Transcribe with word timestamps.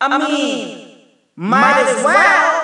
I 0.00 0.18
mean, 0.18 0.78
might 1.36 1.76
as 1.88 2.04
well. 2.04 2.57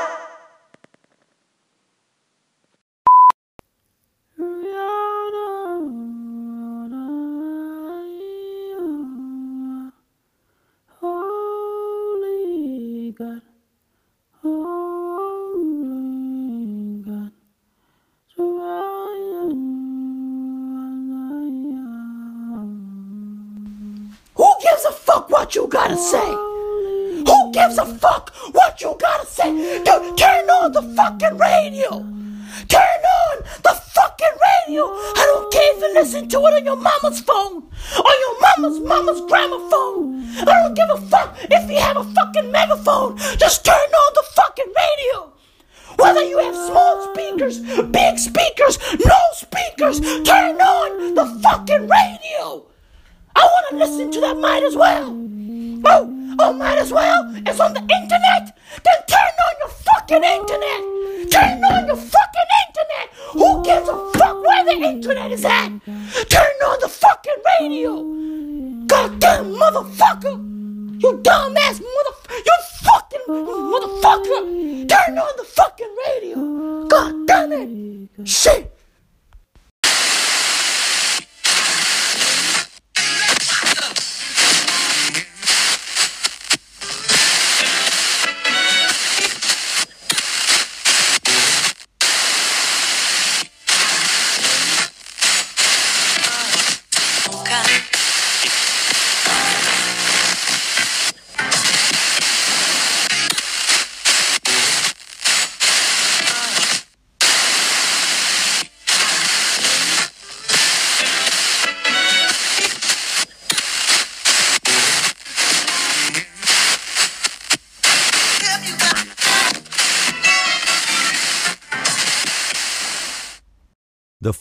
Dumbass 71.42 71.80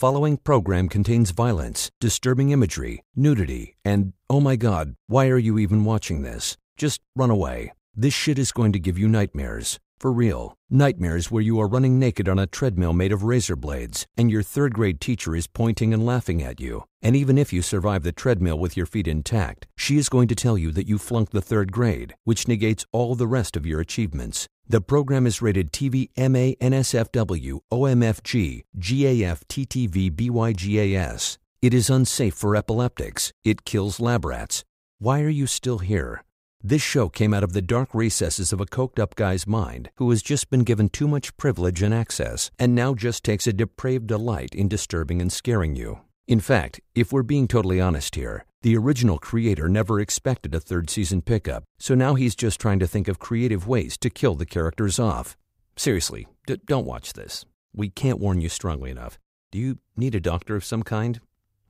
following 0.04 0.36
program 0.36 0.89
contains 0.89 1.32
violence, 1.32 1.89
disturbing 2.02 2.50
imagery, 2.50 3.02
nudity, 3.16 3.73
and 3.86 4.11
oh 4.30 4.42
my 4.42 4.58
god, 4.58 4.94
why 5.08 5.27
are 5.27 5.38
you 5.38 5.58
even 5.58 5.86
watching 5.86 6.23
this? 6.23 6.58
Just 6.76 7.00
run 7.16 7.30
away. 7.30 7.72
This 7.95 8.14
shit 8.14 8.38
is 8.38 8.52
going 8.52 8.73
to 8.73 8.80
give 8.80 8.98
you 8.98 9.08
nightmares. 9.08 9.80
For 10.02 10.11
real. 10.11 10.58
Nightmares 10.70 11.32
where 11.32 11.42
you 11.42 11.58
are 11.61 11.70
running 11.70 11.98
naked 12.00 12.27
on 12.27 12.38
a 12.38 12.45
treadmill 12.45 12.92
made 12.92 13.14
of 13.14 13.23
razor 13.23 13.55
blades, 13.55 14.05
and 14.17 14.30
your 14.30 14.44
third 14.44 14.73
grade 14.73 15.00
teacher 15.00 15.38
is 15.38 15.48
pointing 15.48 15.94
and 15.94 16.06
laughing 16.06 16.44
at 16.44 16.60
you. 16.60 16.83
And 17.02 17.16
even 17.16 17.38
if 17.38 17.54
you 17.54 17.61
survive 17.61 18.04
the 18.04 18.11
treadmill 18.11 18.60
with 18.60 18.76
your 18.76 18.86
feet 18.86 19.08
intact, 19.08 19.67
she 19.77 19.98
is 19.98 20.10
going 20.10 20.27
to 20.27 20.36
tell 20.36 20.58
you 20.58 20.73
that 20.73 20.89
you 20.89 20.98
flunked 20.98 21.32
the 21.32 21.42
third 21.42 21.72
grade, 21.72 22.16
which 22.26 22.45
negates 22.50 22.86
all 22.92 23.16
the 23.16 23.26
rest 23.26 23.56
of 23.56 23.66
your 23.66 23.80
achievements. 23.80 24.50
The 24.66 24.80
program 24.80 25.28
is 25.28 25.42
rated 25.42 25.74
TV 25.74 26.10
MA 26.18 26.56
NSFW 26.66 27.60
OMFG 27.70 28.64
GAF 28.80 29.44
TTV 29.50 30.10
BYGAS. 30.10 31.38
It 31.62 31.74
is 31.74 31.90
unsafe 31.90 32.34
for 32.34 32.56
epileptics. 32.56 33.34
It 33.44 33.66
kills 33.66 34.00
lab 34.00 34.24
rats. 34.24 34.64
Why 35.00 35.22
are 35.22 35.30
you 35.30 35.48
still 35.48 35.80
here? 35.80 36.24
This 36.64 36.82
show 36.82 37.10
came 37.10 37.34
out 37.34 37.44
of 37.44 37.52
the 37.52 37.62
dark 37.62 37.94
recesses 37.94 38.54
of 38.54 38.62
a 38.62 38.66
coked 38.66 39.00
up 39.00 39.16
guy's 39.16 39.46
mind 39.46 39.90
who 39.98 40.10
has 40.12 40.22
just 40.22 40.50
been 40.50 40.64
given 40.64 40.88
too 40.88 41.10
much 41.10 41.36
privilege 41.36 41.82
and 41.82 41.94
access 41.94 42.50
and 42.58 42.74
now 42.74 42.95
just 42.95 43.26
takes 43.26 43.45
a 43.45 43.52
depraved 43.54 44.08
delight 44.08 44.56
in 44.56 44.70
disturbing 44.70 45.22
and 45.22 45.34
scaring 45.34 45.76
you. 45.76 46.00
In 46.26 46.39
fact, 46.39 46.80
if 46.95 47.11
we're 47.11 47.22
being 47.22 47.50
totally 47.50 47.82
honest 47.82 48.16
here, 48.16 48.45
the 48.61 48.78
original 48.78 49.20
creator 49.20 49.67
never 49.67 50.00
expected 50.00 50.56
a 50.56 50.60
third 50.61 50.89
season 50.89 51.22
pickup, 51.22 51.66
so 51.78 51.95
now 51.95 52.14
he's 52.14 52.34
just 52.34 52.61
trying 52.61 52.80
to 52.80 52.88
think 52.88 53.10
of 53.10 53.20
creative 53.20 53.67
ways 53.67 53.98
to 53.98 54.10
kill 54.10 54.36
the 54.36 54.45
characters 54.45 55.00
off. 55.00 55.36
Seriously, 55.76 56.28
d- 56.48 56.62
don't 56.66 56.86
watch 56.86 57.12
this. 57.12 57.44
We 57.76 57.89
can't 57.89 58.20
warn 58.20 58.39
you 58.39 58.48
strongly 58.48 58.89
enough. 58.89 59.20
Do 59.52 59.60
you 59.60 59.80
need 59.98 60.16
a 60.16 60.22
doctor 60.22 60.56
of 60.56 60.64
some 60.64 60.83
kind? 60.83 61.20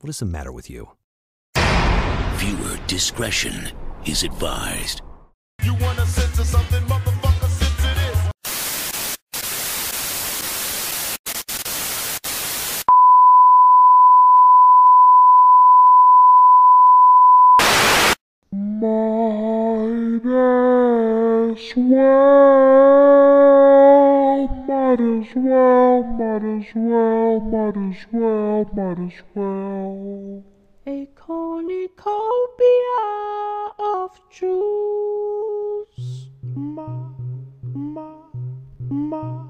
What 0.02 0.09
is 0.09 0.19
the 0.19 0.25
matter 0.25 0.52
with 0.52 0.69
you? 0.69 0.92
Viewer 1.56 2.78
discretion 2.86 3.72
is 4.06 4.22
advised. 4.22 5.02
You 5.63 5.74
as 27.94 28.06
well, 28.12 28.66
might 28.74 29.00
as 29.00 29.22
well. 29.36 30.44
A 30.88 31.08
cornucopia 31.16 31.88
of 33.78 34.20
juice. 34.30 36.30
Ma, 36.56 36.88
ma, 37.74 38.16
ma, 38.90 39.48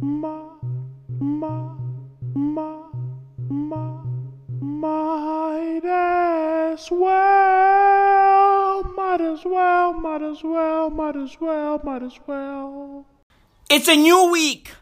ma, 0.00 0.52
ma, 1.20 1.76
ma, 2.34 2.90
ma, 3.48 4.04
might 4.60 5.84
as 5.84 6.90
well, 6.90 8.82
might 8.96 9.20
as 9.20 9.44
well, 9.44 9.92
might 9.94 10.22
as 10.22 10.42
well, 10.44 10.90
might 10.90 11.16
as 11.16 11.40
well, 11.40 11.80
might 11.82 12.02
as 12.02 12.18
well. 12.26 13.06
It's 13.70 13.88
a 13.88 13.96
new 13.96 14.30
week. 14.30 14.72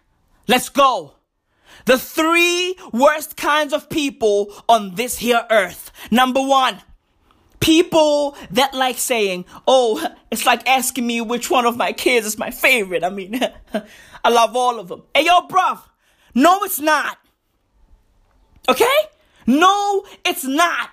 Let's 0.49 0.69
go. 0.69 1.12
The 1.86 1.98
three 1.98 2.76
worst 2.92 3.36
kinds 3.36 3.72
of 3.72 3.88
people 3.88 4.52
on 4.69 4.97
this 4.97 5.19
here 5.19 5.47
earth. 5.50 5.92
Number 6.10 6.42
one, 6.42 6.82
people 7.60 8.36
that 8.50 8.74
like 8.74 8.98
saying, 8.98 9.44
oh, 9.66 10.04
it's 10.30 10.44
like 10.44 10.69
asking 10.69 11.06
me 11.06 11.20
which 11.20 11.50
one 11.50 11.64
of 11.64 11.76
my 11.76 11.92
kids 11.92 12.26
is 12.26 12.38
my 12.38 12.50
favorite. 12.50 13.05
I 13.05 13.11
mean, 13.11 13.40
I 14.25 14.28
love 14.28 14.55
all 14.55 14.78
of 14.78 14.88
them. 14.88 15.05
Hey, 15.14 15.25
yo, 15.26 15.46
bruv. 15.49 15.81
No, 16.34 16.62
it's 16.64 16.81
not. 16.81 17.19
Okay? 18.69 18.99
No, 19.46 20.05
it's 20.25 20.44
not. 20.44 20.90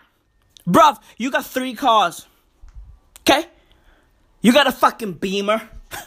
Bruv, 0.68 1.00
you 1.18 1.32
got 1.32 1.46
three 1.46 1.74
cars. 1.74 2.28
Okay? 3.22 3.46
You 4.42 4.54
got 4.54 4.68
a 4.68 4.72
fucking 4.72 5.14
Beamer. 5.14 5.62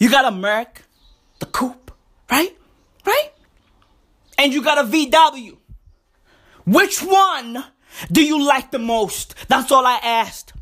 You 0.00 0.08
got 0.08 0.24
a 0.24 0.30
Merc, 0.30 0.84
the 1.40 1.46
coupe, 1.46 1.90
right? 2.30 2.56
Right? 3.04 3.30
And 4.38 4.54
you 4.54 4.62
got 4.62 4.78
a 4.78 4.88
VW. 4.88 5.58
Which 6.64 7.02
one 7.02 7.64
do 8.10 8.24
you 8.24 8.42
like 8.46 8.70
the 8.70 8.78
most? 8.78 9.34
That's 9.48 9.70
all 9.72 9.84
I 9.84 9.98
asked. 10.02 10.52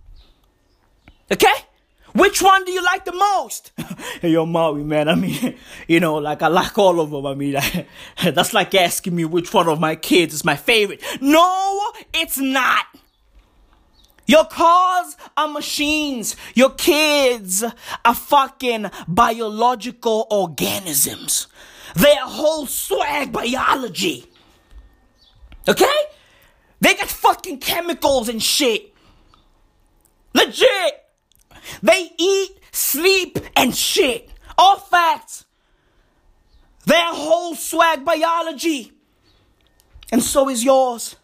Okay? 1.31 1.53
Which 2.15 2.41
one 2.41 2.65
do 2.65 2.73
you 2.73 2.83
like 2.83 3.05
the 3.05 3.13
most? 3.13 3.73
hey, 4.23 4.31
yo, 4.31 4.47
Maui, 4.47 4.83
man. 4.83 5.09
I 5.09 5.15
mean, 5.15 5.57
you 5.89 6.01
know, 6.01 6.15
like 6.15 6.41
I 6.41 6.49
like 6.49 6.79
all 6.79 6.99
of 6.99 7.11
them. 7.11 7.27
I 7.27 7.35
mean, 7.35 7.57
that's 8.23 8.55
like 8.55 8.75
asking 8.75 9.15
me 9.15 9.27
which 9.27 9.53
one 9.53 9.69
of 9.69 9.79
my 9.79 9.97
kids 9.97 10.33
is 10.33 10.45
my 10.45 10.57
favorite. 10.57 11.03
No, 11.21 11.93
it's 12.15 12.39
not. 12.39 12.87
Your 14.27 14.45
cars 14.47 15.17
are 15.37 15.49
machines. 15.49 16.37
Your 16.55 16.71
kids 16.71 17.63
are 18.05 18.15
fucking 18.15 18.91
biological 19.07 20.27
organisms. 20.31 21.49
They 21.97 22.13
are 22.13 22.29
whole 22.29 22.67
swag 22.67 23.33
biology. 23.33 24.27
Okay? 25.67 25.99
They 26.81 26.95
got 26.95 27.09
fucking 27.09 27.59
chemicals 27.59 28.29
and 28.29 28.43
shit. 28.43 28.95
Legit. 30.35 31.03
They 31.83 32.11
eat, 32.19 32.61
sleep, 32.71 33.39
and 33.57 33.75
shit. 33.75 34.31
All 34.59 34.77
facts. 34.79 35.47
They're 36.85 37.15
whole 37.15 37.55
swag 37.55 38.05
biology. 38.05 38.93
And 40.13 40.23
so 40.23 40.51
is 40.51 40.63
yours. 40.63 41.17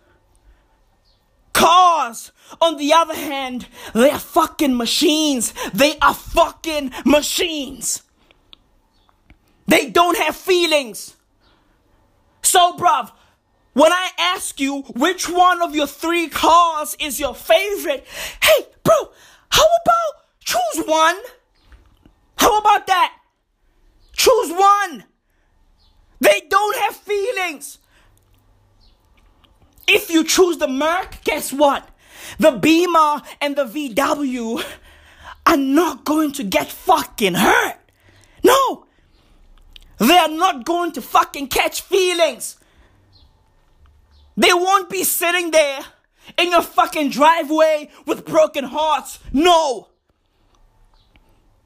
Cars, 1.53 2.33
on 2.63 2.79
the 2.79 2.95
other 2.95 3.15
hand, 3.15 3.69
they 3.93 4.11
are 4.11 4.19
fucking 4.19 4.77
machines. 4.77 5.53
They 5.75 5.99
are 5.99 6.15
fucking 6.15 6.93
machines. 7.05 8.03
They 9.67 9.91
don't 9.91 10.19
have 10.19 10.37
feelings. 10.37 11.17
So, 12.43 12.77
bruv, 12.77 13.13
when 13.73 13.93
I 13.93 14.11
ask 14.19 14.61
you 14.61 14.83
which 14.83 15.29
one 15.29 15.63
of 15.63 15.75
your 15.75 15.87
three 15.87 16.29
cars 16.29 16.97
is 17.01 17.19
your 17.19 17.35
favorite, 17.35 18.07
hey, 18.43 18.67
bro, 18.83 18.95
how 19.51 19.65
about 19.65 20.25
choose 20.41 20.87
one? 20.87 21.17
How 22.37 22.59
about 22.59 22.87
that? 22.89 23.15
Choose 24.13 24.51
one. 24.51 25.05
They 26.21 26.43
don't 26.49 26.77
have 26.79 26.97
feelings. 26.97 27.79
If 29.89 30.11
you 30.11 30.25
choose 30.25 30.59
the 30.59 30.69
Merc, 30.69 31.23
guess 31.25 31.53
what? 31.53 31.89
The 32.39 32.53
Beamer 32.53 33.23
and 33.41 33.57
the 33.57 33.65
VW 33.65 34.65
are 35.47 35.57
not 35.57 36.05
going 36.05 36.33
to 36.33 36.45
get 36.45 36.69
fucking 36.69 37.35
hurt. 37.35 37.77
No. 38.45 38.87
They 40.03 40.19
are 40.19 40.29
not 40.29 40.65
going 40.65 40.91
to 40.93 41.01
fucking 41.01 41.47
catch 41.47 41.83
feelings. 41.83 42.57
They 44.37 44.53
won't 44.53 44.91
be 44.91 45.05
sitting 45.05 45.53
there 45.53 45.79
in 46.37 46.51
your 46.51 46.63
fucking 46.63 47.11
driveway 47.11 47.89
with 48.05 48.27
broken 48.27 48.65
hearts. 48.65 49.21
No. 49.33 49.91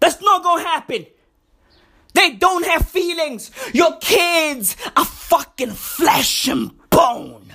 That's 0.00 0.20
not 0.20 0.42
gonna 0.42 0.64
happen. 0.64 1.06
They 2.12 2.32
don't 2.32 2.66
have 2.66 2.86
feelings. 2.86 3.50
Your 3.72 3.96
kids 4.02 4.76
are 4.94 5.06
fucking 5.06 5.70
flesh 5.70 6.46
and 6.46 6.72
bone. 6.90 7.54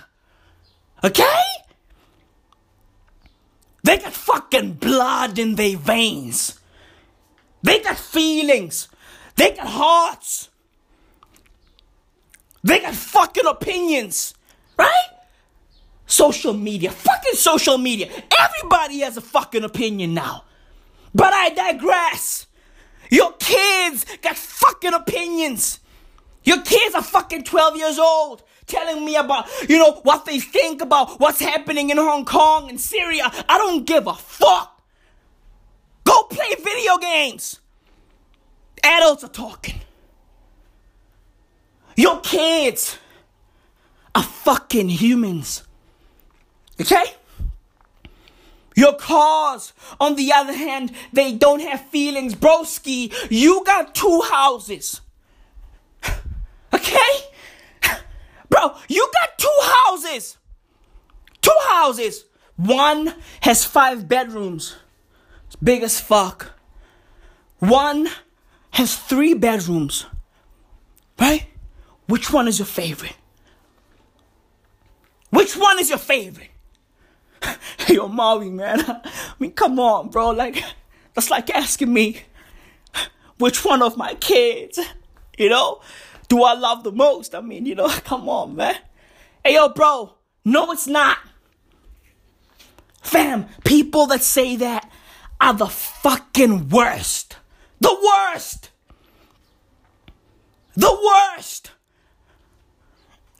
Okay? 1.03 1.43
They 3.83 3.99
got 3.99 4.13
fucking 4.13 4.73
blood 4.73 5.37
in 5.37 5.53
their 5.53 5.77
veins. 5.77 6.59
They 7.61 7.81
got 7.81 7.97
feelings. 7.97 8.87
They 9.35 9.51
got 9.51 9.67
hearts. 9.67 10.47
They 12.63 12.79
got 12.79 12.93
fucking 12.93 13.45
opinions. 13.45 14.33
Right? 14.77 15.09
Social 16.05 16.53
media. 16.53 16.91
Fucking 16.91 17.35
social 17.35 17.77
media. 17.77 18.09
Everybody 18.39 18.99
has 18.99 19.17
a 19.17 19.21
fucking 19.21 19.63
opinion 19.63 20.13
now. 20.13 20.45
But 21.13 21.33
I 21.33 21.49
digress. 21.49 22.47
Your 23.09 23.33
kids 23.33 24.05
got 24.21 24.37
fucking 24.37 24.93
opinions. 24.93 25.79
Your 26.43 26.61
kids 26.61 26.95
are 26.95 27.03
fucking 27.03 27.43
12 27.43 27.75
years 27.77 27.99
old 27.99 28.43
telling 28.65 29.03
me 29.03 29.15
about, 29.15 29.47
you 29.67 29.77
know, 29.77 29.99
what 30.03 30.25
they 30.25 30.39
think 30.39 30.81
about 30.81 31.19
what's 31.19 31.39
happening 31.39 31.89
in 31.89 31.97
Hong 31.97 32.25
Kong 32.25 32.69
and 32.69 32.79
Syria. 32.79 33.29
I 33.49 33.57
don't 33.57 33.85
give 33.85 34.07
a 34.07 34.13
fuck. 34.13 34.81
Go 36.05 36.23
play 36.23 36.55
video 36.63 36.97
games. 36.97 37.59
Adults 38.83 39.23
are 39.23 39.29
talking. 39.29 39.81
Your 42.01 42.19
kids 42.21 42.97
are 44.15 44.23
fucking 44.23 44.89
humans. 44.89 45.61
Okay? 46.79 47.13
Your 48.75 48.95
cars, 48.95 49.73
on 49.99 50.15
the 50.15 50.33
other 50.33 50.53
hand, 50.53 50.93
they 51.13 51.31
don't 51.31 51.59
have 51.59 51.79
feelings. 51.89 52.33
Broski, 52.33 53.13
you 53.29 53.63
got 53.63 53.93
two 53.93 54.21
houses. 54.31 55.01
Okay? 56.73 57.13
Bro, 58.49 58.77
you 58.87 59.07
got 59.13 59.37
two 59.37 59.59
houses. 59.61 60.37
Two 61.39 61.59
houses. 61.67 62.25
One 62.55 63.13
has 63.41 63.63
five 63.63 64.07
bedrooms. 64.07 64.75
It's 65.45 65.55
big 65.57 65.83
as 65.83 65.99
fuck. 65.99 66.53
One 67.59 68.09
has 68.71 68.95
three 68.95 69.35
bedrooms. 69.35 70.07
Right? 71.19 71.50
Which 72.11 72.33
one 72.33 72.49
is 72.49 72.59
your 72.59 72.65
favorite? 72.65 73.15
Which 75.29 75.55
one 75.55 75.79
is 75.79 75.87
your 75.87 75.97
favorite? 75.97 76.49
Yo, 77.87 78.09
Maui, 78.09 78.49
man. 78.49 78.81
I 78.85 79.33
mean, 79.39 79.53
come 79.53 79.79
on, 79.79 80.09
bro. 80.09 80.31
Like, 80.31 80.61
that's 81.13 81.31
like 81.31 81.49
asking 81.49 81.93
me 81.93 82.23
which 83.37 83.63
one 83.63 83.81
of 83.81 83.95
my 83.95 84.15
kids, 84.15 84.77
you 85.37 85.47
know, 85.47 85.79
do 86.27 86.43
I 86.43 86.53
love 86.53 86.83
the 86.83 86.91
most? 86.91 87.33
I 87.33 87.39
mean, 87.39 87.65
you 87.65 87.75
know, 87.75 87.87
come 88.03 88.27
on, 88.27 88.57
man. 88.57 88.75
Hey, 89.41 89.53
yo, 89.53 89.69
bro. 89.69 90.15
No, 90.43 90.69
it's 90.73 90.87
not. 90.87 91.17
Fam, 93.01 93.45
people 93.63 94.05
that 94.07 94.21
say 94.21 94.57
that 94.57 94.91
are 95.39 95.53
the 95.53 95.67
fucking 95.67 96.67
worst. 96.67 97.37
The 97.79 97.97
worst. 98.03 98.69
The 100.75 100.91
worst. 100.91 101.71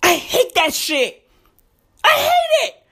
I 0.04 0.16
hate 0.16 0.54
that 0.56 0.74
shit. 0.74 1.28
I 2.04 2.10
hate 2.10 2.68
it. 2.70 2.84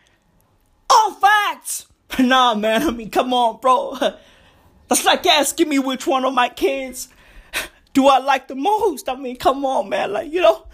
All 0.90 1.12
facts. 1.14 1.86
Nah, 2.20 2.56
man. 2.56 2.84
I 2.84 2.92
mean, 2.92 3.12
come 3.12 3.34
on, 3.34 3.60
bro. 3.62 3.98
That's 4.90 5.06
like 5.06 5.26
asking 5.26 5.70
me 5.70 5.80
which 5.80 6.08
one 6.08 6.26
of 6.26 6.34
my 6.34 6.50
kids 6.50 7.08
do 7.94 8.08
I 8.08 8.18
like 8.18 8.48
the 8.48 8.56
most. 8.56 9.08
I 9.08 9.16
mean, 9.16 9.38
come 9.38 9.64
on, 9.66 9.90
man. 9.90 10.12
Like, 10.12 10.32
you 10.32 10.42
know, 10.42 10.66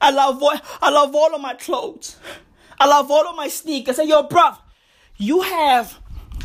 I 0.00 0.10
love 0.10 0.42
all, 0.42 0.54
I 0.80 0.90
love 0.90 1.14
all 1.14 1.34
of 1.34 1.40
my 1.40 1.54
clothes. 1.54 2.16
I 2.80 2.86
love 2.86 3.10
all 3.10 3.28
of 3.28 3.36
my 3.36 3.48
sneakers. 3.48 3.98
Hey, 3.98 4.08
yo, 4.08 4.22
bro, 4.24 4.52
you 5.16 5.42
have 5.42 5.98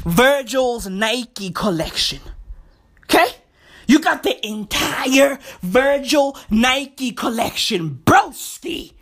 Virgil's 0.05 0.87
Nike 0.87 1.51
collection. 1.51 2.19
Okay? 3.03 3.25
You 3.87 3.99
got 3.99 4.21
the 4.23 4.45
entire 4.45 5.39
Virgil 5.61 6.37
Nike 6.49 7.11
collection, 7.11 8.01
broski. 8.05 8.93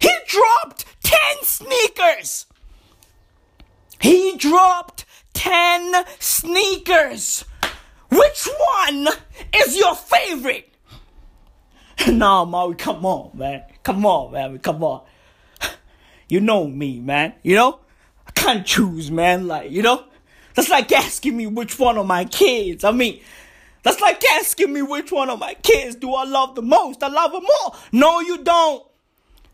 He 0.00 0.10
dropped 0.26 0.84
10 1.02 1.18
sneakers. 1.42 2.46
He 4.00 4.36
dropped 4.36 5.04
10 5.34 6.04
sneakers. 6.18 7.44
Which 8.10 8.48
one 8.82 9.08
is 9.54 9.76
your 9.76 9.94
favorite? 9.94 10.74
nah, 12.08 12.44
Maui, 12.44 12.74
come 12.74 13.04
on, 13.04 13.30
man. 13.36 13.62
Come 13.82 14.04
on, 14.06 14.32
man. 14.32 14.58
Come 14.58 14.82
on. 14.82 15.02
You 16.28 16.38
know 16.38 16.68
me, 16.68 17.00
man. 17.00 17.34
You 17.42 17.56
know? 17.56 17.80
I 18.24 18.30
can't 18.30 18.64
choose, 18.64 19.10
man. 19.10 19.48
Like, 19.48 19.72
you 19.72 19.82
know? 19.82 20.04
That's 20.54 20.68
like 20.68 20.92
asking 20.92 21.36
me 21.36 21.48
which 21.48 21.76
one 21.76 21.98
of 21.98 22.06
my 22.06 22.24
kids. 22.24 22.84
I 22.84 22.92
mean, 22.92 23.20
that's 23.82 24.00
like 24.00 24.22
asking 24.34 24.72
me 24.72 24.82
which 24.82 25.10
one 25.10 25.28
of 25.28 25.40
my 25.40 25.54
kids 25.54 25.96
do 25.96 26.12
I 26.14 26.24
love 26.24 26.54
the 26.54 26.62
most. 26.62 27.02
I 27.02 27.08
love 27.08 27.32
them 27.32 27.46
all. 27.62 27.76
No, 27.90 28.20
you 28.20 28.44
don't. 28.44 28.84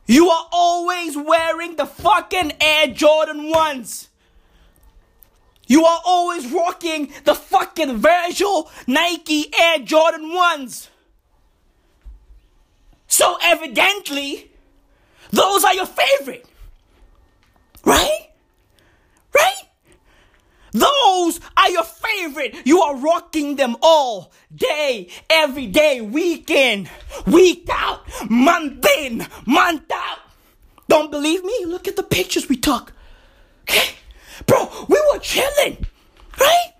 You 0.06 0.28
are 0.28 0.46
always 0.52 1.16
wearing 1.16 1.76
the 1.76 1.86
fucking 1.86 2.52
Air 2.60 2.88
Jordan 2.88 3.52
1s. 3.52 4.08
You 5.66 5.84
are 5.84 6.00
always 6.06 6.50
rocking 6.52 7.12
the 7.24 7.34
fucking 7.34 7.96
Virgil 7.98 8.70
Nike 8.86 9.52
Air 9.60 9.80
Jordan 9.80 10.30
1s. 10.30 10.88
So 13.08 13.36
evidently, 13.42 14.50
those 15.30 15.64
are 15.64 15.74
your 15.74 15.86
favorite. 15.86 16.46
Right? 17.84 18.28
Right? 19.34 19.65
Those 20.76 21.40
are 21.56 21.70
your 21.70 21.84
favorite. 21.84 22.56
You 22.66 22.82
are 22.82 22.96
rocking 22.96 23.56
them 23.56 23.76
all 23.80 24.32
day, 24.54 25.08
every 25.30 25.66
day, 25.66 26.02
week 26.02 26.50
in, 26.50 26.88
week 27.26 27.66
out, 27.72 28.02
month 28.28 28.86
in, 28.98 29.26
month 29.46 29.90
out. 29.90 30.18
Don't 30.88 31.10
believe 31.10 31.42
me? 31.44 31.64
Look 31.66 31.88
at 31.88 31.96
the 31.96 32.02
pictures 32.02 32.48
we 32.48 32.56
took. 32.56 32.92
Okay? 33.62 33.94
Bro, 34.44 34.86
we 34.88 35.00
were 35.12 35.18
chilling, 35.18 35.86
right? 36.38 36.72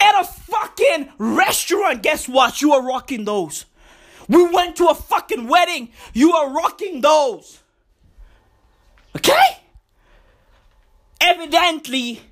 At 0.00 0.20
a 0.20 0.24
fucking 0.24 1.12
restaurant. 1.18 2.02
Guess 2.02 2.28
what? 2.28 2.62
You 2.62 2.74
are 2.74 2.82
rocking 2.82 3.24
those. 3.24 3.66
We 4.28 4.48
went 4.48 4.76
to 4.76 4.86
a 4.86 4.94
fucking 4.94 5.48
wedding. 5.48 5.88
You 6.12 6.32
are 6.32 6.52
rocking 6.52 7.00
those. 7.00 7.60
Okay? 9.16 9.58
Evidently, 11.20 12.22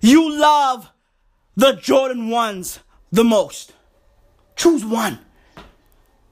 you 0.00 0.38
love 0.38 0.90
the 1.56 1.72
Jordan 1.72 2.30
ones 2.30 2.80
the 3.10 3.24
most? 3.24 3.72
Choose 4.56 4.84
one. 4.84 5.18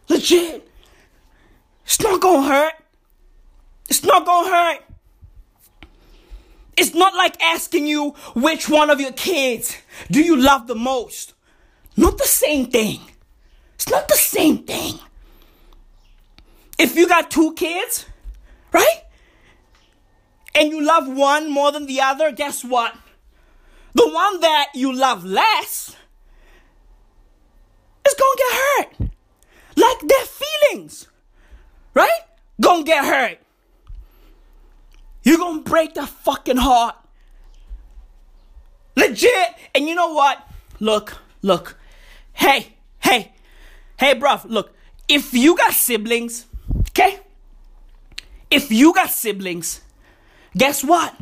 Legit. 0.09 0.69
It's 1.85 2.01
not 2.01 2.21
gonna 2.21 2.47
hurt. 2.47 2.75
It's 3.89 4.05
not 4.05 4.27
gonna 4.27 4.51
hurt. 4.51 4.83
It's 6.77 6.95
not 6.95 7.15
like 7.15 7.41
asking 7.43 7.87
you 7.87 8.11
which 8.35 8.69
one 8.69 8.91
of 8.91 9.01
your 9.01 9.13
kids 9.13 9.77
do 10.11 10.21
you 10.21 10.37
love 10.37 10.67
the 10.67 10.75
most. 10.75 11.35
Not 11.97 12.19
the 12.19 12.25
same 12.25 12.67
thing. 12.67 13.01
It's 13.77 13.89
not 13.89 14.09
the 14.09 14.17
same 14.17 14.59
thing. 14.59 14.99
If 16.79 16.97
you 16.97 17.09
got 17.09 17.31
two 17.31 17.55
kids, 17.55 18.05
right? 18.73 19.03
And 20.55 20.71
you 20.71 20.83
love 20.83 21.09
one 21.09 21.51
more 21.51 21.73
than 21.73 21.87
the 21.87 22.01
other, 22.01 22.33
guess 22.33 22.63
what? 22.63 22.95
The 23.97 24.07
one 24.07 24.41
that 24.41 24.73
you 24.75 24.93
love 24.95 25.25
less 25.25 25.97
is 28.07 28.15
gonna 28.15 28.37
get 28.37 28.53
hurt. 28.53 29.11
Like 29.75 30.01
their 30.01 30.27
feelings, 30.27 31.09
right? 31.95 32.21
Gonna 32.61 32.85
get 32.85 33.07
hurt. 33.07 33.39
You're 35.23 35.39
gonna 35.39 35.63
break 35.63 35.95
their 35.95 36.07
fucking 36.07 36.59
heart. 36.59 36.97
Legit. 38.97 39.55
And 39.75 39.89
you 39.89 39.95
know 39.95 40.13
what? 40.13 40.47
Look, 40.79 41.17
look. 41.41 41.79
Hey, 42.35 42.75
hey, 43.01 43.33
hey, 43.99 44.15
bruv, 44.15 44.45
look. 44.45 44.75
If 45.09 45.33
you 45.33 45.57
got 45.57 45.73
siblings, 45.73 46.45
okay? 46.91 47.21
If 48.51 48.71
you 48.71 48.93
got 48.93 49.09
siblings, 49.09 49.81
guess 50.55 50.85
what? 50.85 51.15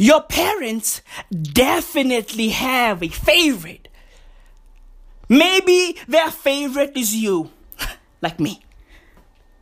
Your 0.00 0.22
parents 0.22 1.02
definitely 1.30 2.48
have 2.48 3.02
a 3.02 3.08
favorite. 3.08 3.88
Maybe 5.28 5.94
their 6.08 6.30
favorite 6.30 6.96
is 6.96 7.14
you, 7.14 7.50
like 8.22 8.40
me. 8.40 8.62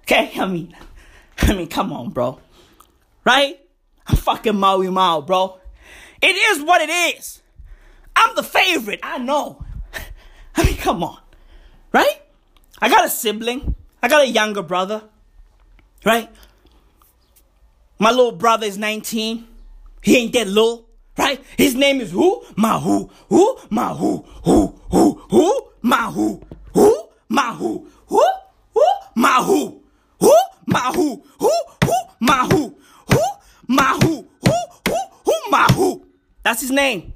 Okay? 0.03 0.31
I 0.39 0.47
mean, 0.47 0.77
I 1.39 1.55
mean, 1.55 1.67
come 1.67 1.93
on, 1.93 2.11
bro. 2.11 2.39
Right? 3.25 3.59
I'm 4.07 4.15
fucking 4.15 4.55
Maui 4.55 4.91
Mao, 4.91 5.23
bro. 5.23 5.59
It 6.23 6.37
is 6.37 6.63
what 6.63 6.83
it 6.83 7.19
is. 7.19 7.43
I'm 8.15 8.37
the 8.37 8.45
favorite. 8.45 9.01
I 9.03 9.19
know. 9.19 9.65
I 10.55 10.65
mean, 10.65 10.77
come 10.77 11.03
on. 11.03 11.19
Right? 11.93 12.23
I 12.81 12.89
got 12.89 13.05
a 13.05 13.11
sibling. 13.11 13.75
I 14.01 14.07
got 14.07 14.23
a 14.23 14.29
younger 14.29 14.63
brother. 14.63 15.03
Right? 16.05 16.31
My 17.99 18.11
little 18.11 18.31
brother 18.31 18.67
is 18.67 18.79
19. 18.79 19.48
He 20.03 20.17
ain't 20.17 20.33
that 20.33 20.47
little. 20.47 20.89
Right? 21.17 21.43
His 21.57 21.75
name 21.75 22.01
is 22.01 22.13
who? 22.13 22.45
Mahu. 22.57 23.11
Who? 23.29 23.59
Mahu. 23.71 24.25
Who? 24.45 24.81
Who? 24.91 25.23
Who? 25.31 25.63
Mahu. 25.83 26.41
Who? 26.75 27.09
Mahu. 27.29 27.87
Who? 28.07 28.25
Who? 28.73 28.85
Mahu. 29.17 29.83
Who? 30.21 30.35
Mahu. 30.67 31.23
Who? 31.41 31.51
Who? 31.85 31.93
Mahu. 32.21 32.77
Who? 33.11 33.23
Mahu. 33.67 34.29
Who? 34.47 34.55
Who? 34.89 34.97
Who? 35.25 35.51
Mahu. 35.51 36.03
That's 36.45 36.61
his 36.61 36.71
name. 36.71 37.15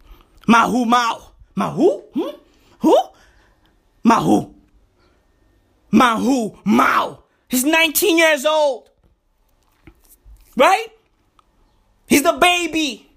Mahu 0.48 0.84
Mao. 0.84 1.22
Mahu? 1.54 2.00
Hmm? 2.14 2.36
Who? 2.80 2.98
Mahu. 4.02 4.52
Mahu 5.92 6.58
Mao. 6.64 7.22
He's 7.48 7.64
19 7.64 8.18
years 8.18 8.44
old. 8.44 8.90
Right? 10.56 10.88
He's 12.12 12.22
the 12.22 12.34
baby. 12.34 13.10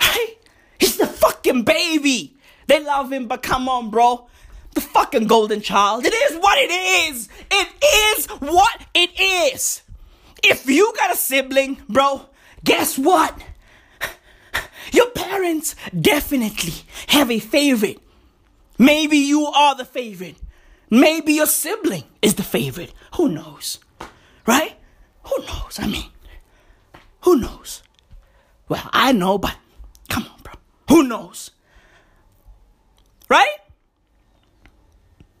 Right? 0.00 0.36
He's 0.78 0.96
the 0.96 1.08
fucking 1.08 1.64
baby. 1.64 2.36
They 2.68 2.84
love 2.84 3.12
him, 3.12 3.26
but 3.26 3.42
come 3.42 3.68
on, 3.68 3.90
bro. 3.90 4.28
The 4.74 4.80
fucking 4.80 5.26
golden 5.26 5.60
child. 5.60 6.06
It 6.06 6.14
is 6.14 6.38
what 6.38 6.56
it 6.56 6.70
is. 6.70 7.28
It 7.50 7.68
is 8.16 8.26
what 8.26 8.86
it 8.94 9.10
is. 9.18 9.82
If 10.44 10.70
you 10.70 10.92
got 10.96 11.12
a 11.12 11.16
sibling, 11.16 11.82
bro, 11.88 12.26
guess 12.62 12.96
what? 12.96 13.36
Your 14.92 15.10
parents 15.10 15.74
definitely 16.00 16.74
have 17.08 17.28
a 17.28 17.40
favorite. 17.40 17.98
Maybe 18.78 19.18
you 19.18 19.46
are 19.46 19.74
the 19.74 19.84
favorite. 19.84 20.36
Maybe 20.90 21.32
your 21.32 21.46
sibling 21.46 22.04
is 22.22 22.36
the 22.36 22.44
favorite. 22.44 22.92
Who 23.16 23.30
knows? 23.30 23.80
Right? 24.46 24.76
Who 25.24 25.38
knows? 25.40 25.80
I 25.80 25.88
mean, 25.88 26.06
who 27.22 27.36
knows? 27.36 27.82
Well, 28.68 28.88
I 28.92 29.12
know, 29.12 29.38
but 29.38 29.56
come 30.08 30.24
on, 30.24 30.40
bro. 30.42 30.54
Who 30.88 31.02
knows? 31.02 31.50
Right? 33.28 33.58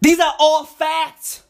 These 0.00 0.20
are 0.20 0.34
all 0.38 0.64
facts. 0.64 1.44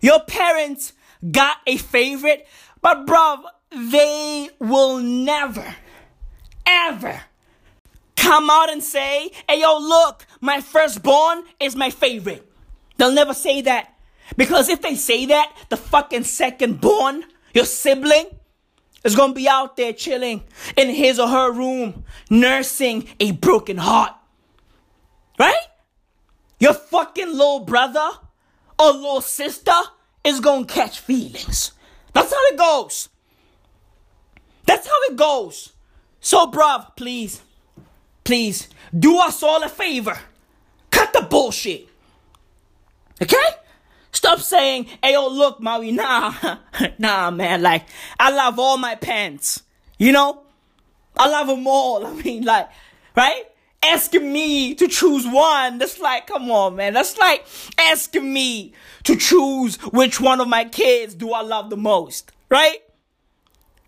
Your 0.00 0.20
parents 0.20 0.92
got 1.30 1.58
a 1.66 1.76
favorite, 1.76 2.46
but 2.80 3.06
bruv, 3.06 3.42
they 3.70 4.50
will 4.58 4.98
never, 4.98 5.74
ever 6.66 7.20
come 8.16 8.50
out 8.50 8.70
and 8.70 8.82
say, 8.82 9.30
hey 9.48 9.60
yo, 9.60 9.78
look, 9.78 10.26
my 10.40 10.60
firstborn 10.60 11.42
is 11.58 11.74
my 11.76 11.90
favorite. 11.90 12.46
They'll 12.96 13.12
never 13.12 13.34
say 13.34 13.62
that. 13.62 13.94
Because 14.36 14.68
if 14.68 14.82
they 14.82 14.94
say 14.94 15.26
that, 15.26 15.56
the 15.70 15.76
fucking 15.76 16.24
second 16.24 16.80
born, 16.80 17.24
your 17.54 17.64
sibling, 17.64 18.26
is 19.04 19.16
gonna 19.16 19.32
be 19.32 19.48
out 19.48 19.76
there 19.76 19.92
chilling 19.92 20.44
in 20.76 20.90
his 20.90 21.18
or 21.18 21.28
her 21.28 21.52
room, 21.52 22.04
nursing 22.28 23.08
a 23.18 23.32
broken 23.32 23.78
heart. 23.78 24.14
Right? 25.38 25.66
Your 26.58 26.74
fucking 26.74 27.30
little 27.30 27.60
brother 27.60 28.08
or 28.78 28.92
little 28.92 29.20
sister 29.20 29.72
is 30.24 30.40
gonna 30.40 30.66
catch 30.66 31.00
feelings. 31.00 31.72
That's 32.12 32.32
how 32.32 32.46
it 32.46 32.58
goes. 32.58 33.08
That's 34.66 34.86
how 34.86 35.02
it 35.08 35.16
goes. 35.16 35.72
So, 36.20 36.46
bruv, 36.46 36.96
please, 36.96 37.40
please, 38.24 38.68
do 38.96 39.18
us 39.18 39.42
all 39.42 39.62
a 39.62 39.68
favor. 39.68 40.18
Cut 40.90 41.12
the 41.12 41.22
bullshit. 41.22 41.88
Okay? 43.22 43.36
Stop 44.12 44.40
saying, 44.40 44.86
hey, 45.02 45.12
yo, 45.12 45.28
look, 45.28 45.60
Maui, 45.60 45.92
nah, 45.92 46.34
nah, 46.98 47.30
man, 47.30 47.62
like, 47.62 47.86
I 48.18 48.30
love 48.30 48.58
all 48.58 48.76
my 48.76 48.94
pants. 48.96 49.62
You 49.98 50.12
know? 50.12 50.42
I 51.16 51.28
love 51.28 51.46
them 51.46 51.66
all. 51.66 52.06
I 52.06 52.12
mean, 52.14 52.44
like, 52.44 52.68
right? 53.16 53.44
Asking 53.82 54.32
me 54.32 54.74
to 54.74 54.88
choose 54.88 55.26
one, 55.26 55.78
that's 55.78 55.98
like, 56.00 56.26
come 56.26 56.50
on, 56.50 56.76
man. 56.76 56.92
That's 56.92 57.16
like 57.16 57.46
asking 57.78 58.30
me 58.30 58.74
to 59.04 59.16
choose 59.16 59.76
which 59.76 60.20
one 60.20 60.38
of 60.40 60.48
my 60.48 60.66
kids 60.66 61.14
do 61.14 61.32
I 61.32 61.40
love 61.40 61.70
the 61.70 61.78
most. 61.78 62.30
Right? 62.50 62.78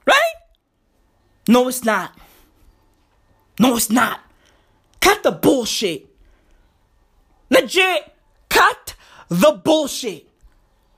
Right? 0.07 0.35
No, 1.47 1.69
it's 1.69 1.85
not. 1.85 2.19
No, 3.61 3.77
it's 3.77 3.91
not. 3.91 4.21
Cut 5.01 5.23
the 5.23 5.33
bullshit. 5.33 6.09
Legit. 7.51 8.15
Cut 8.49 8.92
the 9.33 9.53
bullshit. 9.53 10.29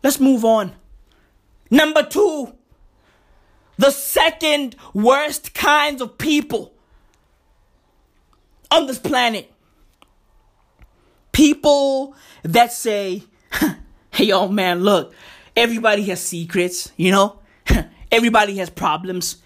Let's 0.03 0.19
move 0.19 0.45
on. 0.45 0.75
Number 1.71 2.03
two, 2.03 2.53
the 3.79 3.91
second 3.91 4.77
worst 4.93 5.55
kinds 5.55 6.03
of 6.03 6.19
people 6.19 6.75
on 8.71 8.87
this 8.87 8.99
planet. 8.99 9.51
People 11.33 12.17
that 12.43 12.73
say, 12.73 13.23
hey, 14.11 14.25
yo, 14.25 14.49
man, 14.49 14.83
look, 14.83 15.15
everybody 15.57 16.03
has 16.05 16.21
secrets, 16.21 16.93
you 16.97 17.13
know? 17.13 17.39
everybody 18.13 18.57
has 18.57 18.69
problems. 18.69 19.37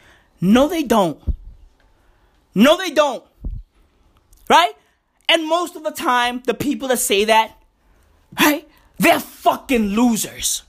No, 0.40 0.68
they 0.68 0.82
don't. 0.82 1.20
No, 2.54 2.76
they 2.76 2.90
don't. 2.90 3.24
Right? 4.48 4.72
And 5.28 5.46
most 5.46 5.76
of 5.76 5.84
the 5.84 5.90
time, 5.90 6.42
the 6.46 6.54
people 6.54 6.88
that 6.88 6.98
say 6.98 7.26
that, 7.26 7.54
right? 8.40 8.66
They're 8.98 9.20
fucking 9.20 9.88
losers. 9.88 10.62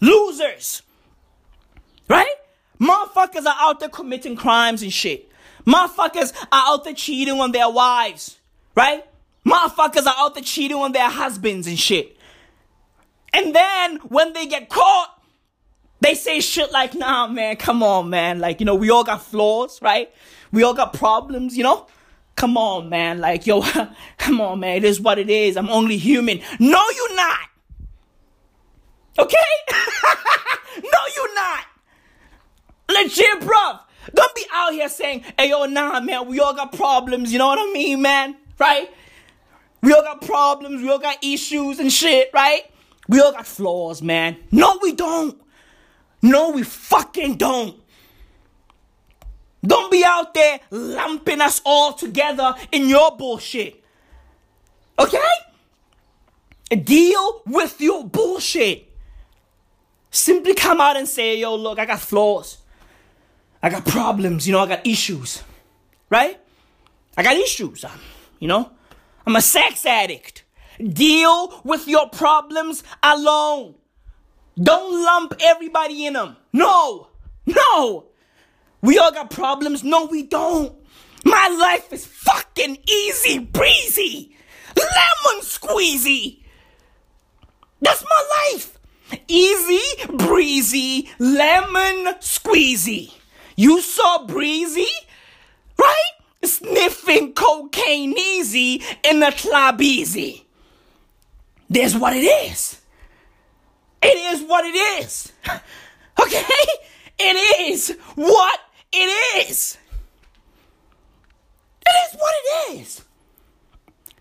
Losers. 0.00 0.82
Right? 2.08 2.34
Motherfuckers 2.80 3.46
are 3.46 3.56
out 3.58 3.80
there 3.80 3.88
committing 3.88 4.36
crimes 4.36 4.82
and 4.82 4.92
shit. 4.92 5.30
Motherfuckers 5.66 6.34
are 6.50 6.64
out 6.66 6.84
there 6.84 6.94
cheating 6.94 7.40
on 7.40 7.52
their 7.52 7.70
wives. 7.70 8.38
Right? 8.74 9.04
Motherfuckers 9.46 10.06
are 10.06 10.14
out 10.16 10.34
there 10.34 10.42
cheating 10.42 10.76
on 10.76 10.92
their 10.92 11.08
husbands 11.08 11.66
and 11.66 11.78
shit. 11.78 12.16
And 13.32 13.54
then 13.54 13.96
when 14.08 14.32
they 14.32 14.46
get 14.46 14.68
caught, 14.68 15.22
they 16.00 16.14
say 16.14 16.40
shit 16.40 16.72
like, 16.72 16.94
nah, 16.94 17.28
man, 17.28 17.56
come 17.56 17.82
on, 17.82 18.10
man. 18.10 18.40
Like, 18.40 18.60
you 18.60 18.66
know, 18.66 18.74
we 18.74 18.90
all 18.90 19.04
got 19.04 19.22
flaws, 19.22 19.80
right? 19.80 20.12
We 20.50 20.64
all 20.64 20.74
got 20.74 20.92
problems, 20.92 21.56
you 21.56 21.62
know? 21.62 21.86
Come 22.36 22.56
on, 22.56 22.88
man. 22.88 23.20
Like, 23.20 23.46
yo, 23.46 23.62
come 24.18 24.40
on, 24.40 24.60
man. 24.60 24.76
It 24.76 24.84
is 24.84 25.00
what 25.00 25.18
it 25.18 25.30
is. 25.30 25.56
I'm 25.56 25.68
only 25.68 25.96
human. 25.96 26.40
No, 26.58 26.82
you're 26.96 27.16
not. 27.16 27.48
Okay? 29.18 29.36
no, 30.82 30.98
you're 31.16 31.34
not. 31.34 31.64
Legit, 32.90 33.40
bruv. 33.40 33.80
Don't 34.14 34.34
be 34.34 34.44
out 34.52 34.72
here 34.72 34.88
saying, 34.88 35.24
hey, 35.38 35.50
yo, 35.50 35.64
nah, 35.66 36.00
man, 36.00 36.26
we 36.26 36.40
all 36.40 36.54
got 36.54 36.72
problems. 36.72 37.32
You 37.32 37.38
know 37.38 37.48
what 37.48 37.58
I 37.58 37.72
mean, 37.72 38.02
man? 38.02 38.36
Right? 38.58 38.90
We 39.82 39.92
all 39.92 40.02
got 40.02 40.22
problems. 40.22 40.82
We 40.82 40.90
all 40.90 40.98
got 40.98 41.22
issues 41.22 41.78
and 41.78 41.92
shit, 41.92 42.30
right? 42.32 42.62
We 43.08 43.20
all 43.20 43.32
got 43.32 43.46
flaws, 43.46 44.02
man. 44.02 44.36
No, 44.50 44.78
we 44.82 44.92
don't. 44.92 45.40
No, 46.22 46.50
we 46.50 46.62
fucking 46.62 47.36
don't. 47.36 47.81
Don't 49.64 49.90
be 49.90 50.04
out 50.04 50.34
there 50.34 50.60
lumping 50.70 51.40
us 51.40 51.60
all 51.64 51.92
together 51.92 52.54
in 52.72 52.88
your 52.88 53.16
bullshit. 53.16 53.82
Okay? 54.98 55.18
Deal 56.82 57.42
with 57.46 57.80
your 57.80 58.04
bullshit. 58.04 58.90
Simply 60.10 60.54
come 60.54 60.80
out 60.80 60.96
and 60.96 61.08
say, 61.08 61.38
yo, 61.38 61.54
look, 61.54 61.78
I 61.78 61.86
got 61.86 62.00
flaws. 62.00 62.58
I 63.62 63.70
got 63.70 63.86
problems, 63.86 64.46
you 64.46 64.52
know, 64.52 64.60
I 64.60 64.66
got 64.66 64.86
issues. 64.86 65.42
Right? 66.10 66.38
I 67.16 67.22
got 67.22 67.36
issues, 67.36 67.84
um, 67.84 68.00
you 68.40 68.48
know? 68.48 68.70
I'm 69.26 69.36
a 69.36 69.42
sex 69.42 69.86
addict. 69.86 70.44
Deal 70.78 71.60
with 71.64 71.86
your 71.86 72.08
problems 72.08 72.82
alone. 73.02 73.76
Don't 74.60 75.04
lump 75.04 75.34
everybody 75.40 76.06
in 76.06 76.14
them. 76.14 76.36
No, 76.52 77.08
no. 77.46 78.06
We 78.82 78.98
all 78.98 79.12
got 79.12 79.30
problems. 79.30 79.84
No, 79.84 80.06
we 80.06 80.24
don't. 80.24 80.74
My 81.24 81.48
life 81.48 81.92
is 81.92 82.04
fucking 82.04 82.78
easy 82.88 83.38
breezy, 83.38 84.36
lemon 84.76 85.42
squeezy. 85.42 86.40
That's 87.80 88.02
my 88.02 88.52
life. 88.52 88.78
Easy 89.28 90.06
breezy, 90.16 91.08
lemon 91.18 92.14
squeezy. 92.20 93.12
You 93.56 93.80
saw 93.80 94.26
breezy, 94.26 94.88
right? 95.78 96.12
Sniffing 96.44 97.34
cocaine 97.34 98.14
easy 98.18 98.82
in 99.04 99.20
the 99.20 99.32
club 99.36 99.80
easy. 99.80 100.44
There's 101.70 101.96
what 101.96 102.16
it 102.16 102.24
is. 102.24 102.80
It 104.02 104.34
is 104.34 104.42
what 104.42 104.64
it 104.64 104.76
is. 105.04 105.32
Okay? 106.20 106.64
It 107.18 107.70
is 107.72 107.96
what 108.16 108.60
it 108.92 109.48
is. 109.48 109.78
It 111.86 111.90
is 111.90 112.20
what 112.20 112.34
it 112.34 112.80
is. 112.80 113.02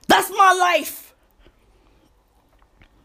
That's 0.08 0.30
my 0.30 0.54
life. 0.54 1.14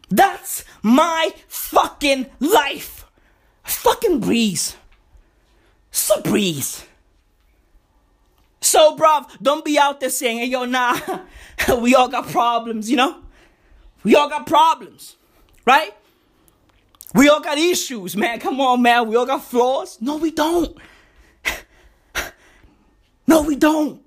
That's 0.09 0.63
my 0.81 1.31
fucking 1.47 2.27
life. 2.39 3.05
Fucking 3.63 4.19
breeze. 4.19 4.75
So 5.91 6.21
breeze. 6.21 6.85
So, 8.61 8.97
bruv, 8.97 9.29
don't 9.41 9.63
be 9.63 9.77
out 9.77 9.99
there 9.99 10.09
saying, 10.09 10.39
hey, 10.39 10.45
yo, 10.45 10.65
nah, 10.65 10.99
we 11.79 11.95
all 11.95 12.09
got 12.09 12.27
problems, 12.27 12.89
you 12.89 12.97
know? 12.97 13.21
We 14.03 14.15
all 14.15 14.29
got 14.29 14.45
problems, 14.45 15.15
right? 15.65 15.93
We 17.13 17.29
all 17.29 17.39
got 17.39 17.57
issues, 17.57 18.17
man. 18.17 18.39
Come 18.39 18.59
on, 18.59 18.81
man. 18.81 19.07
We 19.07 19.15
all 19.15 19.25
got 19.25 19.43
flaws. 19.43 19.97
No, 20.01 20.17
we 20.17 20.31
don't. 20.31 20.77
No, 23.27 23.41
we 23.41 23.55
don't. 23.55 24.01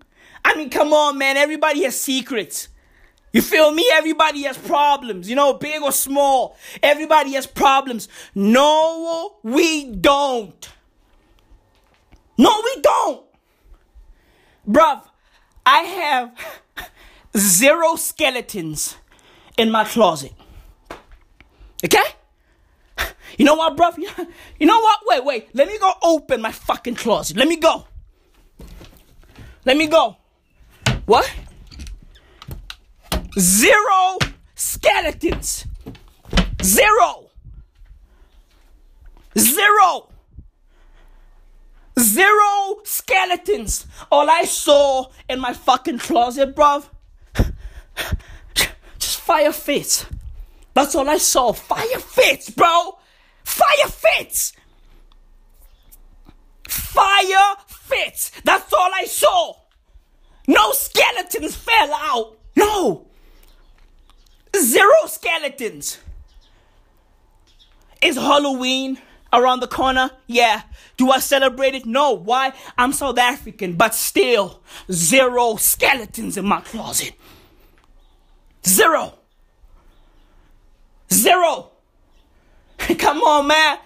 I 0.45 0.57
mean, 0.57 0.71
come 0.71 0.93
on, 0.93 1.19
man. 1.19 1.37
Everybody 1.37 1.85
has 1.85 2.01
secrets. 2.01 2.69
You 3.33 3.43
feel 3.43 3.71
me? 3.73 3.89
Everybody 3.93 4.43
has 4.43 4.59
problems, 4.59 5.29
you 5.31 5.37
know, 5.37 5.55
big 5.55 5.83
or 5.83 5.93
small. 5.93 6.57
Everybody 6.83 7.33
has 7.35 7.47
problems. 7.47 8.09
No, 8.35 9.37
we 9.43 9.87
don't. 9.87 10.69
No, 12.37 12.61
we 12.65 12.83
don't. 12.83 13.23
Bruv, 14.69 15.03
I 15.65 15.79
have 15.83 16.33
zero 17.37 17.95
skeletons 17.97 18.97
in 19.57 19.71
my 19.71 19.85
closet. 19.85 20.33
Okay? 21.85 22.03
You 23.39 23.45
know 23.45 23.55
what, 23.55 23.77
bruv? 23.77 23.97
You 24.59 24.67
know 24.67 24.81
what? 24.81 25.01
Wait, 25.07 25.25
wait. 25.25 25.49
Let 25.55 25.69
me 25.69 25.79
go 25.79 25.93
open 26.03 26.43
my 26.43 26.53
fucking 26.53 26.97
closet. 26.97 27.37
Let 27.37 27.49
me 27.49 27.57
go. 27.57 27.87
Let 29.71 29.77
me 29.77 29.87
go. 29.87 30.17
What? 31.07 31.33
Zero 33.39 34.19
skeletons. 34.57 35.65
Zero. 36.61 37.31
Zero. 39.39 40.09
Zero 42.01 42.81
skeletons. 42.83 43.87
All 44.11 44.29
I 44.29 44.43
saw 44.43 45.07
in 45.29 45.39
my 45.39 45.53
fucking 45.53 46.01
closet, 46.01 46.57
bruv, 46.57 46.89
just 48.99 49.21
fire 49.21 49.53
fits. 49.53 50.05
That's 50.75 50.97
all 50.97 51.09
I 51.09 51.19
saw. 51.19 51.53
Fire 51.53 52.01
fits, 52.01 52.51
bro. 52.51 52.99
Fire 53.45 53.87
fits. 53.87 54.53
Fire 56.67 57.57
fits. 57.69 58.33
That's 58.43 58.73
all 58.73 58.91
I 58.93 59.05
saw. 59.05 59.60
No 60.51 60.73
skeletons 60.73 61.55
fell 61.55 61.95
out. 61.95 62.37
No. 62.57 63.07
Zero 64.57 65.07
skeletons. 65.07 65.99
Is 68.03 68.17
Halloween 68.17 68.99
around 69.33 69.61
the 69.61 69.69
corner? 69.69 70.11
Yeah. 70.27 70.63
Do 70.97 71.13
I 71.13 71.21
celebrate 71.21 71.77
it? 71.77 71.87
No. 71.87 72.15
Why? 72.15 72.53
I'm 72.77 72.93
South 72.93 73.17
African, 73.17 73.75
but 73.77 73.95
still, 73.95 74.61
zero 74.91 75.55
skeletons 75.55 76.37
in 76.37 76.47
my 76.47 76.63
closet. 76.63 77.13
Zero. 78.67 79.15
Zero. 81.13 81.71
Come 82.99 83.23
on, 83.23 83.47
man. 83.47 83.79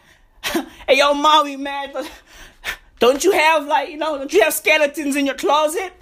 hey, 0.88 0.96
yo, 0.96 1.12
Maui, 1.12 1.56
man. 1.56 1.92
Don't 3.00 3.22
you 3.22 3.32
have, 3.32 3.66
like, 3.66 3.90
you 3.90 3.98
know, 3.98 4.16
don't 4.16 4.32
you 4.32 4.40
have 4.40 4.54
skeletons 4.54 5.14
in 5.16 5.26
your 5.26 5.34
closet? 5.34 5.92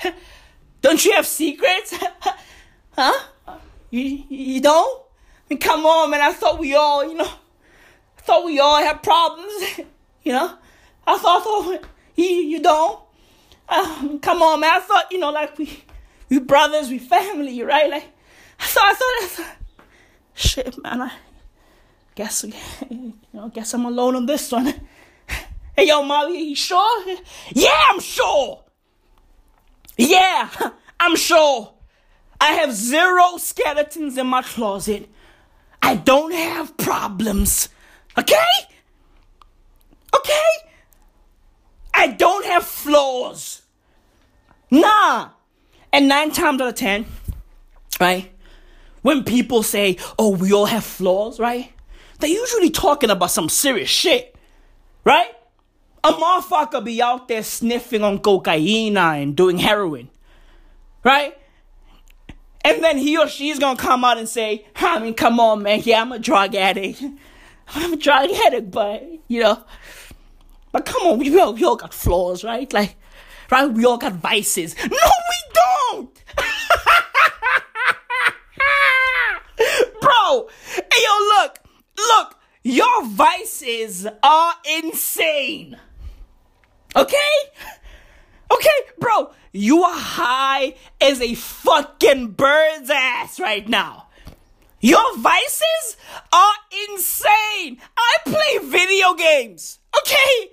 Don't 0.83 1.05
you 1.05 1.13
have 1.13 1.27
secrets? 1.27 1.97
huh? 2.93 3.29
You, 3.91 4.25
you 4.29 4.61
don't? 4.61 5.03
I 5.03 5.55
mean, 5.55 5.59
come 5.61 5.87
on, 5.87 6.11
man. 6.11 6.21
I 6.21 6.33
thought 6.33 6.59
we 6.59 6.75
all, 6.75 7.09
you 7.09 7.15
know, 7.15 7.25
I 7.25 8.21
thought 8.21 8.45
we 8.45 8.59
all 8.59 8.79
had 8.79 9.03
problems. 9.03 9.53
you 10.23 10.33
know? 10.33 10.59
I 11.07 11.19
thought, 11.19 11.41
I 11.41 11.45
thought 11.45 11.85
you, 12.17 12.25
you 12.25 12.63
don't? 12.63 13.01
Um, 13.69 14.19
come 14.19 14.43
on, 14.43 14.61
man. 14.61 14.75
I 14.75 14.81
thought, 14.81 15.11
you 15.11 15.19
know, 15.19 15.31
like 15.31 15.57
we, 15.57 15.85
we 16.29 16.41
brothers, 16.41 16.91
we 16.91 16.99
family, 16.99 17.63
right? 17.63 17.89
Like, 17.89 18.09
I 18.59 18.67
thought, 18.67 18.85
I 18.85 18.95
thought, 18.95 19.23
I 19.23 19.27
thought 19.27 19.57
shit, 20.35 20.83
man. 20.83 21.03
I 21.03 21.13
guess, 22.15 22.45
you 22.91 23.15
know, 23.33 23.49
guess 23.49 23.73
I'm 23.73 23.85
alone 23.85 24.17
on 24.17 24.27
this 24.27 24.51
one. 24.51 24.75
Hey, 25.77 25.89
yo, 25.89 26.03
Molly, 26.03 26.39
you 26.39 26.57
sure? 26.57 27.17
Yeah, 27.53 27.81
I'm 27.89 28.01
sure. 28.01 28.62
Yeah, 29.97 30.49
I'm 31.01 31.17
sure. 31.17 31.75
I 32.41 32.55
have 32.55 32.73
zero 32.73 33.37
skeletons 33.37 34.19
in 34.19 34.27
my 34.27 34.43
closet. 34.43 35.09
I 35.81 35.97
don't 35.97 36.33
have 36.33 36.77
problems. 36.77 37.69
Okay? 38.19 38.37
Okay? 40.15 40.51
I 41.95 42.09
don't 42.09 42.45
have 42.47 42.65
flaws. 42.65 43.63
Nah. 44.71 45.31
And 45.93 46.09
nine 46.09 46.33
times 46.33 46.61
out 46.61 46.69
of 46.69 46.75
ten, 46.75 47.07
right? 48.01 48.33
When 49.03 49.25
people 49.25 49.63
say, 49.63 49.99
oh, 50.19 50.31
we 50.37 50.53
all 50.53 50.67
have 50.67 50.85
flaws, 50.85 51.39
right? 51.39 51.71
They're 52.19 52.31
usually 52.31 52.71
talking 52.71 53.11
about 53.11 53.31
some 53.31 53.49
serious 53.49 53.91
shit, 53.91 54.35
right? 55.05 55.29
A 56.05 56.13
motherfucker 56.13 56.85
be 56.85 57.01
out 57.01 57.29
there 57.29 57.45
sniffing 57.45 58.03
on 58.03 58.19
cocaine 58.19 58.97
and 58.97 59.37
doing 59.37 59.59
heroin, 59.59 60.11
right? 61.05 61.39
And 62.65 62.83
then 62.83 62.99
he 62.99 63.17
or 63.17 63.29
she's 63.29 63.61
gonna 63.61 63.79
come 63.79 64.05
out 64.05 64.19
and 64.19 64.29
say, 64.29 64.67
I 64.77 64.99
mean, 64.99 65.15
come 65.15 65.39
on, 65.39 65.63
man, 65.63 65.81
yeah, 65.85 66.01
I'm 66.01 66.11
a 66.13 66.19
drug 66.19 66.57
addict. 66.57 67.03
I'm 67.75 67.93
a 67.93 67.97
drug 67.97 68.31
addict, 68.31 68.71
but, 68.71 69.05
you 69.29 69.43
know, 69.43 69.63
but 70.73 70.85
come 70.85 71.03
on, 71.03 71.19
we 71.19 71.39
all, 71.39 71.55
we 71.55 71.65
all 71.65 71.77
got 71.77 71.95
flaws, 71.95 72.43
right? 72.43 72.71
Like, 72.73 72.97
right? 73.51 73.71
We 73.71 73.85
all 73.85 73.99
got 73.99 74.15
vices. 74.15 74.75
No, 74.77 74.89
we 74.89 75.55
don't! 75.55 76.25
Bro, 80.01 80.49
hey, 80.67 81.03
yo, 81.05 81.19
look, 81.39 81.59
look, 81.97 82.37
your 82.65 83.05
vices 83.07 84.07
are 84.23 84.55
insane. 84.79 85.79
Okay? 86.95 87.35
Okay, 88.51 88.71
bro, 88.99 89.33
you 89.53 89.83
are 89.83 89.99
high 89.99 90.75
as 91.01 91.21
a 91.21 91.35
fucking 91.35 92.33
bird's 92.33 92.91
ass 92.91 93.41
right 93.41 93.67
now. 93.69 94.09
Your 94.81 95.17
vices 95.19 95.97
are 96.33 96.55
insane. 96.89 97.79
I 97.97 98.17
play 98.25 98.59
video 98.69 99.15
games. 99.15 99.79
Okay? 99.97 100.51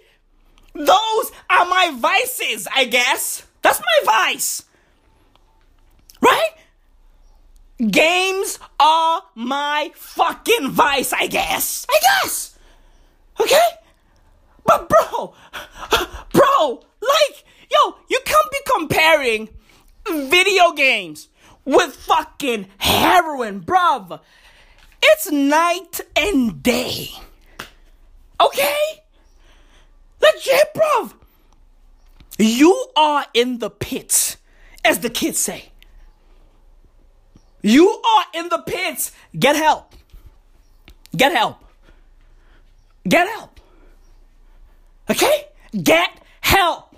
Those 0.75 1.31
are 1.49 1.65
my 1.65 1.91
vices, 1.95 2.67
I 2.73 2.85
guess. 2.85 3.45
That's 3.61 3.79
my 3.79 4.05
vice. 4.05 4.63
Right? 6.21 6.51
Games 7.85 8.59
are 8.79 9.23
my 9.35 9.91
fucking 9.95 10.69
vice, 10.71 11.11
I 11.11 11.27
guess. 11.27 11.85
I 11.89 11.99
guess. 12.01 12.57
Okay? 13.39 13.67
But 14.65 14.89
bro, 14.89 15.33
bro, 16.33 16.83
like, 17.01 17.43
yo, 17.71 17.95
you 18.09 18.19
can't 18.25 18.51
be 18.51 18.57
comparing 18.75 19.49
video 20.07 20.71
games 20.71 21.29
with 21.65 21.95
fucking 21.95 22.67
heroin, 22.77 23.61
bruv. 23.61 24.19
It's 25.01 25.31
night 25.31 26.01
and 26.15 26.61
day. 26.61 27.09
Okay? 28.41 29.03
Legit, 30.21 30.73
bruv. 30.73 31.13
You 32.37 32.87
are 32.95 33.25
in 33.33 33.59
the 33.59 33.69
pits, 33.69 34.37
as 34.83 34.99
the 34.99 35.09
kids 35.09 35.39
say. 35.39 35.71
You 37.61 37.87
are 37.89 38.25
in 38.33 38.49
the 38.49 38.59
pits. 38.59 39.11
Get 39.37 39.55
help. 39.55 39.93
Get 41.15 41.33
help. 41.33 41.63
Get 43.07 43.27
help. 43.27 43.58
Okay? 45.09 45.45
Get 45.83 46.09
help. 46.41 46.95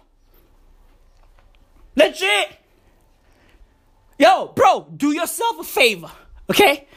Legit. 1.95 2.58
Yo, 4.17 4.47
bro, 4.56 4.88
do 4.95 5.12
yourself 5.12 5.60
a 5.60 5.63
favor, 5.63 6.12
okay? 6.50 6.88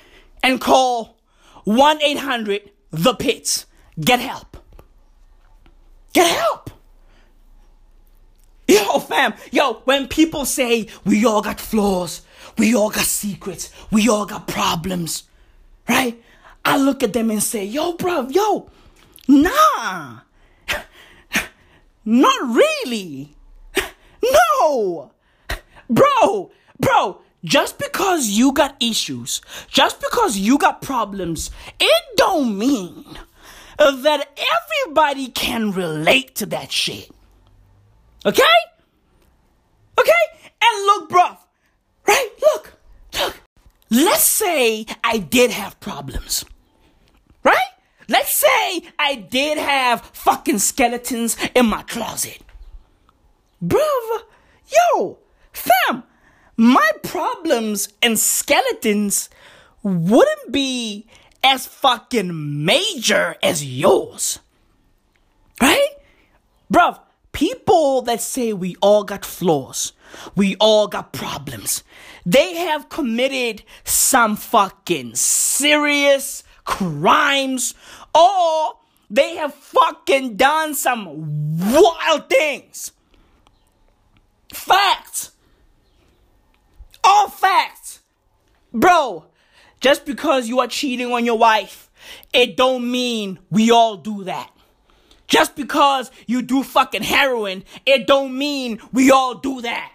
And 0.42 0.60
call 0.60 1.16
1 1.64 2.02
800 2.02 2.70
The 2.90 3.14
Pits. 3.14 3.66
Get 3.98 4.20
help. 4.20 4.58
Get 6.12 6.26
help. 6.26 6.70
Yo, 8.68 8.98
fam, 8.98 9.34
yo, 9.52 9.74
when 9.84 10.08
people 10.08 10.44
say 10.44 10.86
we 11.04 11.24
all 11.26 11.42
got 11.42 11.60
flaws, 11.60 12.22
we 12.56 12.74
all 12.74 12.90
got 12.90 13.04
secrets, 13.04 13.70
we 13.90 14.08
all 14.08 14.24
got 14.24 14.46
problems, 14.46 15.24
right? 15.88 16.22
I 16.64 16.78
look 16.78 17.02
at 17.02 17.12
them 17.12 17.30
and 17.30 17.42
say, 17.42 17.64
yo, 17.64 17.92
bro, 17.94 18.28
yo, 18.28 18.70
nah, 19.28 20.20
not 22.04 22.54
really. 22.54 23.36
No, 24.60 25.12
bro, 25.90 26.50
bro, 26.80 27.20
just 27.44 27.78
because 27.78 28.28
you 28.28 28.52
got 28.52 28.74
issues, 28.80 29.42
just 29.68 30.00
because 30.00 30.38
you 30.38 30.56
got 30.56 30.80
problems, 30.80 31.50
it 31.78 32.02
don't 32.16 32.56
mean 32.56 33.04
that 33.76 34.38
everybody 34.56 35.28
can 35.28 35.72
relate 35.72 36.34
to 36.36 36.46
that 36.46 36.72
shit. 36.72 37.10
Okay? 38.24 38.42
Okay? 39.98 40.24
And 40.62 40.86
look, 40.86 41.10
bro, 41.10 41.36
Right? 42.06 42.28
Look. 42.40 42.72
Look. 43.14 43.40
Let's 43.90 44.24
say 44.24 44.86
I 45.02 45.18
did 45.18 45.50
have 45.50 45.78
problems. 45.80 46.44
Right? 47.42 47.73
Let's 48.08 48.32
say 48.34 48.82
I 48.98 49.14
did 49.14 49.58
have 49.58 50.02
fucking 50.02 50.58
skeletons 50.58 51.36
in 51.54 51.66
my 51.66 51.82
closet. 51.82 52.42
Bruv, 53.64 54.22
yo, 54.66 55.18
fam, 55.52 56.04
my 56.56 56.90
problems 57.02 57.88
and 58.02 58.18
skeletons 58.18 59.30
wouldn't 59.82 60.52
be 60.52 61.06
as 61.42 61.66
fucking 61.66 62.64
major 62.64 63.36
as 63.42 63.64
yours. 63.64 64.40
Right? 65.60 65.88
Bruv, 66.72 67.00
people 67.32 68.02
that 68.02 68.20
say 68.20 68.52
we 68.52 68.76
all 68.80 69.04
got 69.04 69.24
flaws, 69.24 69.92
we 70.34 70.56
all 70.56 70.88
got 70.88 71.12
problems, 71.12 71.82
they 72.24 72.54
have 72.54 72.88
committed 72.88 73.62
some 73.84 74.36
fucking 74.36 75.14
serious 75.14 76.42
crimes 76.64 77.74
or 78.14 78.74
they 79.10 79.36
have 79.36 79.54
fucking 79.54 80.36
done 80.36 80.74
some 80.74 81.58
wild 81.72 82.28
things. 82.28 82.92
Facts. 84.52 85.32
All 87.02 87.28
facts. 87.28 88.00
Bro, 88.72 89.26
just 89.80 90.04
because 90.04 90.48
you 90.48 90.60
are 90.60 90.66
cheating 90.66 91.12
on 91.12 91.24
your 91.24 91.38
wife, 91.38 91.90
it 92.32 92.56
don't 92.56 92.90
mean 92.90 93.38
we 93.50 93.70
all 93.70 93.96
do 93.96 94.24
that. 94.24 94.50
Just 95.26 95.56
because 95.56 96.10
you 96.26 96.42
do 96.42 96.62
fucking 96.62 97.02
heroin, 97.02 97.64
it 97.86 98.06
don't 98.06 98.36
mean 98.36 98.80
we 98.92 99.10
all 99.10 99.34
do 99.34 99.60
that. 99.62 99.93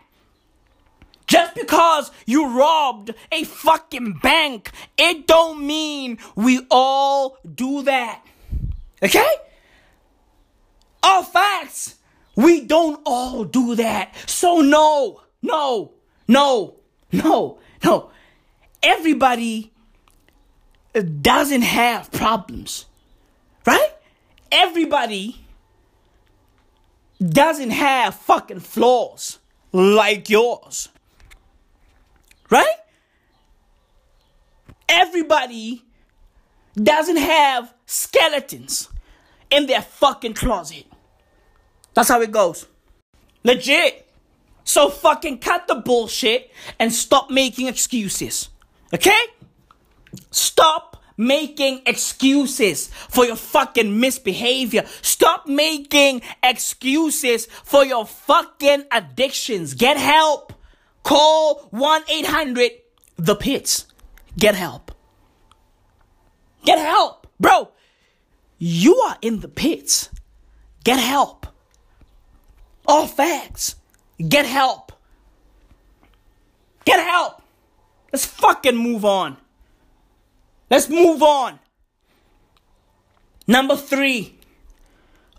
Just 1.30 1.54
because 1.54 2.10
you 2.26 2.58
robbed 2.58 3.13
a 3.32 3.44
fucking 3.44 4.13
bank, 4.13 4.72
it 4.98 5.28
don't 5.28 5.63
mean 5.65 6.18
we 6.36 6.65
all 6.72 7.38
do 7.46 7.84
that. 7.84 8.26
Okay? 9.04 9.30
All 11.04 11.22
facts. 11.22 11.98
We 12.36 12.62
don't 12.62 13.00
all 13.06 13.44
do 13.44 13.76
that. 13.76 14.15
So 14.26 14.62
no, 14.62 15.22
no, 15.44 15.92
no, 16.28 16.78
no, 17.12 17.60
no. 17.84 18.10
Everybody 18.82 19.72
doesn't 21.22 21.62
have 21.62 22.12
problems. 22.12 22.88
Right? 23.68 23.94
Everybody 24.52 25.46
doesn't 27.20 27.70
have 27.70 28.15
fucking 28.15 28.62
flaws 28.62 29.38
like 29.72 30.28
yours. 30.28 30.89
Right? 32.50 32.76
Everybody 34.88 35.84
doesn't 36.76 37.18
have 37.18 37.74
skeletons 37.86 38.90
in 39.50 39.68
their 39.68 39.82
fucking 39.82 40.34
closet. 40.34 40.86
That's 41.94 42.10
how 42.10 42.22
it 42.22 42.32
goes. 42.32 42.66
Legit. 43.44 44.08
So 44.64 44.90
fucking 44.90 45.40
cut 45.40 45.68
the 45.68 45.76
bullshit 45.76 46.52
and 46.80 46.94
stop 46.94 47.30
making 47.30 47.68
excuses. 47.68 48.50
Okay? 48.94 49.20
Stop 50.32 51.04
making 51.18 51.82
excuses 51.86 52.88
for 52.88 53.26
your 53.26 53.36
fucking 53.36 54.00
misbehavior. 54.00 54.86
Stop 55.02 55.48
making 55.48 56.22
excuses 56.42 57.48
for 57.48 57.84
your 57.84 58.06
fucking 58.06 58.86
addictions. 58.92 59.74
Get 59.74 59.98
help. 59.98 60.54
Call 61.04 61.68
1 61.72 62.04
800 62.10 62.72
The 63.18 63.36
Pits. 63.36 63.86
Get 64.38 64.56
help. 64.56 64.92
Get 66.64 66.80
help. 66.80 67.28
Bro, 67.40 67.70
you 68.58 68.96
are 68.96 69.18
in 69.22 69.40
the 69.40 69.48
pits. 69.48 70.10
Get 70.84 71.00
help. 71.00 71.48
All 72.86 73.08
facts. 73.08 73.76
Get 74.28 74.46
help. 74.46 74.92
Get 76.86 77.00
help. 77.00 77.42
Let's 78.12 78.26
fucking 78.26 78.76
move 78.76 79.06
on. 79.06 79.38
Let's 80.70 80.90
move 80.90 81.24
on. 81.24 81.60
Number 83.48 83.76
three 83.76 84.38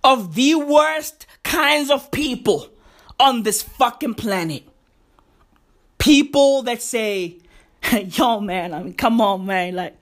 of 0.02 0.34
the 0.34 0.54
worst 0.54 1.26
kinds 1.42 1.90
of 1.90 2.10
people 2.10 2.68
on 3.18 3.42
this 3.42 3.62
fucking 3.62 4.14
planet. 4.14 4.64
People 6.00 6.62
that 6.62 6.82
say, 6.82 7.36
yo, 7.92 8.40
man, 8.40 8.74
I 8.74 8.82
mean, 8.82 8.94
come 8.94 9.20
on, 9.20 9.46
man. 9.46 9.76
Like, 9.76 9.96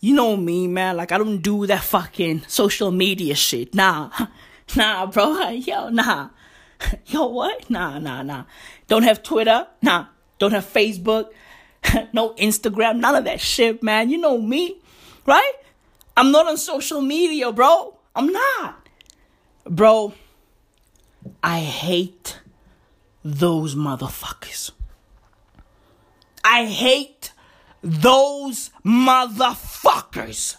you 0.00 0.14
know 0.14 0.36
me, 0.36 0.68
man. 0.68 0.96
Like, 0.96 1.10
I 1.10 1.18
don't 1.18 1.38
do 1.38 1.66
that 1.66 1.82
fucking 1.82 2.44
social 2.46 2.92
media 2.92 3.34
shit. 3.34 3.74
Nah. 3.74 4.10
Nah, 4.74 5.04
bro. 5.04 5.48
Yo, 5.50 5.90
nah. 5.90 6.30
Yo, 7.06 7.26
what? 7.26 7.68
Nah, 7.68 7.98
nah, 7.98 8.22
nah. 8.22 8.44
Don't 8.86 9.02
have 9.02 9.22
Twitter. 9.22 9.66
Nah. 9.82 10.06
Don't 10.38 10.52
have 10.52 10.64
Facebook. 10.64 11.28
no 12.12 12.30
Instagram. 12.34 12.98
None 12.98 13.16
of 13.16 13.24
that 13.24 13.40
shit, 13.40 13.82
man. 13.82 14.08
You 14.08 14.18
know 14.18 14.38
me, 14.38 14.80
right? 15.26 15.52
I'm 16.16 16.30
not 16.30 16.46
on 16.46 16.56
social 16.56 17.00
media, 17.00 17.52
bro. 17.52 17.98
I'm 18.14 18.32
not. 18.32 18.88
Bro, 19.64 20.14
I 21.42 21.60
hate 21.60 22.40
those 23.24 23.74
motherfuckers. 23.74 24.72
I 26.44 26.66
hate 26.66 27.32
those 27.82 28.70
motherfuckers. 28.84 30.56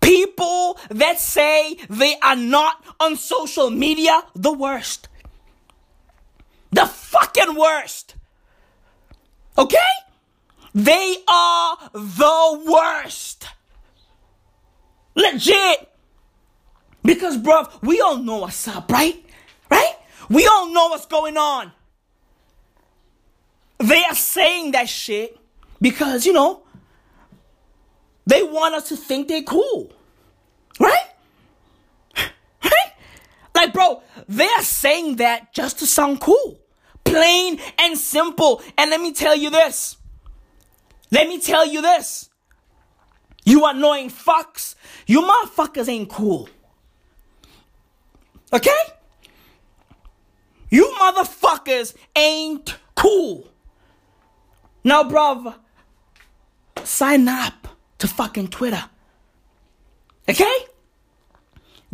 People 0.00 0.78
that 0.90 1.18
say 1.18 1.76
they 1.88 2.16
are 2.22 2.36
not 2.36 2.84
on 3.00 3.16
social 3.16 3.70
media, 3.70 4.22
the 4.34 4.52
worst. 4.52 5.08
The 6.72 6.86
fucking 6.86 7.54
worst. 7.54 8.14
Okay? 9.56 9.78
They 10.74 11.16
are 11.28 11.78
the 11.92 12.62
worst. 12.66 13.46
Legit. 15.14 15.88
Because, 17.02 17.38
bruv, 17.38 17.70
we 17.82 18.00
all 18.00 18.18
know 18.18 18.38
what's 18.38 18.66
up, 18.66 18.90
right? 18.90 19.24
Right? 19.70 19.94
We 20.28 20.46
all 20.46 20.72
know 20.72 20.88
what's 20.88 21.06
going 21.06 21.36
on. 21.36 21.72
They 23.78 24.02
are 24.04 24.14
saying 24.14 24.72
that 24.72 24.88
shit 24.88 25.38
because, 25.80 26.26
you 26.26 26.32
know, 26.32 26.62
they 28.26 28.42
want 28.42 28.74
us 28.74 28.88
to 28.88 28.96
think 28.96 29.28
they're 29.28 29.42
cool. 29.42 29.92
Right? 30.78 31.06
Right? 32.64 32.92
Like, 33.54 33.72
bro, 33.72 34.02
they 34.28 34.46
are 34.46 34.62
saying 34.62 35.16
that 35.16 35.52
just 35.52 35.78
to 35.80 35.86
sound 35.86 36.20
cool. 36.20 36.58
Plain 37.04 37.60
and 37.78 37.98
simple. 37.98 38.62
And 38.78 38.90
let 38.90 39.00
me 39.00 39.12
tell 39.12 39.36
you 39.36 39.50
this. 39.50 39.96
Let 41.10 41.28
me 41.28 41.38
tell 41.40 41.66
you 41.66 41.82
this. 41.82 42.30
You 43.44 43.66
annoying 43.66 44.10
fucks. 44.10 44.74
You 45.06 45.20
motherfuckers 45.20 45.88
ain't 45.88 46.08
cool. 46.08 46.48
Okay? 48.52 48.70
You 50.70 50.92
motherfuckers 50.98 51.94
ain't 52.16 52.76
cool. 52.96 53.46
Now, 54.84 55.02
bruv, 55.02 55.54
sign 56.84 57.26
up 57.26 57.68
to 57.98 58.06
fucking 58.06 58.48
Twitter. 58.48 58.84
Okay? 60.28 60.56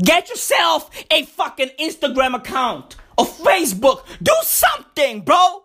Get 0.03 0.29
yourself 0.29 0.90
a 1.11 1.24
fucking 1.24 1.70
Instagram 1.79 2.35
account 2.35 2.96
or 3.16 3.26
Facebook. 3.26 4.05
Do 4.22 4.33
something, 4.42 5.20
bro. 5.20 5.62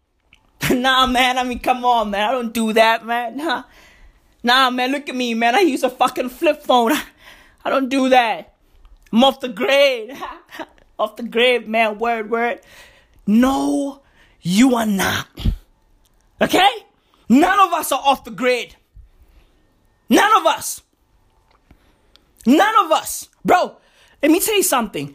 nah, 0.70 1.06
man. 1.06 1.38
I 1.38 1.44
mean, 1.44 1.58
come 1.58 1.84
on, 1.84 2.10
man. 2.10 2.28
I 2.28 2.32
don't 2.32 2.52
do 2.52 2.72
that, 2.74 3.04
man. 3.04 3.36
Nah. 3.36 3.64
Nah, 4.40 4.70
man. 4.70 4.92
Look 4.92 5.08
at 5.08 5.16
me, 5.16 5.34
man. 5.34 5.56
I 5.56 5.60
use 5.60 5.82
a 5.82 5.90
fucking 5.90 6.28
flip 6.28 6.62
phone. 6.62 6.92
I 7.64 7.70
don't 7.70 7.88
do 7.88 8.08
that. 8.10 8.54
I'm 9.12 9.24
off 9.24 9.40
the 9.40 9.48
grid. 9.48 10.16
off 10.98 11.16
the 11.16 11.24
grid, 11.24 11.68
man. 11.68 11.98
Word, 11.98 12.30
word. 12.30 12.60
No, 13.26 14.00
you 14.40 14.76
are 14.76 14.86
not. 14.86 15.26
Okay? 16.40 16.68
None 17.28 17.60
of 17.60 17.72
us 17.72 17.92
are 17.92 18.00
off 18.02 18.24
the 18.24 18.30
grid. 18.30 18.76
None 20.08 20.40
of 20.40 20.46
us. 20.46 20.82
None 22.46 22.84
of 22.84 22.92
us. 22.92 23.28
Bro, 23.44 23.76
let 24.22 24.30
me 24.30 24.40
tell 24.40 24.56
you 24.56 24.62
something. 24.62 25.14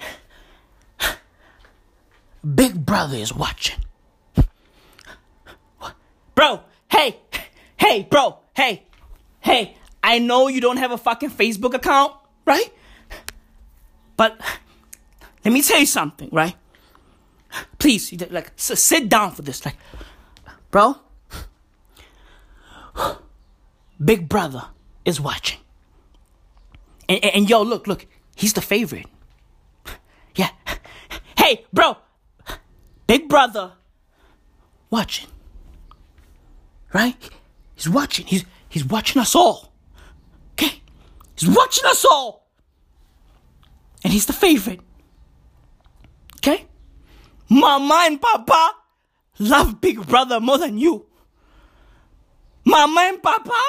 Big 2.55 2.85
brother 2.85 3.17
is 3.17 3.33
watching. 3.33 3.79
Bro, 6.35 6.61
hey, 6.91 7.17
hey, 7.77 8.07
bro, 8.09 8.39
hey, 8.55 8.83
hey, 9.39 9.77
I 10.03 10.19
know 10.19 10.47
you 10.47 10.59
don't 10.59 10.77
have 10.77 10.91
a 10.91 10.97
fucking 10.97 11.29
Facebook 11.29 11.73
account, 11.73 12.13
right? 12.45 12.73
But 14.17 14.39
let 15.45 15.53
me 15.53 15.61
tell 15.61 15.79
you 15.79 15.85
something, 15.85 16.29
right? 16.31 16.55
Please, 17.77 18.13
like, 18.29 18.51
sit 18.55 19.09
down 19.09 19.31
for 19.31 19.43
this. 19.43 19.63
Like, 19.63 19.77
bro, 20.71 20.97
Big 24.03 24.27
Brother 24.29 24.65
is 25.05 25.19
watching. 25.19 25.59
And, 27.09 27.23
and, 27.23 27.35
and 27.35 27.49
yo, 27.49 27.61
look, 27.61 27.87
look, 27.87 28.05
he's 28.35 28.53
the 28.53 28.61
favorite. 28.61 29.07
Yeah. 30.35 30.49
Hey, 31.37 31.65
bro, 31.73 31.97
Big 33.05 33.27
Brother 33.27 33.73
watching. 34.89 35.27
Right? 36.93 37.17
He's 37.75 37.89
watching. 37.89 38.25
He's 38.27 38.45
he's 38.69 38.85
watching 38.85 39.21
us 39.21 39.35
all. 39.35 39.73
Okay? 40.53 40.81
He's 41.37 41.49
watching 41.49 41.85
us 41.85 42.05
all. 42.05 42.47
And 44.03 44.13
he's 44.13 44.25
the 44.25 44.33
favorite. 44.33 44.79
Okay? 46.37 46.65
Mama 47.49 48.03
and 48.05 48.21
Papa 48.21 48.75
love 49.39 49.81
Big 49.81 50.05
Brother 50.07 50.39
more 50.39 50.57
than 50.57 50.77
you. 50.77 51.05
Mama 52.65 53.01
and 53.01 53.21
Papa, 53.21 53.61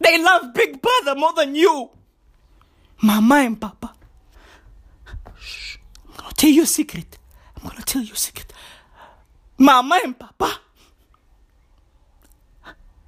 they 0.00 0.22
love 0.22 0.52
Big 0.54 0.80
Brother 0.80 1.18
more 1.18 1.32
than 1.32 1.54
you. 1.54 1.90
Mama 3.02 3.36
and 3.36 3.60
Papa. 3.60 3.94
Shh. 5.38 5.78
I'm 6.08 6.16
gonna 6.16 6.32
tell 6.34 6.50
you 6.50 6.62
a 6.62 6.66
secret. 6.66 7.18
I'm 7.56 7.68
gonna 7.68 7.82
tell 7.82 8.02
you 8.02 8.12
a 8.12 8.16
secret. 8.16 8.52
Mama 9.58 10.00
and 10.04 10.18
Papa, 10.18 10.60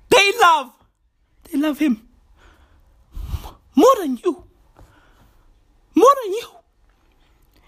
they 0.09 0.33
love, 0.41 0.73
they 1.45 1.59
love 1.59 1.79
him 1.79 2.09
more 3.79 3.95
than 4.01 4.17
you. 4.25 4.45
More 5.95 6.15
than 6.23 6.33
you. 6.33 6.49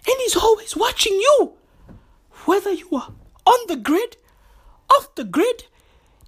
And 0.09 0.17
he's 0.19 0.37
always 0.37 0.77
watching 0.77 1.13
you. 1.13 1.53
Whether 2.47 2.73
you 2.73 2.89
are 2.93 3.13
on 3.47 3.67
the 3.69 3.77
grid, 3.77 4.17
off 4.89 5.15
the 5.15 5.25
grid, 5.25 5.65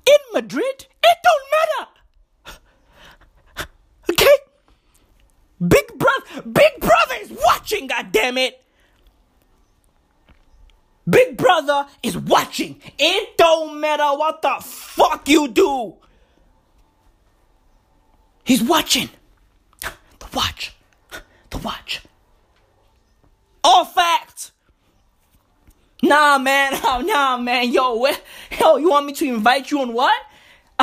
in 0.06 0.18
Madrid, 0.32 0.86
it 1.02 1.18
don't 1.22 1.48
matter. 2.46 2.58
Okay? 4.10 4.36
Big 5.66 5.98
brother, 5.98 6.42
big 6.42 6.80
brother 6.80 7.14
is 7.20 7.32
watching, 7.44 7.86
God 7.86 8.12
damn 8.12 8.38
it. 8.38 8.62
Big 11.08 11.36
brother 11.36 11.86
is 12.02 12.16
watching. 12.16 12.80
It 12.98 13.36
don't 13.36 13.80
matter 13.80 14.04
what 14.04 14.40
the 14.42 14.56
fuck 14.60 15.28
you 15.28 15.48
do. 15.48 15.96
He's 18.44 18.62
watching. 18.62 19.08
The 19.80 20.28
watch. 20.32 20.74
The 21.50 21.58
watch. 21.58 22.02
All 23.64 23.84
facts. 23.84 24.51
Nah, 26.02 26.38
man. 26.38 26.72
Oh, 26.84 27.00
nah, 27.00 27.36
man. 27.38 27.72
Yo, 27.72 27.96
where, 27.96 28.16
yo, 28.60 28.76
you 28.76 28.90
want 28.90 29.06
me 29.06 29.12
to 29.14 29.24
invite 29.26 29.70
you 29.70 29.80
on 29.80 29.92
what? 29.92 30.20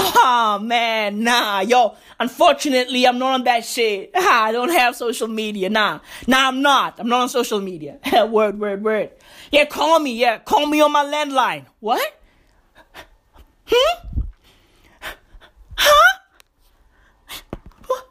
Ah, 0.01 0.57
man. 0.61 1.23
Nah, 1.23 1.59
yo. 1.59 1.95
Unfortunately, 2.19 3.05
I'm 3.05 3.17
not 3.19 3.33
on 3.33 3.43
that 3.43 3.65
shit. 3.65 4.11
Ah, 4.15 4.43
I 4.45 4.51
don't 4.53 4.71
have 4.71 4.95
social 4.95 5.27
media. 5.27 5.69
Nah. 5.69 5.99
Nah, 6.25 6.47
I'm 6.47 6.61
not. 6.61 6.99
I'm 6.99 7.07
not 7.09 7.21
on 7.21 7.29
social 7.29 7.59
media. 7.59 7.99
word, 8.27 8.59
word, 8.59 8.81
word. 8.83 9.11
Yeah, 9.51 9.65
call 9.65 9.99
me. 9.99 10.13
Yeah, 10.15 10.39
call 10.39 10.67
me 10.67 10.79
on 10.79 10.91
my 10.93 11.03
landline. 11.03 11.65
What? 11.81 12.15
Hmm? 13.65 14.07
Huh? 15.75 16.19
What? 17.87 18.05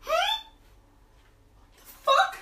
Hmm? 0.00 0.46
The 1.76 1.92
fuck? 2.04 2.36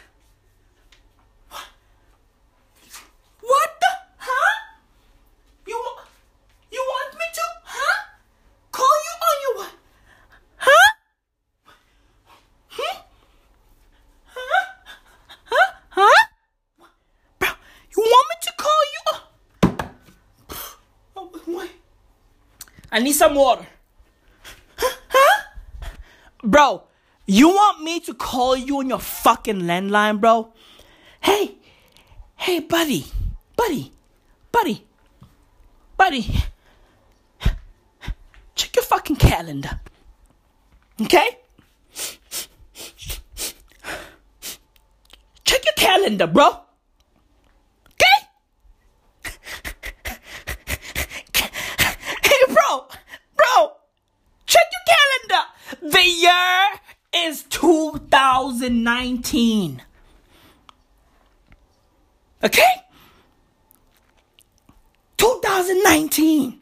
What 3.40 3.70
the? 3.80 3.86
Huh? 4.18 4.60
You 5.66 5.76
wa- 5.84 6.02
you 6.72 6.80
want 6.86 7.14
me 7.14 7.24
to? 7.34 7.42
Huh? 7.64 8.02
Call 8.72 8.96
you 9.06 9.14
on 9.28 9.36
your 9.42 9.54
what? 9.62 9.72
Huh? 10.56 10.90
Hmm? 12.68 12.96
Huh? 14.24 14.64
Huh? 15.44 15.72
Huh? 15.90 16.26
Bro, 17.38 17.48
you 17.96 18.02
want 18.02 18.26
me 18.30 18.36
to 18.42 18.52
call 18.56 18.82
you? 18.94 19.02
Oh, 21.16 21.30
wait. 21.46 21.70
I 22.90 22.93
need 23.04 23.12
some 23.12 23.34
water. 23.34 23.66
Huh? 24.76 25.42
Bro, 26.42 26.84
you 27.26 27.48
want 27.48 27.82
me 27.82 28.00
to 28.00 28.14
call 28.14 28.56
you 28.56 28.78
on 28.78 28.88
your 28.88 28.98
fucking 28.98 29.60
landline, 29.60 30.20
bro? 30.20 30.52
Hey, 31.20 31.56
hey, 32.36 32.60
buddy, 32.60 33.06
buddy, 33.56 33.92
buddy, 34.52 34.84
buddy. 35.96 36.26
Check 38.54 38.76
your 38.76 38.84
fucking 38.84 39.16
calendar. 39.16 39.80
Okay? 41.00 41.38
Check 45.44 45.64
your 45.64 45.74
calendar, 45.76 46.26
bro. 46.26 46.48
Okay? 47.92 48.28
Hey, 52.22 52.52
bro, 52.52 52.86
bro, 53.36 53.72
check 54.46 54.62
your 54.72 54.84
calendar. 54.94 55.96
The 55.96 56.02
year 56.02 56.80
is 57.28 57.44
2019. 58.14 59.82
Okay? 62.44 62.62
2019. 65.16 66.60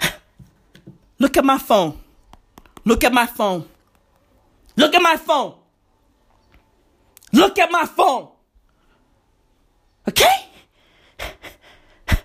Look 1.18 1.36
at 1.38 1.44
my 1.46 1.56
phone. 1.56 1.98
Look 2.84 3.04
at 3.04 3.12
my 3.14 3.24
phone. 3.24 3.66
Look 4.76 4.94
at 4.94 5.00
my 5.00 5.16
phone. 5.16 5.54
Look 7.32 7.58
at 7.58 7.70
my 7.70 7.86
phone. 7.86 8.28
Okay? 10.06 10.46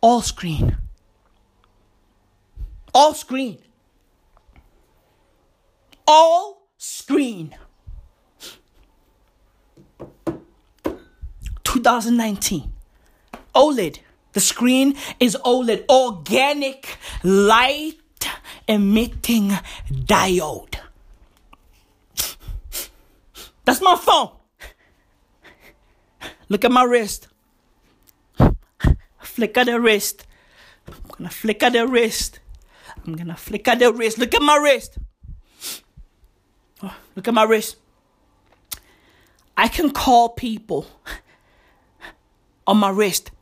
All 0.00 0.22
screen. 0.22 0.76
All 2.92 3.14
screen. 3.14 3.58
All 6.06 6.63
screen. 6.84 7.56
2019. 11.64 12.72
OLED. 13.54 14.00
The 14.32 14.40
screen 14.40 14.94
is 15.18 15.36
OLED, 15.44 15.84
organic 15.88 16.98
light 17.22 17.98
emitting 18.68 19.50
diode. 19.90 20.76
That's 23.64 23.80
my 23.80 23.96
phone. 23.96 24.30
Look 26.48 26.64
at 26.64 26.70
my 26.70 26.82
wrist. 26.82 27.28
Flicker 29.20 29.64
the 29.64 29.80
wrist. 29.80 30.26
I'm 30.86 30.94
gonna 31.08 31.30
flicker 31.30 31.70
the 31.70 31.86
wrist. 31.86 32.40
I'm 33.06 33.14
gonna 33.14 33.36
flicker 33.36 33.74
the 33.74 33.92
wrist. 33.92 34.18
Look 34.18 34.34
at 34.34 34.42
my 34.42 34.56
wrist. 34.56 34.98
Look 37.16 37.28
at 37.28 37.34
my 37.34 37.44
wrist. 37.44 37.76
I 39.56 39.68
can 39.68 39.90
call 39.90 40.30
people 40.30 40.86
on 42.66 42.78
my 42.78 42.90
wrist. 42.90 43.30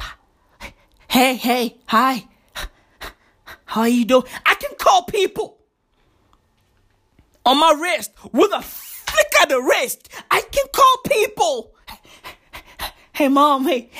Hey, 1.09 1.35
hey, 1.35 1.77
hi. 1.85 2.27
How 3.67 3.85
you 3.85 4.07
doing? 4.07 4.25
I 4.47 4.55
can 4.55 4.71
call 4.79 5.03
people 5.03 5.59
on 7.45 7.61
my 7.61 7.77
wrist 7.79 8.13
with 8.33 8.51
a 8.51 8.63
flick 8.63 9.27
of 9.43 9.51
the 9.51 9.61
wrist. 9.61 10.09
I 10.31 10.41
can 10.41 10.65
call 10.73 10.97
people. 11.07 11.75
Hey, 13.13 13.29
mom. 13.29 13.67
Hey, 13.67 13.91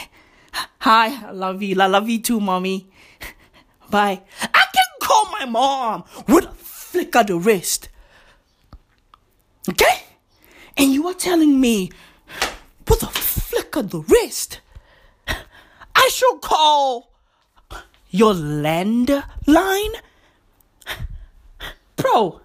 hi. 0.79 1.29
I 1.29 1.33
love 1.33 1.63
you. 1.63 1.79
I 1.79 1.87
love 1.87 2.09
you 2.09 2.19
too, 2.19 2.41
mommy. 2.41 2.91
Bye. 3.91 4.23
I 4.41 4.65
can 4.73 4.85
call 5.03 5.31
my 5.33 5.45
mom 5.45 6.05
with 6.27 6.47
a 6.47 6.53
flick 6.53 7.15
of 7.15 7.27
the 7.27 7.37
wrist. 7.37 7.91
Okay? 9.69 10.05
And 10.77 10.93
you 10.93 11.07
are 11.09 11.15
telling 11.15 11.61
me 11.61 11.91
with 12.89 13.03
a 13.03 13.07
flick 13.07 13.77
of 13.77 13.91
the 13.91 14.01
wrist, 14.01 14.61
I 15.95 16.09
should 16.13 16.41
call 16.41 17.13
your 18.11 18.35
landline? 18.35 19.95
Bro, 21.97 22.41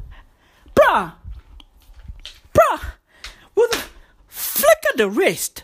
bruh, 0.75 1.13
bruh, 2.53 2.84
with 3.56 3.73
a 3.73 3.84
flick 4.27 4.77
of 4.91 4.97
the 4.97 5.10
wrist, 5.10 5.63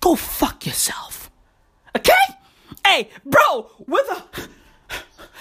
go 0.00 0.14
fuck 0.14 0.64
yourself. 0.64 1.30
Okay? 1.96 2.12
Hey, 2.84 3.10
bro, 3.24 3.70
with 3.86 4.06
a 4.10 4.22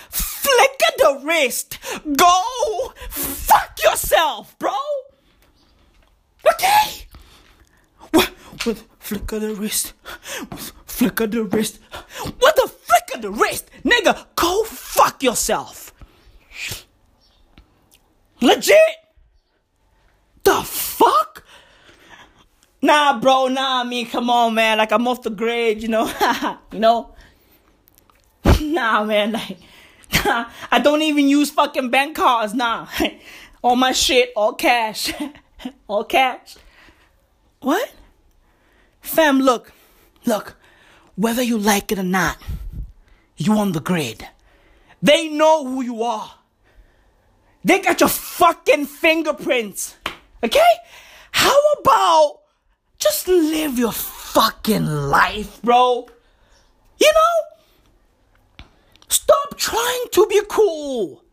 flick 0.10 0.82
of 0.90 0.98
the 0.98 1.20
wrist, 1.24 1.78
go 2.18 2.94
fuck 3.10 3.78
yourself, 3.84 4.58
bro. 4.58 4.74
Okay? 6.48 7.08
With, 8.14 8.66
with 8.66 8.88
flick 9.00 9.32
of 9.32 9.42
the 9.42 9.54
wrist, 9.56 9.94
with 10.52 10.72
flick 10.86 11.20
of 11.20 11.32
the 11.32 11.44
wrist, 11.44 11.80
with 12.24 12.56
a 12.64 12.68
flick 12.68 13.16
of 13.16 13.22
the 13.22 13.32
wrist, 13.32 13.70
nigga, 13.84 14.26
go 14.36 14.64
fuck 14.64 15.22
yourself. 15.24 15.94
Legit. 18.42 18.78
The 20.44 20.62
fuck? 20.64 21.44
Nah, 22.82 23.20
bro, 23.20 23.48
nah, 23.48 23.82
I 23.82 23.84
mean, 23.84 24.08
come 24.08 24.30
on, 24.30 24.54
man. 24.54 24.78
Like, 24.78 24.92
I'm 24.92 25.08
off 25.08 25.24
the 25.24 25.32
grid, 25.32 25.82
you 25.82 25.88
know? 25.88 26.06
you 26.72 26.80
know? 26.80 27.16
Nah, 28.62 29.04
man, 29.04 29.32
like, 29.32 29.58
nah, 30.24 30.46
I 30.72 30.80
don't 30.80 31.02
even 31.02 31.28
use 31.28 31.50
fucking 31.50 31.90
bank 31.90 32.16
cards, 32.16 32.54
nah. 32.54 32.88
all 33.64 33.76
my 33.76 33.92
shit, 33.92 34.32
all 34.36 34.54
cash. 34.54 35.12
all 35.88 36.04
cash. 36.04 36.56
What? 37.60 37.94
Fam, 39.02 39.40
look, 39.40 39.72
look, 40.26 40.56
whether 41.16 41.42
you 41.42 41.58
like 41.58 41.92
it 41.92 42.00
or 42.00 42.04
not, 42.04 42.38
you 43.38 43.54
on 43.54 43.72
the 43.72 43.80
grid. 43.80 44.28
They 45.02 45.30
know 45.30 45.66
who 45.66 45.82
you 45.82 46.04
are. 46.04 46.34
They 47.64 47.80
got 47.80 48.00
your 48.00 48.10
fucking 48.10 48.86
fingerprints. 48.86 49.96
Okay? 50.44 50.74
How 51.32 51.60
about 51.80 52.42
just 53.00 53.28
live 53.28 53.78
your 53.78 53.92
fucking 53.92 54.86
life, 54.86 55.62
bro? 55.62 56.08
You 56.98 57.12
know? 57.14 58.66
Stop 59.08 59.58
trying 59.58 60.06
to 60.12 60.26
be 60.28 60.42
cool. 60.48 61.24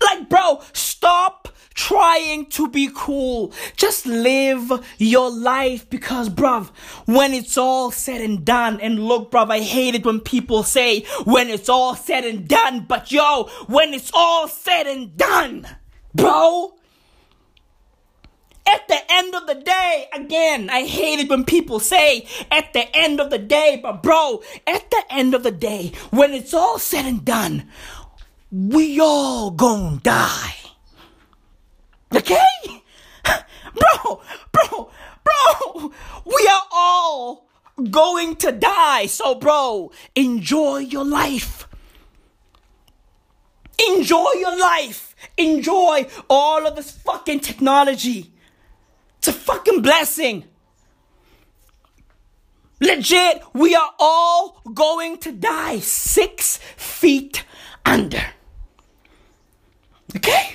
Like, 0.00 0.28
bro, 0.28 0.60
stop 0.72 1.48
trying 1.74 2.46
to 2.46 2.68
be 2.68 2.90
cool. 2.94 3.52
Just 3.76 4.06
live 4.06 4.72
your 4.98 5.30
life 5.30 5.88
because, 5.88 6.28
bruv, 6.28 6.68
when 7.06 7.32
it's 7.32 7.56
all 7.58 7.90
said 7.90 8.20
and 8.20 8.44
done, 8.44 8.80
and 8.80 9.06
look, 9.06 9.30
bruv, 9.30 9.50
I 9.50 9.60
hate 9.60 9.94
it 9.94 10.04
when 10.04 10.20
people 10.20 10.62
say 10.62 11.02
when 11.24 11.48
it's 11.48 11.68
all 11.68 11.94
said 11.94 12.24
and 12.24 12.46
done, 12.48 12.86
but 12.88 13.10
yo, 13.10 13.44
when 13.66 13.94
it's 13.94 14.10
all 14.14 14.48
said 14.48 14.86
and 14.86 15.16
done, 15.16 15.66
bro, 16.14 16.74
at 18.66 18.86
the 18.88 19.00
end 19.10 19.34
of 19.34 19.46
the 19.46 19.54
day, 19.54 20.08
again, 20.14 20.70
I 20.70 20.84
hate 20.84 21.18
it 21.18 21.28
when 21.28 21.44
people 21.44 21.80
say 21.80 22.26
at 22.50 22.72
the 22.72 22.94
end 22.96 23.20
of 23.20 23.30
the 23.30 23.38
day, 23.38 23.80
but 23.82 24.02
bro, 24.02 24.42
at 24.66 24.90
the 24.90 25.04
end 25.10 25.34
of 25.34 25.42
the 25.42 25.50
day, 25.50 25.92
when 26.10 26.32
it's 26.32 26.54
all 26.54 26.78
said 26.78 27.04
and 27.04 27.24
done, 27.24 27.68
we 28.50 29.00
all 29.00 29.50
gonna 29.50 29.98
die. 30.02 30.61
Okay? 32.14 32.82
Bro, 33.74 34.20
bro, 34.52 34.90
bro, 35.24 35.92
we 36.24 36.50
are 36.52 36.66
all 36.70 37.48
going 37.90 38.36
to 38.36 38.52
die. 38.52 39.06
So, 39.06 39.34
bro, 39.34 39.90
enjoy 40.14 40.78
your 40.78 41.04
life. 41.04 41.66
Enjoy 43.88 44.28
your 44.38 44.58
life. 44.58 45.16
Enjoy 45.38 46.06
all 46.28 46.66
of 46.66 46.76
this 46.76 46.90
fucking 46.90 47.40
technology. 47.40 48.32
It's 49.18 49.28
a 49.28 49.32
fucking 49.32 49.82
blessing. 49.82 50.44
Legit, 52.80 53.42
we 53.54 53.74
are 53.74 53.92
all 53.98 54.60
going 54.74 55.16
to 55.18 55.32
die 55.32 55.78
six 55.78 56.58
feet 56.76 57.44
under. 57.86 58.22
Okay? 60.16 60.54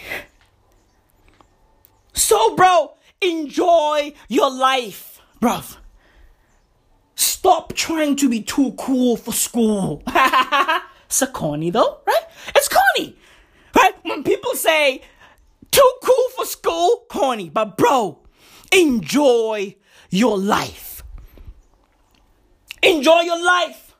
So, 2.17 2.55
bro, 2.55 2.95
enjoy 3.21 4.13
your 4.27 4.49
life, 4.49 5.21
bruv. 5.39 5.77
Stop 7.13 7.73
trying 7.73 8.15
to 8.15 8.27
be 8.27 8.41
too 8.41 8.71
cool 8.71 9.17
for 9.17 9.31
school. 9.31 10.01
so 11.07 11.27
corny 11.27 11.69
though, 11.69 11.99
right? 12.07 12.23
It's 12.55 12.67
corny, 12.67 13.15
right? 13.75 13.93
When 14.01 14.23
people 14.23 14.55
say 14.55 15.03
too 15.69 15.91
cool 16.03 16.29
for 16.35 16.45
school, 16.45 17.05
corny. 17.07 17.49
But 17.49 17.77
bro, 17.77 18.17
enjoy 18.71 19.75
your 20.09 20.39
life. 20.39 21.03
Enjoy 22.81 23.21
your 23.21 23.43
life. 23.45 23.95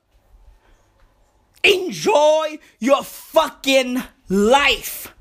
Enjoy 1.64 2.58
your 2.80 3.04
fucking 3.04 4.02
life. 4.28 5.14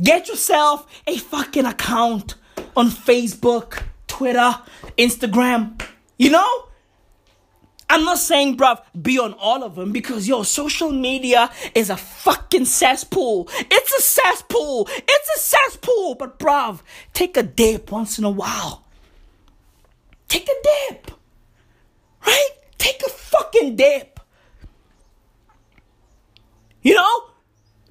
Get 0.00 0.28
yourself 0.28 0.86
a 1.06 1.16
fucking 1.16 1.66
account 1.66 2.34
on 2.76 2.90
Facebook, 2.90 3.82
Twitter, 4.08 4.58
Instagram. 4.98 5.80
You 6.18 6.30
know? 6.30 6.64
I'm 7.88 8.04
not 8.04 8.18
saying, 8.18 8.56
bruv, 8.56 8.82
be 9.00 9.18
on 9.18 9.34
all 9.34 9.62
of 9.62 9.76
them 9.76 9.92
because 9.92 10.26
yo, 10.26 10.42
social 10.42 10.90
media 10.90 11.50
is 11.74 11.90
a 11.90 11.96
fucking 11.96 12.64
cesspool. 12.64 13.48
It's 13.52 13.92
a 13.92 14.02
cesspool. 14.02 14.88
It's 14.90 15.36
a 15.36 15.38
cesspool. 15.38 16.16
But, 16.16 16.38
bruv, 16.38 16.80
take 17.12 17.36
a 17.36 17.42
dip 17.42 17.92
once 17.92 18.18
in 18.18 18.24
a 18.24 18.30
while. 18.30 18.84
Take 20.28 20.48
a 20.48 20.88
dip. 20.88 21.10
Right? 22.26 22.50
Take 22.78 23.02
a 23.06 23.10
fucking 23.10 23.76
dip. 23.76 24.18
You 26.82 26.94
know? 26.94 27.24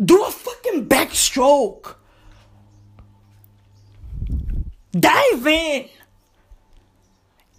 Do 0.03 0.23
a 0.23 0.32
fucking 0.32 0.88
backstroke. 0.89 1.95
Dive 4.97 5.47
in. 5.47 5.89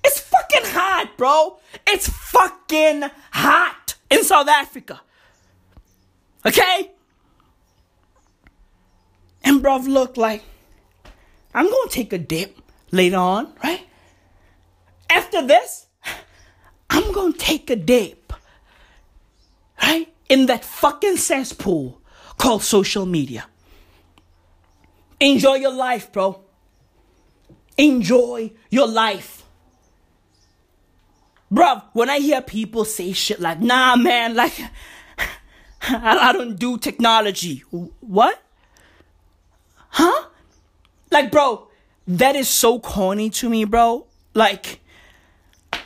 It's 0.05 0.21
fucking 0.21 0.71
hot, 0.71 1.13
bro. 1.17 1.59
It's 1.87 2.09
fucking 2.09 3.05
hot 3.33 3.97
in 4.11 4.23
South 4.23 4.49
Africa. 4.49 5.01
Okay? 6.47 6.91
And 9.43 9.63
bro, 9.63 9.79
look 9.79 10.17
like 10.17 10.43
I'm 11.53 11.67
gonna 11.67 11.91
take 11.91 12.13
a 12.13 12.19
dip 12.19 12.59
later 12.91 13.17
on, 13.17 13.53
right? 13.63 13.87
After 15.11 15.47
this, 15.47 15.87
I'm 16.91 17.13
gonna 17.13 17.33
take 17.33 17.71
a 17.71 17.77
dip, 17.77 18.33
right? 19.83 20.13
In 20.29 20.47
that 20.47 20.65
fucking 20.65 21.17
cesspool 21.17 22.01
called 22.39 22.63
social 22.63 23.07
media. 23.07 23.47
Enjoy 25.21 25.55
your 25.55 25.73
life, 25.73 26.13
bro. 26.13 26.44
Enjoy 27.77 28.53
your 28.71 28.87
life. 28.87 29.45
Bruv, 31.53 31.83
when 31.93 32.11
I 32.11 32.19
hear 32.19 32.41
people 32.41 32.85
say 32.85 33.13
shit 33.13 33.41
like, 33.41 33.61
nah, 33.61 33.97
man, 33.97 34.35
like, 34.35 34.59
I, 35.83 36.19
I 36.31 36.33
don't 36.33 36.57
do 36.57 36.79
technology. 36.79 37.59
What? 37.71 38.43
Huh? 39.91 40.29
Like, 41.11 41.31
bro, 41.31 41.69
that 42.09 42.35
is 42.35 42.49
so 42.49 42.81
corny 42.81 43.31
to 43.31 43.49
me, 43.49 43.65
bro. 43.65 44.07
Like, 44.35 44.81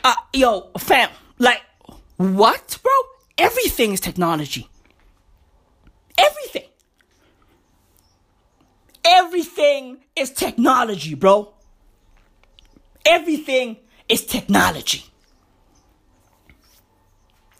uh, 0.03 0.15
yo, 0.33 0.71
fam, 0.79 1.09
like, 1.37 1.61
what, 2.17 2.79
bro? 2.81 2.91
Everything 3.37 3.93
is 3.93 3.99
technology. 3.99 4.67
Everything. 6.17 6.69
Everything 9.05 9.99
is 10.15 10.31
technology, 10.31 11.13
bro. 11.13 11.53
Everything 13.09 13.77
is 14.07 14.23
technology. 14.23 15.03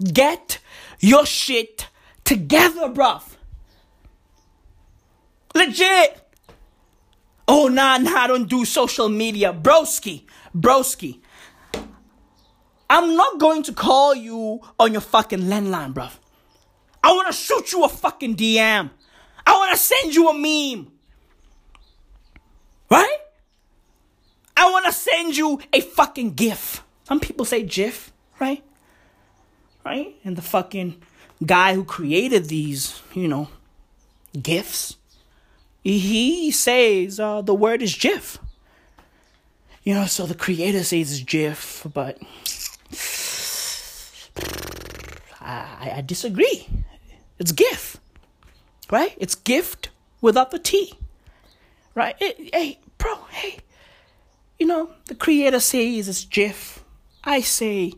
Get 0.02 0.60
your 1.00 1.26
shit 1.26 1.88
together, 2.24 2.88
bruv. 2.90 3.24
Legit. 5.56 6.22
Oh, 7.48 7.68
nah, 7.68 7.98
nah, 7.98 8.16
I 8.16 8.28
don't 8.28 8.48
do 8.48 8.64
social 8.64 9.10
media. 9.10 9.52
Broski, 9.52 10.26
broski. 10.56 11.20
I'm 12.88 13.16
not 13.16 13.40
going 13.40 13.64
to 13.64 13.74
call 13.74 14.14
you 14.14 14.62
on 14.80 14.92
your 14.92 15.02
fucking 15.02 15.40
landline, 15.40 15.96
bruv. 15.96 16.12
I 17.04 17.12
want 17.12 17.26
to 17.26 17.34
shoot 17.34 17.72
you 17.72 17.84
a 17.86 17.90
fucking 17.90 18.36
DM. 18.36 18.92
I 19.48 19.52
want 19.54 19.72
to 19.72 19.78
send 19.78 20.14
you 20.14 20.30
a 20.30 20.34
meme. 20.36 20.92
Right? 22.92 23.18
I 24.60 24.70
want 24.72 24.86
to 24.86 24.92
send 24.92 25.38
you 25.38 25.62
a 25.72 25.80
fucking 25.80 26.34
GIF. 26.34 26.84
Some 27.06 27.22
people 27.22 27.46
say 27.46 27.64
GIF, 27.64 28.12
right? 28.42 28.62
Right? 29.86 30.16
And 30.26 30.36
the 30.36 30.42
fucking 30.42 31.02
guy 31.46 31.76
who 31.76 31.86
created 31.86 32.46
these, 32.50 33.02
you 33.14 33.30
know, 33.30 33.48
GIFs, 34.40 34.98
he 35.82 36.52
says 36.52 37.22
uh, 37.22 37.42
the 37.42 37.54
word 37.54 37.82
is 37.82 37.96
GIF. 37.96 38.38
You 39.84 39.94
know, 39.94 40.06
so 40.08 40.26
the 40.26 40.36
creator 40.36 40.84
says 40.84 41.14
it's 41.14 41.24
GIF, 41.24 41.88
but 41.94 42.18
I, 45.40 45.94
I 45.96 46.04
disagree. 46.06 46.68
It's 47.40 47.54
GIF, 47.54 47.96
right? 48.92 49.16
It's 49.18 49.36
gift 49.36 49.88
without 50.20 50.52
the 50.52 50.60
T, 50.60 50.94
right? 51.96 52.18
It, 52.20 52.54
hey, 52.54 52.80
know, 54.70 54.92
the 55.06 55.16
creator 55.16 55.60
says 55.60 56.08
it's 56.08 56.24
GIF. 56.24 56.84
I 57.24 57.42
say 57.42 57.94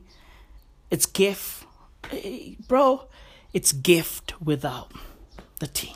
it's 0.90 1.06
GIF. 1.06 1.66
Hey, 2.10 2.58
bro, 2.68 3.08
it's 3.54 3.72
gift 3.72 4.34
without 4.42 4.92
the 5.60 5.68
T, 5.68 5.96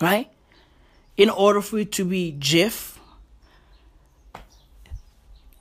right? 0.00 0.30
In 1.16 1.28
order 1.28 1.60
for 1.60 1.78
it 1.78 1.90
to 1.92 2.04
be 2.04 2.30
GIF, 2.30 3.00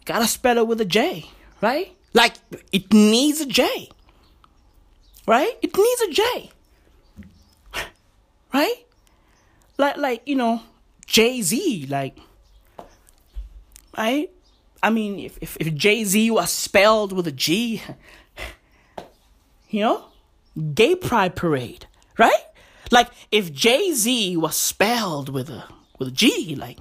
gotta 0.05 0.27
spell 0.27 0.59
it 0.59 0.67
with 0.67 0.79
a 0.79 0.85
J, 0.85 1.25
right? 1.61 1.91
Like 2.13 2.35
it 2.71 2.93
needs 2.93 3.41
a 3.41 3.45
J, 3.45 3.89
right? 5.25 5.57
It 5.61 5.75
needs 5.75 6.01
a 6.01 6.11
J, 6.11 6.51
right? 8.53 8.85
Like, 9.77 9.97
like 9.97 10.21
you 10.25 10.35
know, 10.35 10.61
Jay 11.05 11.41
Z, 11.41 11.87
like, 11.89 12.17
right? 13.97 14.29
I 14.81 14.89
mean, 14.89 15.19
if 15.19 15.37
if, 15.41 15.57
if 15.59 15.73
Jay 15.73 16.03
Z 16.03 16.31
was 16.31 16.51
spelled 16.51 17.11
with 17.11 17.27
a 17.27 17.31
G, 17.31 17.81
you 19.69 19.81
know, 19.81 20.05
Gay 20.73 20.95
Pride 20.95 21.35
Parade, 21.35 21.87
right? 22.17 22.43
Like 22.91 23.09
if 23.31 23.51
Jay 23.51 23.91
Z 23.93 24.37
was 24.37 24.55
spelled 24.55 25.29
with 25.29 25.49
a 25.49 25.65
with 25.99 26.09
a 26.09 26.11
G, 26.11 26.55
like 26.55 26.77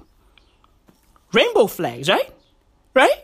rainbow 1.33 1.67
flags, 1.67 2.09
right? 2.09 2.29
Right? 2.93 3.23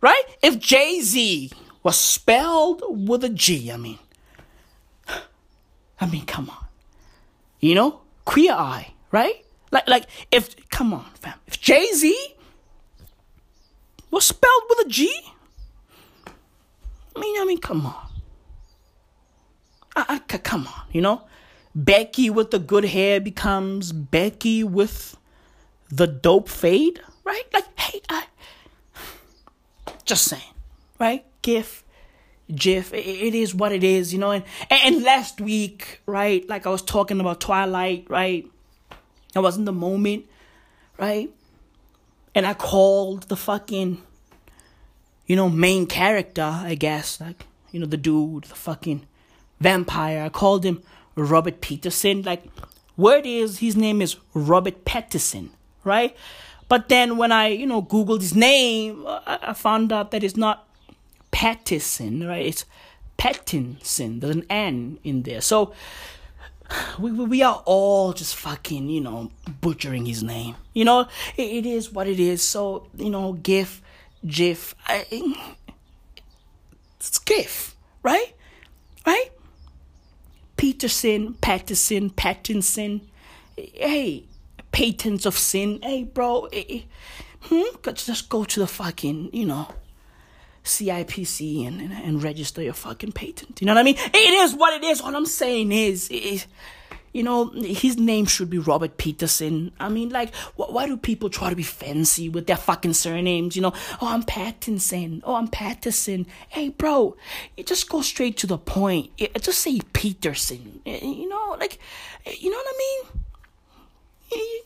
Right? 0.00 0.22
If 0.42 0.58
Jay 0.58 1.00
Z 1.00 1.52
was 1.82 1.98
spelled 1.98 2.82
with 2.88 3.24
a 3.24 3.28
G, 3.28 3.70
I 3.70 3.76
mean, 3.76 3.98
I 6.00 6.06
mean, 6.06 6.24
come 6.26 6.50
on, 6.50 6.66
you 7.60 7.74
know, 7.74 8.00
queer 8.24 8.52
eye, 8.52 8.94
right? 9.10 9.44
Like, 9.70 9.88
like 9.88 10.06
if 10.30 10.68
come 10.70 10.92
on, 10.92 11.04
fam, 11.20 11.34
if 11.46 11.60
Jay 11.60 11.86
Z 11.92 12.31
was 14.12 14.26
spelled 14.26 14.62
with 14.68 14.86
a 14.86 14.88
G, 14.88 15.10
I 17.16 17.20
mean, 17.20 17.40
I 17.40 17.44
mean, 17.44 17.58
come 17.58 17.86
on. 17.86 17.96
I, 19.96 20.20
I, 20.30 20.38
come 20.38 20.66
on, 20.66 20.82
you 20.92 21.00
know? 21.00 21.22
Becky 21.74 22.30
with 22.30 22.50
the 22.50 22.58
good 22.58 22.84
hair 22.84 23.20
becomes 23.20 23.92
Becky 23.92 24.62
with 24.62 25.16
the 25.90 26.06
dope 26.06 26.48
fade, 26.48 27.00
right? 27.24 27.44
Like, 27.52 27.78
hey, 27.78 28.00
I 28.08 28.24
just 30.04 30.24
saying, 30.24 30.42
right? 30.98 31.24
GIF, 31.40 31.84
GIF, 32.54 32.92
it, 32.92 33.06
it 33.06 33.34
is 33.34 33.54
what 33.54 33.72
it 33.72 33.82
is, 33.82 34.12
you 34.12 34.18
know? 34.18 34.30
And, 34.30 34.44
and 34.70 35.02
last 35.02 35.40
week, 35.40 36.02
right, 36.06 36.46
like 36.48 36.66
I 36.66 36.70
was 36.70 36.82
talking 36.82 37.20
about 37.20 37.40
Twilight, 37.40 38.06
right? 38.08 38.46
I 39.34 39.40
was 39.40 39.56
in 39.56 39.64
the 39.64 39.72
moment, 39.72 40.26
right? 40.98 41.30
And 42.34 42.46
I 42.46 42.54
called 42.54 43.24
the 43.24 43.36
fucking, 43.36 44.02
you 45.26 45.36
know, 45.36 45.48
main 45.48 45.86
character, 45.86 46.42
I 46.42 46.74
guess, 46.74 47.20
like, 47.20 47.46
you 47.70 47.80
know, 47.80 47.86
the 47.86 47.96
dude, 47.96 48.44
the 48.44 48.54
fucking 48.54 49.06
vampire. 49.60 50.22
I 50.24 50.28
called 50.28 50.64
him 50.64 50.82
Robert 51.14 51.60
Peterson. 51.60 52.22
Like, 52.22 52.44
word 52.96 53.26
is 53.26 53.58
his 53.58 53.76
name 53.76 54.00
is 54.00 54.16
Robert 54.34 54.84
Pattinson, 54.84 55.50
right? 55.84 56.16
But 56.68 56.88
then 56.88 57.18
when 57.18 57.32
I, 57.32 57.48
you 57.48 57.66
know, 57.66 57.82
Googled 57.82 58.20
his 58.20 58.34
name, 58.34 59.04
I, 59.06 59.52
found 59.52 59.92
out 59.92 60.10
that 60.10 60.24
it's 60.24 60.36
not 60.36 60.66
Pattison, 61.30 62.26
right? 62.26 62.46
It's 62.46 62.64
Pattinson. 63.18 64.20
There's 64.20 64.36
an 64.36 64.46
N 64.48 64.98
in 65.04 65.22
there. 65.22 65.42
So 65.42 65.74
we, 66.98 67.12
we 67.12 67.24
we 67.24 67.42
are 67.42 67.62
all 67.64 68.12
just 68.12 68.36
fucking, 68.36 68.88
you 68.88 69.00
know, 69.00 69.30
butchering 69.60 70.06
his 70.06 70.22
name. 70.22 70.56
You 70.72 70.84
know, 70.84 71.00
it, 71.36 71.42
it 71.42 71.66
is 71.66 71.92
what 71.92 72.06
it 72.06 72.20
is. 72.20 72.42
So, 72.42 72.88
you 72.96 73.10
know, 73.10 73.34
GIF, 73.34 73.82
GIF, 74.26 74.74
I, 74.86 75.06
it's 76.98 77.18
GIF, 77.18 77.76
right? 78.02 78.34
Right? 79.06 79.30
Peterson, 80.56 81.34
Patterson, 81.34 82.10
Pattinson. 82.10 83.00
Hey, 83.56 84.26
patents 84.70 85.26
of 85.26 85.36
sin. 85.36 85.80
Hey, 85.82 86.04
bro. 86.04 86.48
Hey, 86.52 86.86
hmm? 87.40 87.64
Just 87.94 88.28
go 88.28 88.44
to 88.44 88.60
the 88.60 88.66
fucking, 88.66 89.30
you 89.32 89.44
know, 89.44 89.68
CIPC 90.64 91.66
and, 91.66 91.80
and, 91.80 91.92
and 91.92 92.22
register 92.22 92.62
your 92.62 92.72
fucking 92.74 93.12
patent. 93.12 93.60
You 93.60 93.66
know 93.66 93.74
what 93.74 93.80
I 93.80 93.84
mean? 93.84 93.96
It 93.98 94.16
is 94.16 94.54
what 94.54 94.74
it 94.74 94.84
is. 94.84 95.00
All 95.00 95.14
I'm 95.14 95.26
saying 95.26 95.72
is, 95.72 96.08
is 96.10 96.46
you 97.12 97.22
know, 97.22 97.50
his 97.50 97.98
name 97.98 98.24
should 98.24 98.48
be 98.48 98.58
Robert 98.58 98.96
Peterson. 98.96 99.70
I 99.78 99.90
mean, 99.90 100.08
like, 100.08 100.34
wh- 100.56 100.72
why 100.72 100.86
do 100.86 100.96
people 100.96 101.28
try 101.28 101.50
to 101.50 101.56
be 101.56 101.62
fancy 101.62 102.30
with 102.30 102.46
their 102.46 102.56
fucking 102.56 102.94
surnames? 102.94 103.54
You 103.54 103.60
know, 103.62 103.72
oh, 104.00 104.08
I'm 104.08 104.22
Pattinson. 104.22 105.20
Oh, 105.24 105.34
I'm 105.34 105.48
Patterson. 105.48 106.26
Hey, 106.48 106.70
bro, 106.70 107.14
you 107.56 107.64
just 107.64 107.88
go 107.90 108.00
straight 108.00 108.38
to 108.38 108.46
the 108.46 108.56
point. 108.56 109.10
You- 109.18 109.28
Just 109.38 109.58
say 109.58 109.80
Peterson. 109.92 110.80
Eh, 110.86 111.00
eh, 111.02 111.06
you 111.06 111.28
know, 111.28 111.56
like, 111.60 111.78
eh, 112.24 112.32
you 112.38 112.50
know 112.50 112.56
what 112.56 112.66
I 112.68 112.78
mean? 112.78 113.22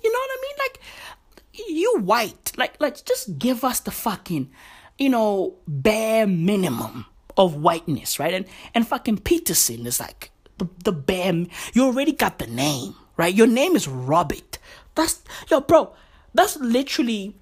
You 0.05 0.13
know 0.13 0.19
what 0.19 0.31
I 0.31 0.39
mean? 0.43 0.57
Like, 0.59 1.69
you 1.69 1.99
white. 1.99 2.53
Like, 2.57 2.81
like, 2.81 3.05
just 3.05 3.39
give 3.41 3.65
us 3.65 3.81
the 3.81 3.91
fucking, 3.91 4.51
you 4.99 5.09
know, 5.09 5.55
bare 5.67 6.27
minimum 6.27 7.07
of 7.37 7.57
whiteness, 7.57 8.19
right? 8.19 8.35
And 8.35 8.47
and 8.75 8.87
fucking 8.87 9.19
Peterson 9.19 9.87
is 9.87 10.01
like 10.01 10.31
the 10.59 10.69
the 10.85 10.93
bare. 10.93 11.47
You 11.73 11.85
already 11.85 12.13
got 12.13 12.39
the 12.39 12.47
name, 12.47 12.95
right? 13.17 13.35
Your 13.35 13.47
name 13.47 13.77
is 13.77 13.89
Robert. 13.89 14.59
That's 14.95 15.23
yo, 15.51 15.61
bro. 15.61 15.93
That's 16.35 16.57
literally 16.59 17.35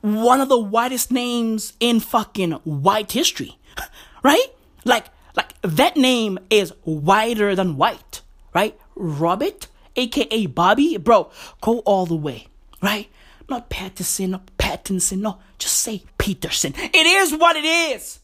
one 0.00 0.40
of 0.40 0.48
the 0.48 0.58
whitest 0.58 1.10
names 1.10 1.72
in 1.80 2.00
fucking 2.00 2.52
white 2.64 3.12
history, 3.12 3.58
right? 4.22 4.46
Like, 4.84 5.06
like 5.36 5.60
that 5.62 5.96
name 5.96 6.38
is 6.50 6.72
whiter 6.84 7.54
than 7.54 7.76
white, 7.76 8.22
right? 8.54 8.78
Robert, 8.94 9.66
aka 9.96 10.46
Bobby, 10.46 10.96
bro, 10.96 11.30
go 11.60 11.80
all 11.80 12.06
the 12.06 12.16
way, 12.16 12.46
right? 12.82 13.08
Not 13.48 13.70
Patterson, 13.70 14.32
not 14.32 14.46
Pattinson, 14.58 15.18
no, 15.18 15.38
just 15.58 15.78
say 15.78 16.02
Peterson. 16.18 16.74
It 16.76 17.06
is 17.06 17.34
what 17.34 17.56
it 17.56 17.64
is. 17.64 18.18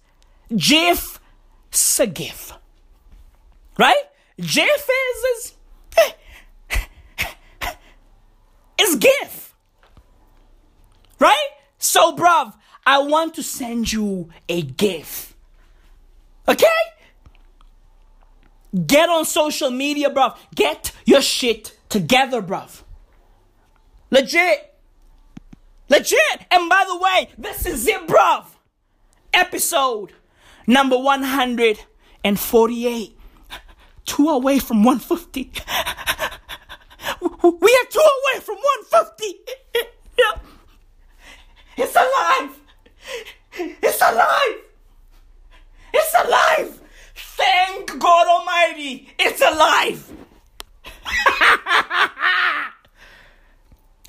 Jiff, 0.54 1.20
Sagif, 1.70 2.56
right? 3.78 4.04
Jiff 4.40 4.88
is 4.88 5.24
is 5.24 5.52
is 8.80 8.96
GIF. 8.96 9.54
Right? 11.18 11.48
So, 11.78 12.16
bruv, 12.16 12.54
I 12.84 12.98
want 12.98 13.34
to 13.34 13.42
send 13.42 13.92
you 13.92 14.30
a 14.48 14.62
GIF. 14.62 15.36
Okay? 16.48 16.66
Get 18.86 19.08
on 19.08 19.24
social 19.24 19.70
media, 19.70 20.10
bruv. 20.10 20.36
Get 20.54 20.92
your 21.04 21.22
shit 21.22 21.78
together, 21.88 22.42
bruv. 22.42 22.82
Legit. 24.10 24.71
Legit. 25.92 26.46
And 26.50 26.68
by 26.70 26.84
the 26.88 26.96
way, 26.96 27.28
this 27.36 27.66
is 27.66 27.86
it, 27.86 28.06
bruv. 28.06 28.46
Episode 29.34 30.12
number 30.66 30.96
148. 30.96 33.18
Two 34.06 34.28
away 34.30 34.58
from 34.58 34.84
150. 34.84 35.52
We 37.20 37.28
are 37.28 37.88
two 37.90 38.00
away 38.00 38.40
from 38.40 38.56
150. 38.56 39.36
Yeah. 40.18 40.38
It's 41.76 41.94
alive. 41.94 42.58
It's 43.82 44.00
alive. 44.00 44.56
It's 45.92 46.14
alive. 46.14 46.80
Thank 47.14 47.98
God 47.98 48.26
Almighty. 48.28 49.10
It's 49.18 49.42
alive. 49.42 50.10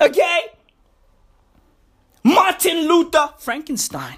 okay? 0.00 0.53
Martin 2.24 2.88
Luther 2.88 3.34
Frankenstein. 3.38 4.16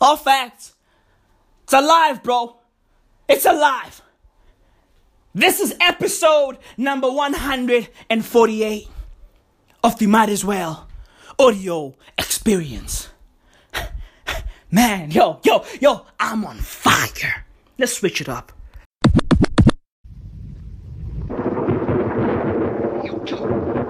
All 0.00 0.18
facts. 0.18 0.74
It's 1.64 1.72
alive, 1.72 2.22
bro. 2.22 2.56
It's 3.26 3.46
alive. 3.46 4.02
This 5.34 5.58
is 5.58 5.74
episode 5.80 6.58
number 6.76 7.10
148 7.10 8.88
of 9.82 9.98
the 9.98 10.06
Might 10.06 10.28
as 10.28 10.44
Well 10.44 10.86
audio 11.38 11.94
experience. 12.18 13.08
Man, 14.70 15.10
yo, 15.10 15.40
yo, 15.42 15.64
yo, 15.80 16.04
I'm 16.20 16.44
on 16.44 16.58
fire. 16.58 17.46
Let's 17.78 17.94
switch 17.94 18.20
it 18.20 18.28
up. 18.28 18.52
You 23.04 23.81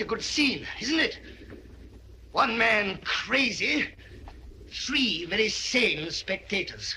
A 0.00 0.04
good 0.04 0.22
scene, 0.22 0.64
isn't 0.80 1.00
it? 1.00 1.18
One 2.30 2.56
man 2.56 3.00
crazy, 3.02 3.88
three 4.70 5.24
very 5.24 5.48
sane 5.48 6.08
spectators. 6.12 6.94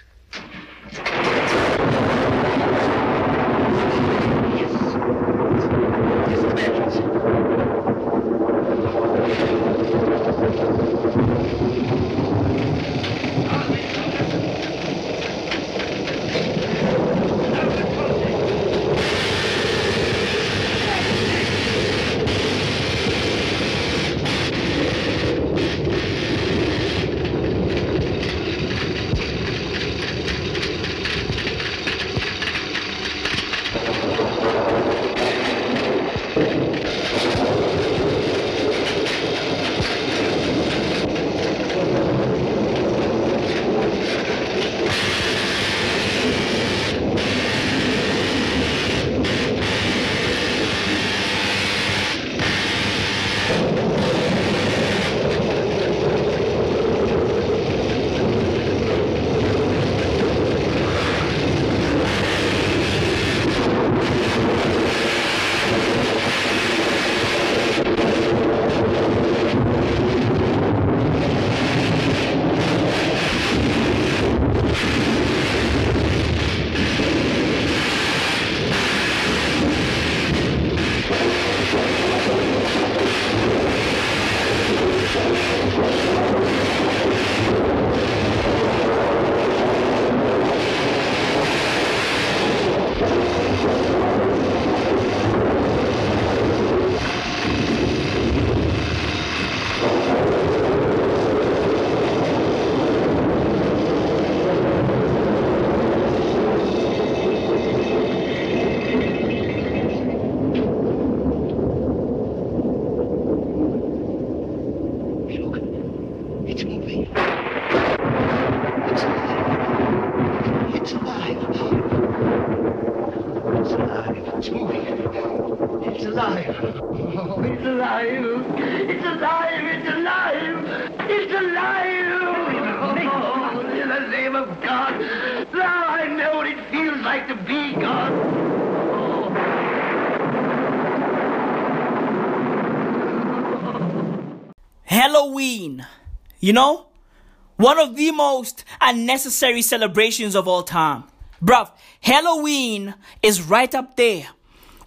Unnecessary 148.91 149.61
celebrations 149.61 150.35
of 150.35 150.47
all 150.47 150.63
time. 150.63 151.05
Bruv, 151.41 151.71
Halloween 152.01 152.93
is 153.23 153.41
right 153.41 153.73
up 153.73 153.95
there 153.95 154.27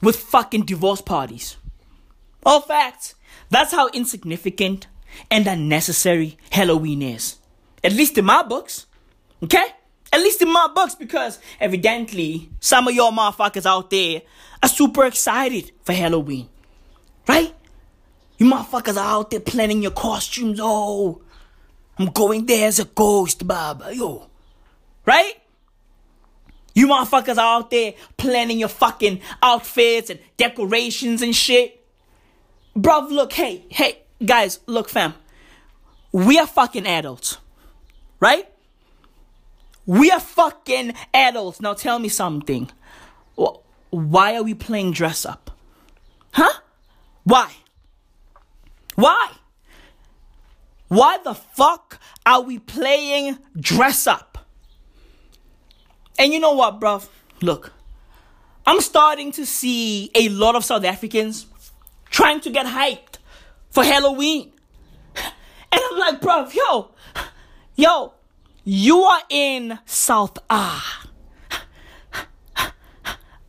with 0.03 0.17
fucking 0.17 0.67
divorce 0.67 1.01
parties. 1.01 1.57
All 2.45 2.61
facts. 2.61 3.15
That's 3.49 3.73
how 3.73 3.89
insignificant 3.89 4.87
and 5.31 5.47
unnecessary 5.47 6.37
Halloween 6.51 7.01
is. 7.01 7.39
At 7.83 7.93
least 7.93 8.19
in 8.19 8.27
my 8.27 8.43
books. 8.43 8.87
Okay? 9.43 9.65
At 10.13 10.21
least 10.21 10.43
in 10.43 10.53
my 10.53 10.69
books, 10.75 10.95
because 10.95 11.39
evidently 11.59 12.51
some 12.61 12.87
of 12.87 12.95
y'all 12.95 13.11
motherfuckers 13.11 13.67
out 13.67 13.91
there 13.91 14.23
are 14.63 14.69
super 14.69 15.07
excited 15.07 15.73
for 15.83 15.95
Halloween. 15.95 16.49
Right? 17.27 17.55
You 18.37 18.47
motherfuckers 18.47 18.97
are 18.97 19.19
out 19.19 19.31
there 19.31 19.41
planning 19.41 19.83
your 19.83 19.93
costumes. 19.93 20.61
Oh, 20.63 21.23
I'm 21.99 22.07
going 22.07 22.47
there 22.47 22.69
as 22.69 22.79
a 22.79 22.85
ghost, 22.85 23.47
Baba. 23.47 23.95
Yo. 23.95 24.29
Right? 25.07 25.35
You 26.75 26.89
motherfuckers 26.89 27.39
are 27.39 27.59
out 27.59 27.71
there 27.71 27.95
planning 28.17 28.59
your 28.59 28.69
fucking 28.69 29.21
outfits 29.43 30.11
and 30.11 30.19
decorations 30.37 31.23
and 31.23 31.35
shit. 31.35 31.85
Bruv, 32.77 33.11
look, 33.11 33.33
hey, 33.33 33.65
hey, 33.69 34.01
guys, 34.25 34.59
look, 34.67 34.89
fam. 34.89 35.15
We 36.11 36.39
are 36.39 36.47
fucking 36.47 36.87
adults. 36.87 37.39
Right? 38.19 38.49
We 39.87 40.11
are 40.11 40.21
fucking 40.21 40.95
adults. 41.13 41.61
Now 41.61 41.75
tell 41.75 41.99
me 41.99 42.09
something. 42.09 42.71
Why 43.91 44.35
are 44.35 44.43
we 44.43 44.55
playing 44.55 44.93
dress 44.93 45.25
up? 45.25 45.53
Huh? 46.33 46.61
Why? 47.23 47.53
Why? 48.97 49.31
Why 50.89 51.19
the 51.25 51.35
fuck 51.35 51.99
are 52.27 52.41
we 52.43 52.59
playing 52.59 53.39
dress 53.59 54.07
up? 54.07 54.39
And 56.19 56.33
you 56.33 56.39
know 56.41 56.53
what, 56.53 56.81
bruv? 56.81 57.09
Look, 57.41 57.73
I'm 58.67 58.81
starting 58.81 59.33
to 59.33 59.45
see 59.47 60.11
a 60.15 60.29
lot 60.29 60.57
of 60.57 60.65
South 60.65 60.85
Africans 60.85 61.47
trying 62.11 62.41
to 62.41 62.51
get 62.51 62.67
hyped 62.67 63.19
for 63.71 63.83
Halloween. 63.85 64.53
And 65.17 65.83
I'm 65.91 65.99
like, 65.99 66.21
bruv, 66.21 66.55
yo, 66.55 66.93
yo, 67.75 68.13
you 68.63 69.03
are 69.03 69.23
in 69.29 69.79
South 69.85 70.39
Ah. 70.49 71.07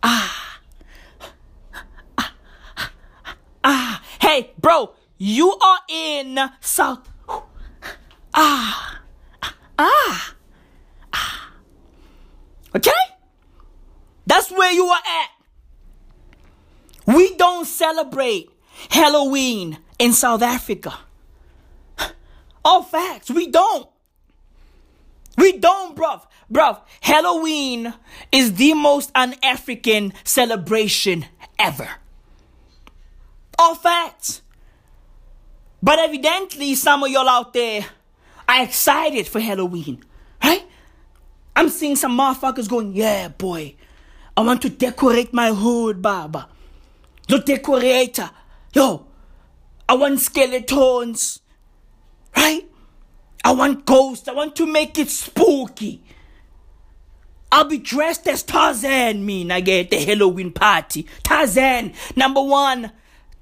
Ah. 0.01 0.59
Ah. 3.63 4.03
Hey, 4.19 4.51
bro, 4.59 4.93
you 5.17 5.51
are 5.53 5.79
in 5.88 6.39
South 6.59 7.07
Ah. 8.36 9.01
Ah. 9.79 10.36
Ah. 11.13 11.51
Okay? 12.75 12.91
That's 14.27 14.51
where 14.51 14.71
you 14.71 14.86
are 14.88 15.01
at. 15.05 15.29
We 17.15 17.36
don't 17.36 17.65
celebrate 17.65 18.49
Halloween 18.89 19.77
in 19.97 20.13
South 20.13 20.41
Africa. 20.41 20.93
All 22.65 22.83
facts, 22.83 23.29
we 23.29 23.47
don't. 23.47 23.88
We 25.38 25.53
don't, 25.53 25.95
bruv. 25.95 26.25
Bruv, 26.51 26.81
Halloween 27.01 27.93
is 28.31 28.53
the 28.53 28.73
most 28.73 29.11
un 29.15 29.36
African 29.43 30.13
celebration 30.23 31.25
ever. 31.59 31.89
All 33.57 33.75
facts. 33.75 34.41
But 35.81 35.99
evidently, 35.99 36.75
some 36.75 37.03
of 37.03 37.09
y'all 37.09 37.29
out 37.29 37.53
there 37.53 37.86
are 38.48 38.64
excited 38.64 39.28
for 39.28 39.39
Halloween, 39.39 40.04
right? 40.43 40.64
I'm 41.56 41.70
seeing 41.70 41.96
some 41.96 42.18
motherfuckers 42.18 42.70
going, 42.70 42.93
yeah, 42.96 43.30
boy, 43.30 43.76
I 44.38 44.41
want 44.41 44.62
to 44.64 44.70
decorate 44.70 45.34
my 45.34 45.52
hood, 45.54 46.02
Baba. 46.02 46.50
The 47.28 47.39
decorator. 47.39 48.30
Yo, 48.74 49.08
I 49.88 49.96
want 49.96 50.20
skeletons, 50.20 51.39
right? 52.36 52.70
I 53.43 53.52
want 53.52 53.86
ghosts. 53.86 54.28
I 54.28 54.34
want 54.34 54.56
to 54.58 54.66
make 54.66 54.98
it 55.00 55.10
spooky. 55.10 56.04
I'll 57.52 57.66
be 57.66 57.78
dressed 57.78 58.28
as 58.28 58.43
Tarzan, 58.43 59.26
mean 59.26 59.50
I 59.52 59.62
get 59.62 59.89
the 59.89 60.04
Halloween 60.04 60.52
party. 60.52 61.08
Tarzan, 61.24 61.93
number 62.16 62.41
one, 62.41 62.91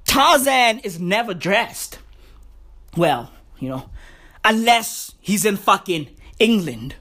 Tarzan 0.05 0.79
is 0.79 0.99
never 0.99 1.33
dressed. 1.33 1.97
Well, 2.95 3.31
you 3.59 3.69
know, 3.69 3.89
unless 4.43 5.13
he's 5.19 5.45
in 5.45 5.57
fucking 5.57 6.09
England, 6.39 6.95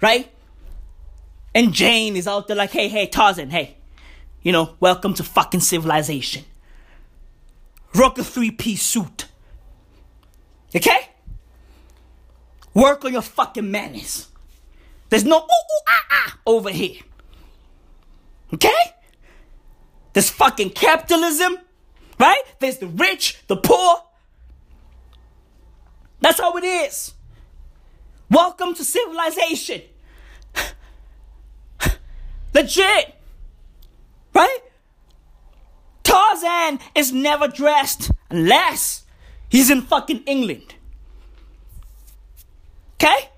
right? 0.00 0.30
And 1.54 1.72
Jane 1.72 2.16
is 2.16 2.26
out 2.26 2.48
there 2.48 2.56
like, 2.56 2.70
hey, 2.70 2.88
hey, 2.88 3.06
Tarzan, 3.06 3.50
hey, 3.50 3.76
you 4.42 4.52
know, 4.52 4.76
welcome 4.80 5.14
to 5.14 5.22
fucking 5.22 5.60
civilization. 5.60 6.44
Rock 7.94 8.18
a 8.18 8.24
three 8.24 8.50
piece 8.50 8.82
suit. 8.82 9.26
Okay? 10.74 11.08
Work 12.74 13.04
on 13.04 13.12
your 13.12 13.22
fucking 13.22 13.70
manners. 13.70 14.28
There's 15.08 15.24
no 15.24 15.36
ooh, 15.36 15.40
ooh, 15.42 15.82
ah, 15.88 16.04
ah 16.10 16.38
over 16.44 16.70
here. 16.70 17.00
Okay? 18.52 18.72
There's 20.12 20.30
fucking 20.30 20.70
capitalism, 20.70 21.58
right? 22.18 22.42
There's 22.58 22.78
the 22.78 22.88
rich, 22.88 23.42
the 23.46 23.56
poor. 23.56 23.96
That's 26.24 26.40
how 26.40 26.56
it 26.56 26.64
is. 26.64 27.12
Welcome 28.30 28.74
to 28.76 28.82
civilization. 28.82 29.82
Legit. 32.54 33.14
Right? 34.32 34.58
Tarzan 36.02 36.80
is 36.94 37.12
never 37.12 37.46
dressed 37.46 38.10
unless 38.30 39.04
he's 39.50 39.68
in 39.68 39.82
fucking 39.82 40.22
England. 40.24 40.76
Okay? 42.94 43.28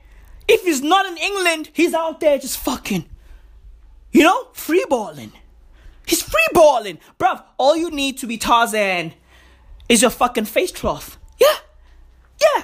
If 0.47 0.63
he's 0.63 0.81
not 0.81 1.07
in 1.07 1.17
England, 1.17 1.71
he's 1.73 1.93
out 1.93 2.21
there 2.21 2.39
just 2.39 2.57
fucking, 2.57 3.05
you 4.13 4.23
know, 4.23 4.47
free 4.53 4.85
balling. 4.89 5.33
He's 6.07 6.23
free 6.23 6.49
balling. 6.53 7.01
Bruv, 7.19 7.43
all 7.59 7.75
you 7.77 7.91
need 7.91 8.19
to 8.19 8.29
be 8.29 8.39
Tarzan 8.39 9.13
is 9.89 10.03
your 10.03 10.13
fucking 10.13 10.45
face 10.45 10.71
cloth. 10.71 11.19
Yeah. 11.41 11.57
Yeah. 12.41 12.63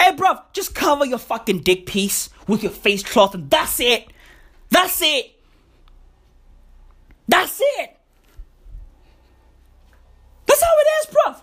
Hey, 0.00 0.12
bruv, 0.12 0.42
just 0.52 0.74
cover 0.74 1.04
your 1.04 1.18
fucking 1.18 1.60
dick 1.60 1.86
piece 1.86 2.30
with 2.46 2.62
your 2.62 2.72
face 2.72 3.02
cloth 3.02 3.34
and 3.34 3.50
that's 3.50 3.80
it. 3.80 4.08
That's 4.70 5.00
it. 5.02 5.34
That's 7.26 7.60
it. 7.60 7.96
That's 10.46 10.62
how 10.62 10.70
it 10.78 10.88
is, 11.00 11.14
bruv. 11.14 11.42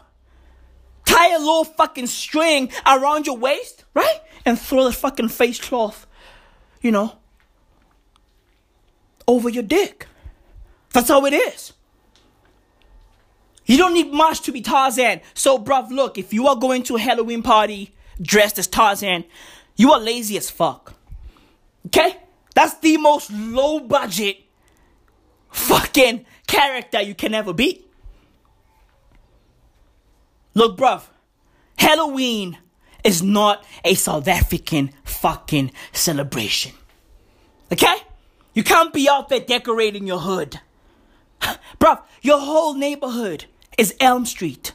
Tie 1.06 1.36
a 1.36 1.40
little 1.40 1.64
fucking 1.64 2.08
string 2.08 2.72
around 2.86 3.28
your 3.28 3.38
waist, 3.38 3.84
right? 3.94 4.20
And 4.46 4.60
throw 4.60 4.86
the 4.86 4.92
fucking 4.92 5.30
face 5.30 5.60
cloth, 5.60 6.08
you 6.82 6.92
know, 6.92 7.18
over 9.28 9.50
your 9.50 9.64
dick. 9.64 10.08
That's 10.94 11.10
how 11.10 11.26
it 11.26 11.34
is. 11.34 11.74
You 13.66 13.78
don't 13.78 13.94
need 13.94 14.14
much 14.14 14.42
to 14.42 14.52
be 14.52 14.62
Tarzan. 14.62 15.22
So, 15.34 15.58
bruv, 15.58 15.90
look, 15.90 16.18
if 16.18 16.34
you 16.34 16.48
are 16.48 16.56
going 16.56 16.84
to 16.84 16.96
a 16.96 17.00
Halloween 17.00 17.42
party 17.42 17.94
dressed 18.22 18.58
as 18.60 18.68
Tarzan, 18.68 19.26
you 19.76 19.92
are 19.92 20.00
lazy 20.00 20.38
as 20.38 20.50
fuck. 20.50 20.94
Okay? 21.88 22.18
That's 22.54 22.76
the 22.80 22.98
most 22.98 23.32
low 23.32 23.80
budget 23.80 24.38
fucking 25.52 26.26
character 26.48 27.02
you 27.02 27.16
can 27.16 27.34
ever 27.34 27.54
be. 27.54 27.86
Look, 30.54 30.78
bruv, 30.78 31.04
Halloween 31.78 32.58
is 33.04 33.22
not 33.22 33.66
a 33.84 33.94
South 33.94 34.28
African 34.28 34.92
fucking 35.04 35.72
celebration. 35.92 36.72
Okay? 37.72 37.96
You 38.54 38.64
can't 38.64 38.94
be 38.94 39.10
out 39.10 39.28
there 39.28 39.42
decorating 39.42 40.08
your 40.08 40.20
hood. 40.20 40.62
bruv, 41.80 42.02
your 42.22 42.40
whole 42.40 42.74
neighborhood 42.74 43.46
is 43.78 43.94
Elm 44.00 44.26
Street. 44.26 44.72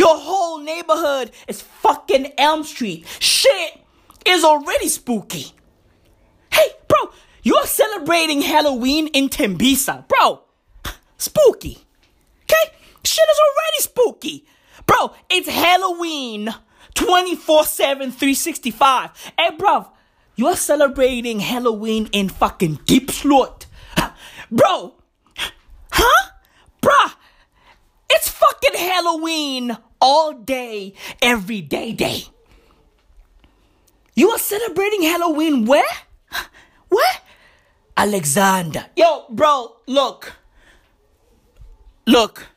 Your 0.00 0.16
whole 0.16 0.60
neighborhood 0.60 1.30
is 1.46 1.60
fucking 1.60 2.32
Elm 2.38 2.64
Street. 2.64 3.04
Shit 3.18 3.80
is 4.24 4.44
already 4.44 4.88
spooky. 4.88 5.52
Hey, 6.50 6.68
bro, 6.88 7.12
you're 7.42 7.66
celebrating 7.66 8.40
Halloween 8.40 9.08
in 9.08 9.28
Tembisa. 9.28 10.08
Bro, 10.08 10.40
spooky. 11.18 11.84
Okay? 12.44 12.72
Shit 13.04 13.26
is 13.30 13.40
already 13.46 13.80
spooky. 13.80 14.46
Bro, 14.86 15.12
it's 15.28 15.50
Halloween 15.50 16.48
24 16.94 17.64
7, 17.64 18.10
365. 18.10 19.32
Hey, 19.38 19.50
bro, 19.58 19.90
you're 20.34 20.56
celebrating 20.56 21.40
Halloween 21.40 22.08
in 22.12 22.30
fucking 22.30 22.76
Diepsloot. 22.86 23.66
Bro, 24.50 24.94
huh? 25.92 26.30
Bruh, 26.80 27.12
it's 28.08 28.30
fucking 28.30 28.78
Halloween 28.78 29.76
all 30.00 30.32
day, 30.32 30.94
every 31.22 31.60
day, 31.60 31.92
day. 31.92 32.24
You 34.14 34.30
are 34.30 34.38
celebrating 34.38 35.02
Halloween 35.02 35.66
where? 35.66 35.84
Where? 36.88 37.14
Alexandra. 37.96 38.88
Yo, 38.96 39.26
bro, 39.30 39.76
look. 39.86 40.34
Look. 42.06 42.48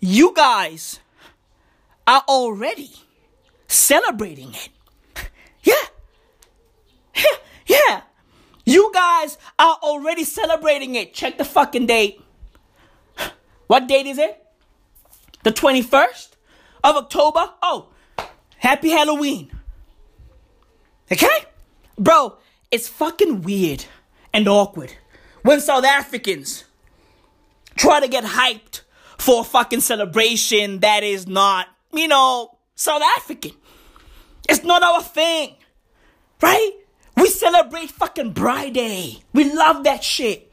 You 0.00 0.34
guys 0.34 1.00
are 2.06 2.22
already 2.28 2.92
celebrating 3.68 4.54
it. 4.54 4.68
Yeah. 5.62 5.74
Yeah. 7.14 7.36
Yeah. 7.66 8.00
You 8.66 8.90
guys 8.92 9.38
are 9.58 9.78
already 9.82 10.24
celebrating 10.24 10.94
it. 10.94 11.14
Check 11.14 11.38
the 11.38 11.44
fucking 11.44 11.86
date. 11.86 12.20
What 13.66 13.86
date 13.86 14.06
is 14.06 14.18
it? 14.18 14.43
The 15.44 15.52
21st 15.52 16.30
of 16.82 16.96
October? 16.96 17.50
Oh, 17.62 17.90
happy 18.56 18.90
Halloween. 18.90 19.50
Okay? 21.12 21.44
Bro, 21.98 22.38
it's 22.70 22.88
fucking 22.88 23.42
weird 23.42 23.84
and 24.32 24.48
awkward 24.48 24.94
when 25.42 25.60
South 25.60 25.84
Africans 25.84 26.64
try 27.76 28.00
to 28.00 28.08
get 28.08 28.24
hyped 28.24 28.80
for 29.18 29.42
a 29.42 29.44
fucking 29.44 29.80
celebration 29.80 30.80
that 30.80 31.02
is 31.02 31.26
not, 31.26 31.68
you 31.92 32.08
know, 32.08 32.58
South 32.74 33.02
African. 33.16 33.52
It's 34.48 34.64
not 34.64 34.82
our 34.82 35.02
thing. 35.02 35.56
Right? 36.40 36.72
We 37.16 37.28
celebrate 37.28 37.90
fucking 37.90 38.34
Braai 38.34 38.72
Day. 38.72 39.22
We 39.32 39.52
love 39.52 39.84
that 39.84 40.02
shit. 40.02 40.50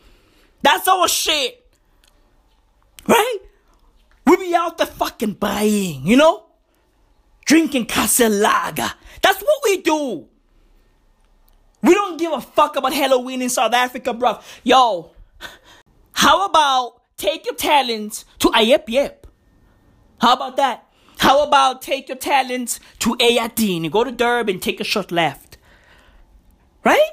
That's 0.61 0.87
our 0.87 1.07
shit. 1.07 1.65
Right? 3.07 3.37
We 4.31 4.37
be 4.37 4.55
out 4.55 4.77
there 4.77 4.87
fucking 4.87 5.33
buying, 5.33 6.07
you 6.07 6.15
know? 6.15 6.45
Drinking 7.43 7.85
Castle 7.85 8.31
Lager. 8.31 8.89
That's 9.21 9.41
what 9.41 9.59
we 9.65 9.81
do. 9.81 10.25
We 11.83 11.93
don't 11.93 12.17
give 12.17 12.31
a 12.31 12.39
fuck 12.39 12.77
about 12.77 12.93
Halloween 12.93 13.41
in 13.41 13.49
South 13.49 13.73
Africa, 13.73 14.13
bruv. 14.13 14.41
Yo, 14.63 15.11
how 16.13 16.45
about 16.45 17.01
take 17.17 17.45
your 17.45 17.55
talents 17.55 18.23
to 18.39 18.47
Ayep 18.51 18.85
Yep? 18.87 19.27
How 20.21 20.31
about 20.35 20.55
that? 20.55 20.87
How 21.17 21.43
about 21.43 21.81
take 21.81 22.07
your 22.07 22.17
talents 22.17 22.79
to 22.99 23.15
Ayatini? 23.17 23.91
Go 23.91 24.05
to 24.05 24.13
Durban, 24.13 24.61
take 24.61 24.79
a 24.79 24.85
shot 24.85 25.11
left. 25.11 25.57
Right? 26.85 27.11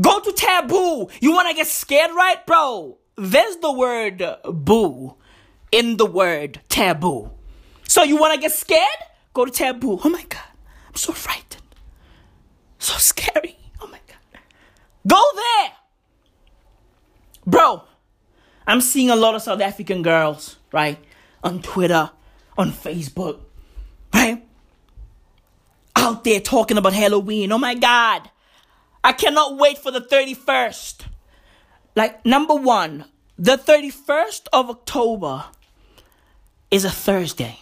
Go 0.00 0.18
to 0.18 0.32
Taboo. 0.32 1.10
You 1.20 1.32
wanna 1.32 1.52
get 1.52 1.66
scared, 1.66 2.12
right, 2.12 2.46
bro? 2.46 2.96
There's 3.18 3.56
the 3.58 3.70
word 3.70 4.24
boo 4.44 5.16
in 5.72 5.96
the 5.96 6.06
word 6.06 6.60
taboo. 6.68 7.30
So 7.88 8.04
you 8.04 8.16
wanna 8.16 8.38
get 8.38 8.52
scared? 8.52 8.88
Go 9.34 9.44
to 9.44 9.50
Taboo. 9.50 9.98
Oh 10.04 10.08
my 10.08 10.22
god, 10.28 10.42
I'm 10.88 10.94
so 10.94 11.12
frightened. 11.12 11.62
So 12.78 12.94
scary. 12.98 13.56
Oh 13.80 13.86
my 13.86 13.98
god. 14.06 14.40
Go 15.06 15.22
there! 15.34 15.72
Bro, 17.46 17.84
I'm 18.66 18.80
seeing 18.80 19.10
a 19.10 19.16
lot 19.16 19.34
of 19.34 19.42
South 19.42 19.60
African 19.60 20.02
girls, 20.02 20.56
right? 20.70 20.98
On 21.42 21.62
Twitter, 21.62 22.10
on 22.56 22.70
Facebook, 22.70 23.40
right? 24.14 24.44
Out 25.96 26.24
there 26.24 26.40
talking 26.40 26.76
about 26.76 26.92
Halloween. 26.92 27.52
Oh 27.52 27.58
my 27.58 27.74
God. 27.74 28.30
I 29.04 29.12
cannot 29.12 29.58
wait 29.58 29.78
for 29.78 29.90
the 29.90 30.00
31st. 30.00 31.06
Like, 31.96 32.24
number 32.24 32.54
one, 32.54 33.06
the 33.36 33.56
31st 33.56 34.46
of 34.52 34.70
October 34.70 35.46
is 36.72 36.84
a 36.86 36.90
Thursday. 36.90 37.58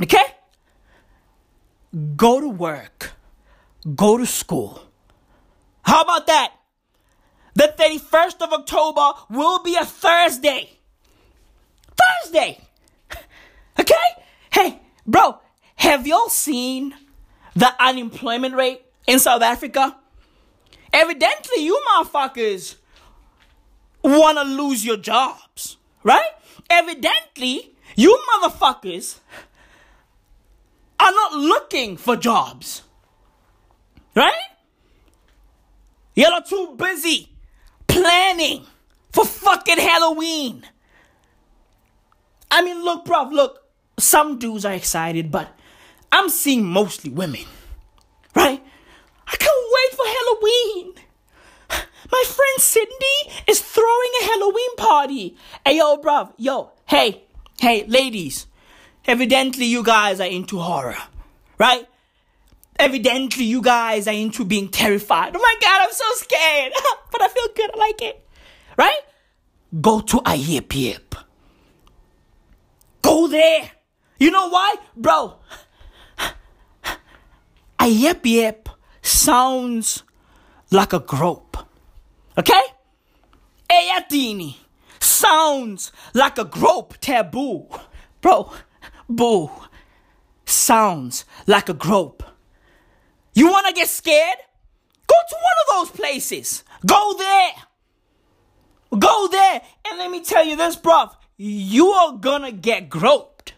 Okay? 0.00 0.22
Go 2.16 2.38
to 2.38 2.48
work, 2.48 3.12
go 3.96 4.18
to 4.18 4.26
school. 4.26 4.80
How 5.82 6.02
about 6.02 6.26
that? 6.26 6.52
The 7.54 7.74
31st 7.76 8.42
of 8.42 8.52
October 8.52 9.12
will 9.30 9.62
be 9.62 9.74
a 9.74 9.84
Thursday. 9.84 10.68
Thursday. 11.96 12.60
Okay? 13.80 13.94
Hey, 14.52 14.80
bro, 15.06 15.38
have 15.76 16.06
y'all 16.06 16.28
seen 16.28 16.94
the 17.56 17.72
unemployment 17.80 18.54
rate 18.54 18.82
in 19.06 19.18
South 19.18 19.42
Africa? 19.42 19.96
Evidently, 20.92 21.64
you 21.64 21.80
motherfuckers 21.90 22.76
want 24.04 24.36
to 24.36 24.44
lose 24.44 24.84
your 24.84 24.96
jobs, 24.98 25.78
right? 26.02 26.30
Evidently, 26.68 27.74
you 27.96 28.18
motherfuckers 28.34 29.18
are 31.00 31.12
not 31.12 31.32
looking 31.34 31.96
for 31.96 32.16
jobs, 32.16 32.82
right? 34.14 34.32
Y'all 36.14 36.32
are 36.32 36.42
too 36.42 36.74
busy 36.76 37.30
planning 37.86 38.64
for 39.12 39.24
fucking 39.24 39.78
Halloween. 39.78 40.64
I 42.50 42.62
mean, 42.62 42.82
look, 42.82 43.04
bro, 43.04 43.24
look, 43.30 43.62
some 43.98 44.38
dudes 44.38 44.64
are 44.64 44.72
excited, 44.72 45.30
but 45.30 45.48
I'm 46.10 46.28
seeing 46.28 46.64
mostly 46.64 47.10
women, 47.10 47.44
right? 48.34 48.62
I 49.26 49.36
can't 49.36 49.66
wait 49.72 49.96
for 49.96 50.06
Halloween. 50.06 50.94
My 52.10 52.24
friend 52.26 52.58
Cindy 52.58 53.40
is 53.46 53.60
throwing 53.60 54.10
a 54.22 54.24
Halloween 54.24 54.76
party. 54.76 55.36
Hey, 55.64 55.76
yo, 55.76 55.98
bruv, 55.98 56.32
yo, 56.38 56.72
hey, 56.86 57.24
hey, 57.60 57.84
ladies. 57.86 58.46
Evidently, 59.06 59.64
you 59.66 59.82
guys 59.82 60.20
are 60.20 60.26
into 60.26 60.58
horror, 60.58 60.98
right? 61.56 61.86
Evidently, 62.78 63.44
you 63.44 63.62
guys 63.62 64.06
are 64.06 64.14
into 64.14 64.44
being 64.44 64.68
terrified. 64.68 65.34
Oh 65.34 65.40
my 65.40 65.54
god, 65.60 65.80
I'm 65.82 65.92
so 65.92 66.04
scared. 66.16 66.72
but 67.12 67.22
I 67.22 67.28
feel 67.28 67.48
good. 67.54 67.70
I 67.74 67.78
like 67.78 68.02
it. 68.02 68.26
Right? 68.76 69.00
Go 69.80 70.00
to 70.00 70.20
a 70.24 70.36
yip. 70.36 70.72
Go 73.02 73.28
there. 73.28 73.70
You 74.18 74.30
know 74.30 74.48
why? 74.48 74.76
Bro, 74.96 75.36
a 77.80 77.88
yip 77.88 78.68
sounds 79.02 80.02
like 80.70 80.92
a 80.92 81.00
grope. 81.00 81.56
Okay? 82.36 82.60
Eyatini 83.70 84.56
sounds 85.00 85.92
like 86.14 86.38
a 86.38 86.44
grope 86.44 86.94
taboo. 87.00 87.68
Bro, 88.20 88.52
boo 89.08 89.50
sounds 90.48 91.24
like 91.46 91.68
a 91.68 91.74
grope. 91.74 92.22
You 93.34 93.50
wanna 93.50 93.72
get 93.72 93.88
scared? 93.88 94.38
Go 95.06 95.14
to 95.28 95.36
one 95.36 95.54
of 95.62 95.88
those 95.88 95.96
places. 95.96 96.64
Go 96.84 97.14
there. 97.16 97.52
Go 98.98 99.28
there. 99.28 99.62
And 99.88 99.98
let 99.98 100.10
me 100.10 100.22
tell 100.22 100.44
you 100.44 100.56
this, 100.56 100.76
bruv. 100.76 101.14
You 101.36 101.88
are 101.88 102.16
gonna 102.16 102.52
get 102.52 102.88
groped 102.88 103.54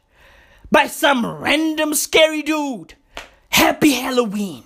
by 0.70 0.86
some 0.86 1.24
random 1.24 1.94
scary 1.94 2.42
dude. 2.42 2.94
Happy 3.50 3.92
Halloween. 3.92 4.64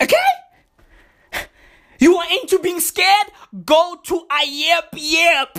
Okay? 0.00 0.16
You 2.04 2.18
are 2.18 2.26
into 2.30 2.58
being 2.58 2.80
scared? 2.80 3.28
Go 3.64 3.96
to 4.02 4.26
a 4.30 4.46
yep 4.46 4.90
yep. 4.92 5.58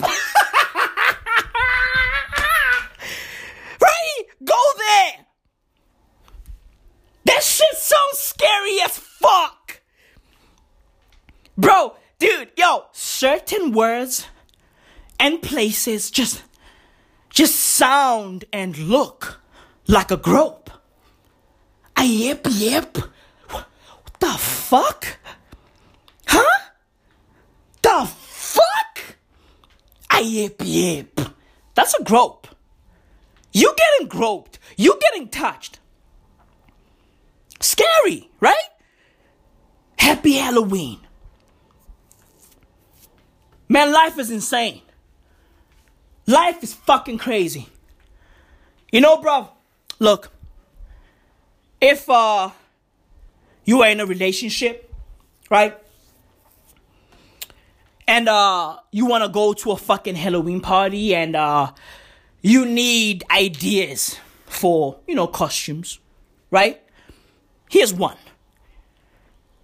right? 3.80 4.22
Go 4.44 4.54
there. 4.78 5.26
That 7.24 7.42
shit 7.42 7.74
sounds 7.74 8.18
scary 8.18 8.78
as 8.84 8.96
fuck. 8.96 9.80
Bro, 11.58 11.96
dude, 12.20 12.52
yo, 12.56 12.84
certain 12.92 13.72
words 13.72 14.28
and 15.18 15.42
places 15.42 16.12
just 16.12 16.44
just 17.28 17.56
sound 17.56 18.44
and 18.52 18.78
look 18.78 19.40
like 19.88 20.12
a 20.12 20.16
grope. 20.16 20.70
A 21.96 22.04
yep 22.04 22.46
yep. 22.48 22.98
What 23.48 23.66
the 24.20 24.38
fuck? 24.38 25.18
Huh? 26.28 26.60
The 27.82 28.06
fuck? 28.06 29.16
A 30.05 30.05
yip 30.20 30.60
yip. 30.64 31.20
That's 31.74 31.94
a 31.94 32.02
grope. 32.02 32.48
You 33.52 33.74
getting 33.76 34.08
groped. 34.08 34.58
You 34.76 34.98
getting 35.00 35.28
touched. 35.28 35.78
Scary, 37.60 38.30
right? 38.40 38.68
Happy 39.98 40.34
Halloween. 40.34 41.00
Man, 43.68 43.92
life 43.92 44.18
is 44.18 44.30
insane. 44.30 44.82
Life 46.26 46.62
is 46.62 46.74
fucking 46.74 47.18
crazy. 47.18 47.68
You 48.92 49.00
know, 49.00 49.16
bro, 49.18 49.48
look, 49.98 50.30
if 51.80 52.08
uh 52.08 52.50
you 53.64 53.82
are 53.82 53.88
in 53.88 54.00
a 54.00 54.06
relationship, 54.06 54.92
right? 55.50 55.76
And 58.08 58.28
uh 58.28 58.78
you 58.92 59.06
wanna 59.06 59.28
go 59.28 59.52
to 59.52 59.72
a 59.72 59.76
fucking 59.76 60.16
Halloween 60.16 60.60
party 60.60 61.14
and 61.14 61.34
uh 61.36 61.72
you 62.42 62.64
need 62.64 63.24
ideas 63.30 64.18
for, 64.44 65.00
you 65.06 65.14
know, 65.14 65.26
costumes, 65.26 65.98
right? 66.50 66.80
Here's 67.68 67.92
one. 67.92 68.16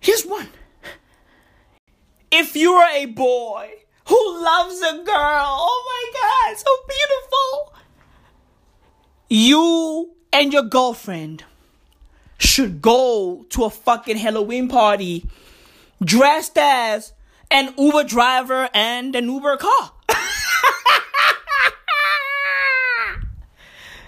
Here's 0.00 0.24
one. 0.24 0.48
If 2.32 2.56
you're 2.56 2.84
a 2.92 3.06
boy 3.06 3.70
who 4.06 4.42
loves 4.42 4.80
a 4.80 5.02
girl, 5.04 5.06
oh 5.14 5.84
my 5.86 6.20
god, 6.20 6.58
so 6.58 6.70
beautiful. 6.88 7.74
You 9.28 10.10
and 10.32 10.52
your 10.52 10.64
girlfriend 10.64 11.44
should 12.38 12.82
go 12.82 13.46
to 13.50 13.64
a 13.64 13.70
fucking 13.70 14.16
Halloween 14.16 14.68
party 14.68 15.26
dressed 16.02 16.58
as 16.58 17.12
an 17.52 17.74
Uber 17.76 18.04
driver 18.04 18.68
and 18.72 19.14
an 19.14 19.28
Uber 19.28 19.58
car. 19.58 19.92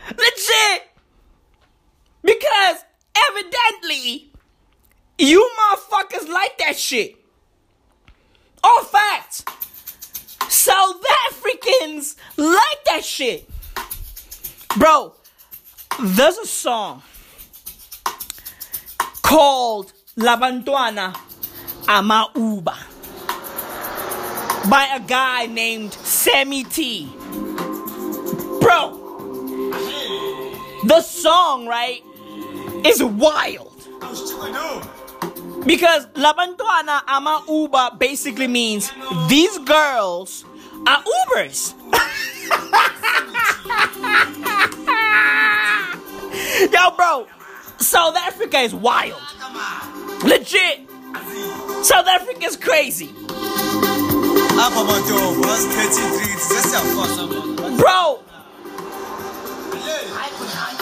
Legit. 0.09 0.89
Because 2.23 2.85
evidently, 3.15 4.33
you 5.19 5.51
motherfuckers 5.59 6.27
like 6.29 6.57
that 6.59 6.77
shit. 6.77 7.17
All 8.63 8.83
facts. 8.85 9.45
South 10.49 11.05
Africans 11.29 12.17
like 12.39 12.85
that 12.87 13.05
shit. 13.05 13.49
Bro, 14.79 15.13
there's 16.03 16.39
a 16.39 16.47
song 16.47 17.03
called 19.23 19.93
La 20.17 20.37
Bantuana 20.37 21.13
Ama 21.87 22.31
Uba 22.35 22.94
by 24.69 24.89
a 24.95 25.01
guy 25.01 25.47
named 25.47 25.93
Semi 25.93 26.65
Tee. 26.65 27.12
Bro, 28.61 29.01
the 30.85 31.01
song, 31.03 31.67
right, 31.67 32.03
is 32.85 33.03
wild. 33.03 33.71
Because 35.67 36.07
Labantwana 36.09 37.01
Ama 37.07 37.43
Uber 37.49 37.91
basically 37.99 38.49
means 38.49 38.93
these 39.29 39.57
girls 39.59 40.45
are 40.87 41.03
Ubers. 41.03 41.75
Yo, 46.73 46.91
bro, 46.97 47.27
South 47.79 48.17
Africa 48.17 48.59
is 48.59 48.75
wild. 48.75 49.21
Legit. 50.23 50.89
South 51.83 52.07
Africa 52.07 52.45
is 52.45 52.57
crazy. 52.57 53.11
Bro. 57.77 58.23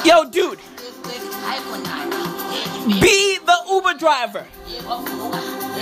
Yo, 0.04 0.24
dude. 0.28 0.58
Be 3.00 3.38
the 3.38 3.58
Uber 3.70 3.94
driver. 3.98 4.46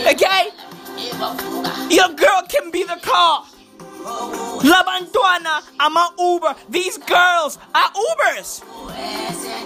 Okay? 0.07 0.51
Your 1.91 2.09
girl 2.11 2.43
can 2.49 2.71
be 2.71 2.85
the 2.85 2.99
car. 3.03 3.45
Labantwana, 4.63 5.63
I'm 5.81 5.97
a 5.97 6.13
Uber. 6.19 6.55
These 6.69 6.99
girls 6.99 7.59
are 7.75 7.91
Ubers. 7.91 8.63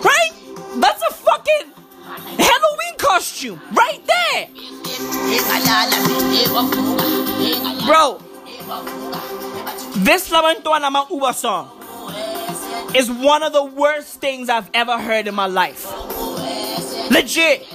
Right? 0.02 0.32
That's 0.76 1.02
a 1.02 1.12
fucking 1.12 1.72
Halloween 2.04 2.96
costume 2.98 3.60
right 3.72 4.00
there. 4.06 4.48
Bro, 7.86 8.18
this 9.96 10.30
Labantwana 10.30 10.92
Ma 10.92 11.06
Uber 11.10 11.32
song 11.32 11.70
is 12.94 13.10
one 13.10 13.42
of 13.42 13.52
the 13.52 13.64
worst 13.64 14.20
things 14.20 14.48
I've 14.50 14.68
ever 14.74 14.98
heard 14.98 15.26
in 15.26 15.34
my 15.34 15.46
life. 15.46 15.86
Legit. 17.10 17.66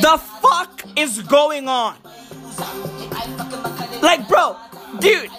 The 0.00 0.20
fuck 0.42 0.84
is 0.96 1.22
going 1.22 1.68
on? 1.68 1.96
Like, 4.02 4.28
bro, 4.28 4.56
dude, 4.98 5.30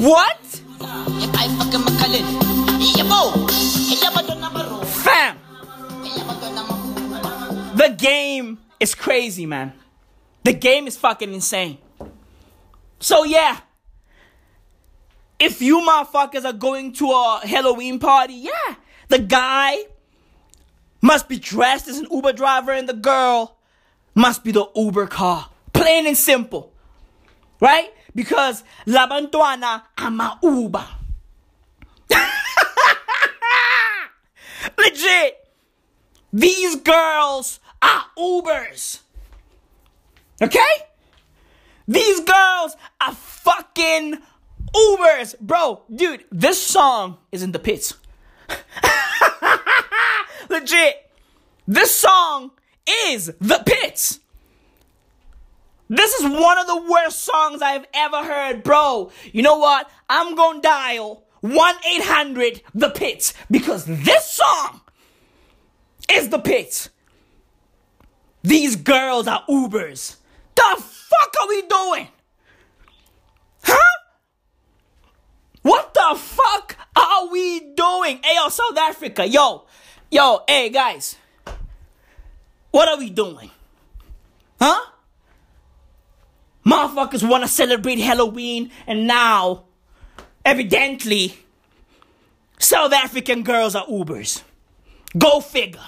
what? 0.00 0.38
Fam, 4.86 5.38
the 7.76 7.94
game 7.96 8.58
is 8.80 8.94
crazy, 8.94 9.46
man. 9.46 9.72
The 10.42 10.52
game 10.52 10.86
is 10.86 10.96
fucking 10.96 11.32
insane. 11.32 11.78
So, 13.00 13.24
yeah. 13.24 13.60
If 15.38 15.60
you 15.60 15.80
motherfuckers 15.80 16.44
are 16.44 16.52
going 16.52 16.92
to 16.94 17.10
a 17.10 17.40
Halloween 17.44 17.98
party, 17.98 18.34
yeah. 18.34 18.76
The 19.08 19.18
guy 19.18 19.76
must 21.00 21.28
be 21.28 21.38
dressed 21.38 21.88
as 21.88 21.98
an 21.98 22.06
Uber 22.10 22.32
driver 22.32 22.72
and 22.72 22.88
the 22.88 22.94
girl 22.94 23.56
must 24.14 24.42
be 24.42 24.52
the 24.52 24.66
Uber 24.74 25.06
car. 25.06 25.50
Plain 25.72 26.06
and 26.06 26.16
simple. 26.16 26.72
Right? 27.60 27.92
Because 28.14 28.62
Labantwana 28.86 29.82
ama 29.98 30.38
Uber. 30.42 30.86
Legit. 34.78 35.36
These 36.32 36.76
girls 36.76 37.60
are 37.82 38.04
Ubers. 38.18 39.00
Okay? 40.42 40.60
These 41.86 42.20
girls 42.20 42.76
are 43.00 43.14
fucking 43.14 44.18
Ubers. 44.74 45.38
Bro, 45.40 45.82
dude, 45.94 46.24
this 46.30 46.60
song 46.60 47.18
is 47.30 47.42
in 47.42 47.52
the 47.52 47.58
pits. 47.58 47.94
Legit. 50.48 51.10
This 51.66 51.94
song 51.94 52.50
is 53.06 53.32
the 53.40 53.62
pits. 53.64 54.20
This 55.94 56.12
is 56.14 56.24
one 56.24 56.58
of 56.58 56.66
the 56.66 56.84
worst 56.90 57.20
songs 57.24 57.62
I've 57.62 57.86
ever 57.94 58.24
heard, 58.24 58.64
bro. 58.64 59.12
You 59.32 59.42
know 59.42 59.58
what? 59.58 59.88
I'm 60.10 60.34
gonna 60.34 60.60
dial 60.60 61.22
1 61.40 61.74
800 61.86 62.62
The 62.74 62.90
Pits 62.90 63.32
because 63.48 63.84
this 63.84 64.26
song 64.32 64.80
is 66.10 66.30
the 66.30 66.38
pits. 66.38 66.90
These 68.42 68.76
girls 68.76 69.28
are 69.28 69.44
Ubers. 69.48 70.16
The 70.56 70.82
fuck 70.82 71.34
are 71.40 71.48
we 71.48 71.62
doing? 71.62 72.08
Huh? 73.62 73.98
What 75.62 75.94
the 75.94 76.18
fuck 76.18 76.76
are 76.96 77.28
we 77.28 77.60
doing? 77.74 78.20
Hey, 78.22 78.34
yo, 78.34 78.48
South 78.48 78.76
Africa, 78.76 79.26
yo, 79.26 79.64
yo, 80.10 80.40
hey, 80.48 80.70
guys. 80.70 81.16
What 82.72 82.88
are 82.88 82.98
we 82.98 83.10
doing? 83.10 83.50
Huh? 84.60 84.90
Motherfuckers 86.66 87.28
want 87.28 87.44
to 87.44 87.48
celebrate 87.48 87.98
Halloween, 87.98 88.70
and 88.86 89.06
now, 89.06 89.64
evidently, 90.44 91.36
South 92.58 92.92
African 92.92 93.42
girls 93.42 93.74
are 93.74 93.86
Ubers. 93.86 94.42
Go 95.16 95.40
figure. 95.40 95.80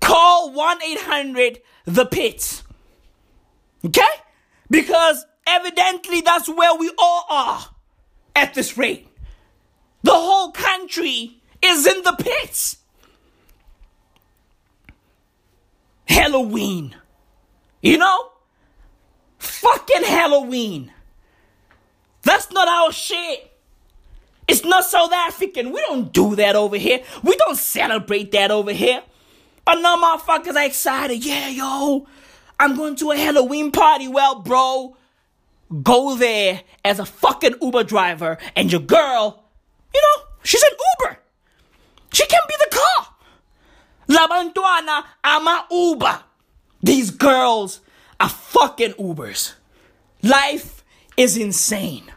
Call 0.00 0.52
1 0.52 0.82
800 0.82 1.60
The 1.84 2.06
Pits. 2.06 2.62
Okay? 3.84 4.02
Because 4.68 5.24
evidently 5.46 6.20
that's 6.20 6.48
where 6.48 6.74
we 6.74 6.90
all 6.98 7.26
are 7.30 7.60
at 8.34 8.54
this 8.54 8.76
rate. 8.76 9.08
The 10.02 10.12
whole 10.12 10.50
country 10.50 11.40
is 11.62 11.86
in 11.86 12.02
the 12.02 12.16
pits. 12.18 12.78
Halloween. 16.06 16.96
You 17.82 17.98
know? 17.98 18.30
Fucking 19.38 20.04
Halloween. 20.04 20.92
That's 22.22 22.50
not 22.52 22.68
our 22.68 22.92
shit. 22.92 23.50
It's 24.48 24.64
not 24.64 24.84
South 24.84 25.12
African. 25.12 25.72
We 25.72 25.80
don't 25.82 26.12
do 26.12 26.36
that 26.36 26.56
over 26.56 26.76
here. 26.76 27.02
We 27.22 27.36
don't 27.36 27.56
celebrate 27.56 28.32
that 28.32 28.50
over 28.50 28.72
here. 28.72 29.02
But 29.64 29.76
no 29.76 29.96
motherfuckers 29.96 30.54
are 30.54 30.64
excited. 30.64 31.24
Yeah, 31.24 31.48
yo, 31.48 32.06
I'm 32.58 32.76
going 32.76 32.96
to 32.96 33.10
a 33.12 33.16
Halloween 33.16 33.70
party. 33.70 34.08
Well, 34.08 34.40
bro, 34.40 34.96
go 35.82 36.16
there 36.16 36.62
as 36.84 36.98
a 36.98 37.06
fucking 37.06 37.56
Uber 37.60 37.84
driver, 37.84 38.38
and 38.56 38.70
your 38.70 38.80
girl, 38.80 39.44
you 39.94 40.00
know, 40.00 40.24
she's 40.42 40.62
an 40.62 40.70
Uber. 41.00 41.18
She 42.12 42.26
can 42.26 42.40
be 42.48 42.54
the 42.58 42.76
car. 42.76 43.08
Labantwana 44.08 45.04
ama 45.24 45.66
Uber. 45.70 46.20
These 46.82 47.10
girls 47.12 47.80
are 48.18 48.28
fucking 48.28 48.92
Ubers. 48.94 49.54
Life 50.22 50.84
is 51.16 51.36
insane. 51.36 52.10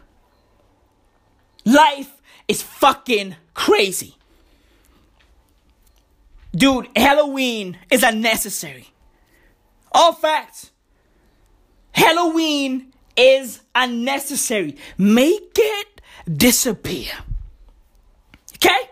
Life 1.64 2.20
is 2.48 2.62
fucking 2.62 3.36
crazy. 3.54 4.14
Dude, 6.54 6.88
Halloween 6.96 7.78
is 7.90 8.02
unnecessary. 8.02 8.88
All 9.92 10.12
facts. 10.12 10.70
Halloween 11.92 12.92
is 13.16 13.60
unnecessary. 13.74 14.76
Make 14.96 15.52
it 15.56 16.00
disappear. 16.30 17.12
Okay? 18.54 18.90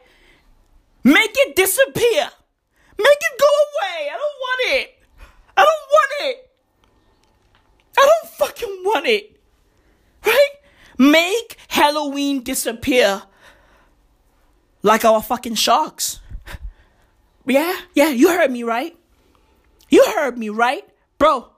Make 1.04 1.30
it 1.34 1.56
disappear. 1.56 2.30
Make 2.98 3.20
it 3.20 3.40
go 3.40 3.46
away. 3.46 4.08
I 4.08 4.12
don't 4.12 4.20
want 4.20 4.60
it. 4.80 5.03
I 5.56 5.64
don't 5.64 5.88
want 5.90 6.12
it. 6.20 6.50
I 7.96 8.00
don't 8.00 8.32
fucking 8.32 8.82
want 8.84 9.06
it. 9.06 9.40
Right? 10.26 10.50
Make 10.98 11.56
Halloween 11.68 12.42
disappear 12.42 13.22
like 14.82 15.04
our 15.04 15.22
fucking 15.22 15.54
sharks. 15.54 16.20
Yeah, 17.46 17.76
yeah, 17.94 18.08
you 18.08 18.28
heard 18.28 18.50
me 18.50 18.62
right. 18.62 18.96
You 19.90 20.04
heard 20.16 20.38
me 20.38 20.48
right, 20.48 20.84
bro. 21.18 21.50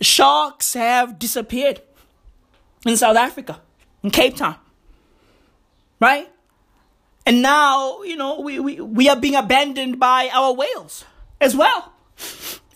Sharks 0.00 0.74
have 0.74 1.18
disappeared 1.18 1.80
in 2.84 2.96
South 2.96 3.16
Africa, 3.16 3.60
in 4.02 4.10
Cape 4.10 4.36
Town. 4.36 4.56
Right? 6.00 6.28
And 7.24 7.42
now, 7.42 8.02
you 8.02 8.16
know, 8.16 8.40
we, 8.40 8.58
we, 8.58 8.80
we 8.80 9.08
are 9.08 9.16
being 9.16 9.36
abandoned 9.36 10.00
by 10.00 10.28
our 10.32 10.52
whales 10.52 11.04
as 11.40 11.54
well. 11.54 11.92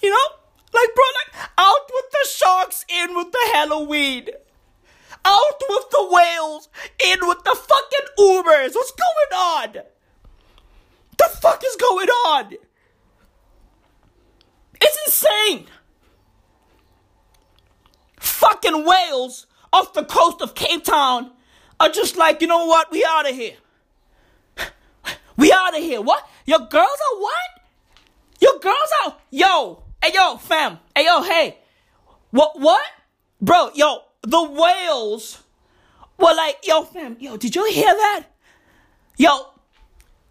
You 0.06 0.12
know? 0.12 0.36
Like, 0.72 0.94
bro, 0.94 1.04
like, 1.18 1.50
out 1.58 1.90
with 1.92 2.04
the 2.12 2.28
sharks, 2.28 2.84
in 2.88 3.16
with 3.16 3.32
the 3.32 3.50
Halloween. 3.52 4.28
Out 5.24 5.62
with 5.68 5.90
the 5.90 6.08
whales, 6.08 6.68
in 7.04 7.26
with 7.26 7.42
the 7.42 7.56
fucking 7.56 8.06
Ubers. 8.16 8.76
What's 8.76 8.92
going 8.92 9.32
on? 9.34 9.72
The 11.18 11.28
fuck 11.40 11.60
is 11.66 11.74
going 11.74 12.08
on? 12.08 12.52
It's 14.80 14.98
insane. 15.06 15.66
Fucking 18.20 18.84
whales 18.84 19.48
off 19.72 19.92
the 19.92 20.04
coast 20.04 20.40
of 20.40 20.54
Cape 20.54 20.84
Town 20.84 21.32
are 21.80 21.88
just 21.88 22.16
like, 22.16 22.40
you 22.40 22.46
know 22.46 22.66
what? 22.66 22.92
We 22.92 23.04
out 23.04 23.28
of 23.28 23.34
here. 23.34 23.56
We 25.36 25.50
out 25.50 25.76
of 25.76 25.82
here. 25.82 26.00
What? 26.00 26.28
Your 26.44 26.60
girls 26.60 26.70
are 26.76 27.20
what? 27.20 27.60
Your 28.38 28.60
girls 28.60 28.92
are 29.04 29.16
yo. 29.30 29.82
Hey 30.02 30.12
yo, 30.14 30.36
fam. 30.36 30.78
Hey 30.94 31.04
yo, 31.04 31.22
hey. 31.22 31.58
What? 32.30 32.58
What? 32.60 32.86
Bro, 33.40 33.70
yo, 33.74 34.00
the 34.22 34.42
whales 34.42 35.42
were 36.18 36.34
like, 36.34 36.58
yo, 36.64 36.82
fam. 36.84 37.16
Yo, 37.20 37.36
did 37.36 37.54
you 37.54 37.64
hear 37.66 37.92
that? 37.92 38.26
Yo, 39.16 39.48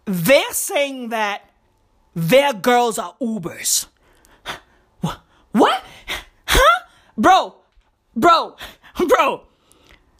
they're 0.04 0.52
saying 0.52 1.08
that 1.10 1.42
their 2.14 2.52
girls 2.52 2.98
are 2.98 3.14
Ubers. 3.20 3.86
What? 5.00 5.20
What? 5.52 5.82
Huh? 6.46 6.82
Bro, 7.18 7.56
bro, 8.14 8.56
bro. 9.08 9.42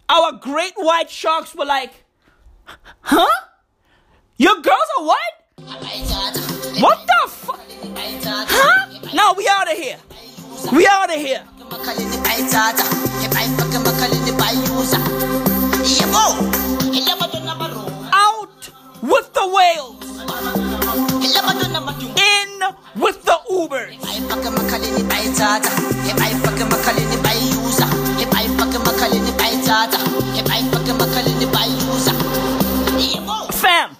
Our 0.08 0.32
great 0.32 0.74
white 0.76 1.10
sharks 1.10 1.54
were 1.54 1.64
like, 1.64 1.92
huh? 3.00 3.26
Your 4.38 4.60
girls 4.60 4.88
are 4.98 5.04
what? 5.04 5.20
What 6.80 7.06
the 7.06 7.28
fuck? 7.30 7.60
Huh? 8.48 8.85
No, 9.14 9.34
we 9.36 9.46
out 9.48 9.70
of 9.70 9.78
here. 9.78 9.98
We 10.72 10.86
out 10.86 11.10
of 11.10 11.16
here. 11.16 11.42
Out 18.12 18.70
with 19.02 19.32
the 19.32 19.46
whales. 19.54 20.02
In 22.18 23.00
with 23.00 23.22
the 23.24 23.38
Ubers. 23.50 23.96
Fam, 33.52 33.96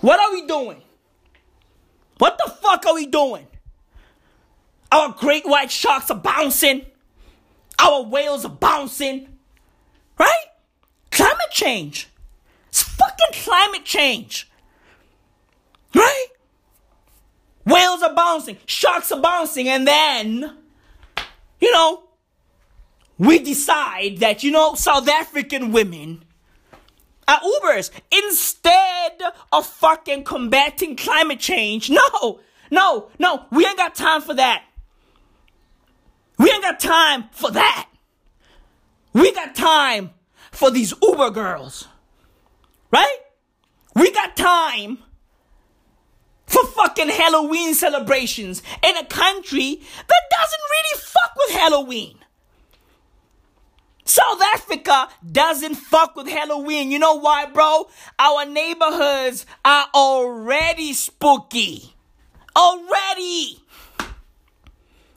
what 0.00 0.20
are 0.20 0.32
we 0.32 0.46
doing? 0.46 0.82
What 2.18 2.38
the 2.38 2.50
fuck 2.50 2.86
are 2.86 2.94
we 2.94 3.06
doing? 3.06 3.46
Our 4.90 5.12
great 5.12 5.46
white 5.46 5.70
sharks 5.70 6.10
are 6.10 6.18
bouncing. 6.18 6.86
Our 7.78 8.02
whales 8.02 8.44
are 8.44 8.50
bouncing. 8.50 9.28
Right? 10.18 10.46
Climate 11.10 11.50
change. 11.50 12.08
It's 12.68 12.82
fucking 12.82 13.42
climate 13.42 13.84
change. 13.84 14.50
Right? 15.94 16.26
Whales 17.64 18.02
are 18.02 18.14
bouncing. 18.14 18.56
Sharks 18.66 19.12
are 19.12 19.20
bouncing. 19.20 19.68
And 19.68 19.86
then, 19.86 20.56
you 21.60 21.72
know, 21.72 22.04
we 23.18 23.38
decide 23.40 24.18
that, 24.18 24.42
you 24.42 24.50
know, 24.50 24.74
South 24.74 25.08
African 25.08 25.72
women 25.72 26.24
are 27.26 27.40
Ubers 27.40 27.90
instead 28.10 29.20
of 29.52 29.66
fucking 29.66 30.24
combating 30.24 30.96
climate 30.96 31.40
change. 31.40 31.90
No, 31.90 32.40
no, 32.70 33.10
no, 33.18 33.44
we 33.50 33.66
ain't 33.66 33.76
got 33.76 33.94
time 33.94 34.22
for 34.22 34.34
that. 34.34 34.64
We 36.38 36.50
ain't 36.50 36.62
got 36.62 36.80
time 36.80 37.24
for 37.32 37.50
that. 37.50 37.88
We 39.12 39.32
got 39.32 39.54
time 39.54 40.10
for 40.52 40.70
these 40.70 40.94
Uber 41.02 41.30
girls. 41.30 41.88
Right? 42.92 43.18
We 43.94 44.10
got 44.12 44.36
time 44.36 44.98
for 46.46 46.64
fucking 46.66 47.08
Halloween 47.08 47.74
celebrations 47.74 48.62
in 48.82 48.96
a 48.96 49.04
country 49.04 49.80
that 50.08 50.22
doesn't 50.30 50.62
really 50.70 51.00
fuck 51.00 51.32
with 51.36 51.56
Halloween. 51.56 52.18
South 54.04 54.40
Africa 54.54 55.08
doesn't 55.30 55.74
fuck 55.74 56.16
with 56.16 56.28
Halloween. 56.28 56.90
You 56.90 56.98
know 56.98 57.16
why, 57.16 57.44
bro? 57.46 57.88
Our 58.18 58.46
neighborhoods 58.46 59.44
are 59.64 59.86
already 59.94 60.94
spooky. 60.94 61.94
Already. 62.56 63.58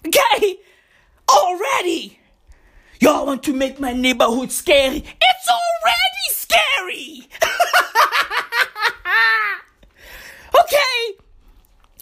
Okay? 0.05 0.57
Already. 1.29 2.19
Y'all 2.99 3.25
want 3.25 3.43
to 3.43 3.53
make 3.53 3.79
my 3.79 3.93
neighborhood 3.93 4.51
scary? 4.51 4.97
It's 4.97 5.49
already 5.49 6.27
scary. 6.29 7.27
okay? 10.59 11.17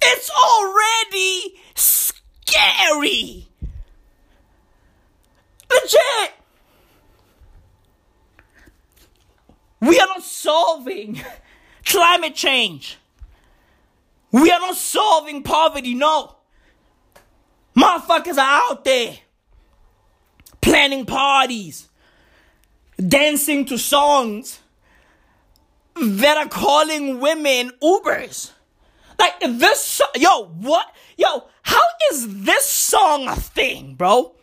It's 0.01 0.29
already 0.29 1.55
scary. 1.75 3.47
Legit. 5.71 6.33
We 9.81 9.99
are 9.99 10.07
not 10.07 10.23
solving 10.23 11.21
climate 11.85 12.35
change. 12.35 12.97
We 14.31 14.51
are 14.51 14.59
not 14.59 14.75
solving 14.75 15.43
poverty, 15.43 15.95
no. 15.95 16.35
Motherfuckers 17.79 18.37
are 18.37 18.71
out 18.71 18.83
there 18.83 19.17
planning 20.61 21.05
parties, 21.05 21.87
dancing 22.97 23.63
to 23.65 23.77
songs 23.77 24.59
that 25.95 26.37
are 26.37 26.49
calling 26.49 27.19
women 27.19 27.71
Ubers. 27.81 28.51
Like 29.17 29.39
this, 29.39 30.01
yo, 30.15 30.45
what? 30.45 30.93
Yo, 31.17 31.45
how 31.63 31.81
is 32.11 32.43
this 32.43 32.65
song 32.65 33.27
a 33.27 33.35
thing, 33.35 33.95
bro? 33.95 34.33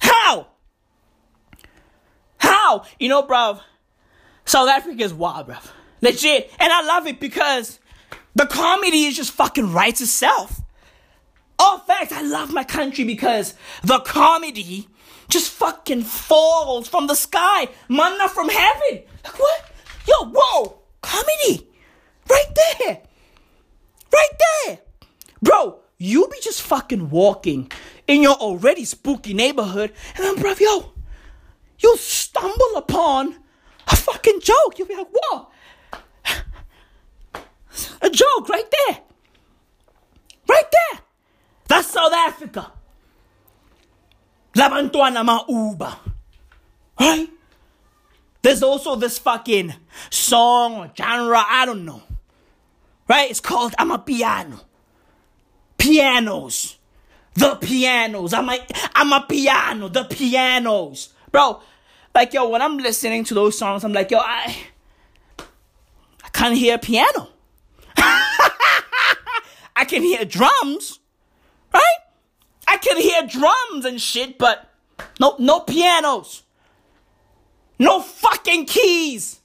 How? 0.00 0.48
How? 2.38 2.84
You 2.98 3.08
know, 3.08 3.22
bro, 3.22 3.60
South 4.44 4.68
Africa 4.68 5.02
is 5.02 5.14
wild, 5.14 5.46
bro. 5.46 5.56
Legit. 6.00 6.50
And 6.58 6.72
I 6.72 6.82
love 6.82 7.06
it 7.06 7.20
because 7.20 7.78
the 8.34 8.46
comedy 8.46 9.04
is 9.04 9.16
just 9.16 9.32
fucking 9.32 9.72
writes 9.72 10.00
itself. 10.00 10.60
All 11.58 11.78
facts, 11.78 12.12
I 12.12 12.22
love 12.22 12.52
my 12.52 12.64
country 12.64 13.04
because 13.04 13.54
the 13.82 14.00
comedy 14.00 14.88
just 15.28 15.50
fucking 15.50 16.02
falls 16.02 16.88
from 16.88 17.06
the 17.06 17.14
sky. 17.14 17.68
Manna 17.88 18.28
from 18.28 18.48
heaven. 18.48 19.02
Like 19.24 19.38
what? 19.38 19.70
Yo, 20.06 20.30
whoa. 20.34 20.78
Comedy. 21.00 21.68
Right 22.28 22.54
there. 22.54 23.02
Right 24.12 24.30
there. 24.66 24.78
Bro, 25.42 25.80
you 25.98 26.26
be 26.28 26.38
just 26.42 26.62
fucking 26.62 27.10
walking 27.10 27.70
in 28.06 28.22
your 28.22 28.34
already 28.34 28.84
spooky 28.84 29.34
neighborhood 29.34 29.92
and 30.16 30.24
then, 30.24 30.36
bruv, 30.36 30.60
yo, 30.60 30.92
you'll 31.78 31.96
stumble 31.96 32.76
upon 32.76 33.36
a 33.88 33.96
fucking 33.96 34.40
joke. 34.40 34.78
You'll 34.78 34.88
be 34.88 34.96
like, 34.96 35.08
whoa. 35.12 35.48
A 38.02 38.10
joke 38.10 38.48
right 38.48 38.70
there. 38.70 39.00
Right 40.48 40.70
there. 40.70 41.00
That's 41.74 41.90
South 41.90 42.12
Africa. 42.12 42.70
Labantwana 44.54 45.16
Ama 45.16 45.44
Uber. 45.48 45.96
Right? 47.00 47.28
There's 48.42 48.62
also 48.62 48.94
this 48.94 49.18
fucking 49.18 49.74
song 50.08 50.74
or 50.76 50.92
genre, 50.96 51.44
I 51.44 51.66
don't 51.66 51.84
know. 51.84 52.00
Right? 53.08 53.28
It's 53.28 53.40
called 53.40 53.72
Amapiano. 53.72 54.60
Pianos. 55.76 56.76
The 57.34 57.56
pianos. 57.56 58.32
I'm 58.32 58.48
a, 58.50 58.58
Amapiano. 58.94 59.92
The 59.92 60.04
pianos. 60.04 61.08
Bro, 61.32 61.60
like 62.14 62.32
yo, 62.32 62.50
when 62.50 62.62
I'm 62.62 62.78
listening 62.78 63.24
to 63.24 63.34
those 63.34 63.58
songs, 63.58 63.82
I'm 63.82 63.92
like, 63.92 64.12
yo, 64.12 64.18
I 64.18 64.56
I 66.22 66.28
can't 66.32 66.56
hear 66.56 66.78
piano. 66.78 67.30
I 67.96 69.84
can 69.88 70.02
hear 70.02 70.24
drums, 70.24 71.00
right? 71.74 71.98
I 72.66 72.76
can 72.78 72.96
hear 72.96 73.26
drums 73.26 73.84
and 73.84 74.00
shit, 74.00 74.38
but 74.38 74.70
no 75.20 75.36
no 75.38 75.60
pianos. 75.60 76.42
No 77.78 78.00
fucking 78.00 78.66
keys. 78.66 79.40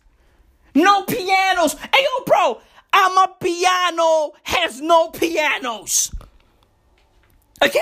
No 0.76 1.04
pianos. 1.04 1.76
Hey 1.94 2.04
yo, 2.04 2.24
bro, 2.26 2.62
Amapiano 2.94 4.32
has 4.44 4.82
no 4.82 5.10
pianos. 5.10 6.14
Okay? 7.62 7.80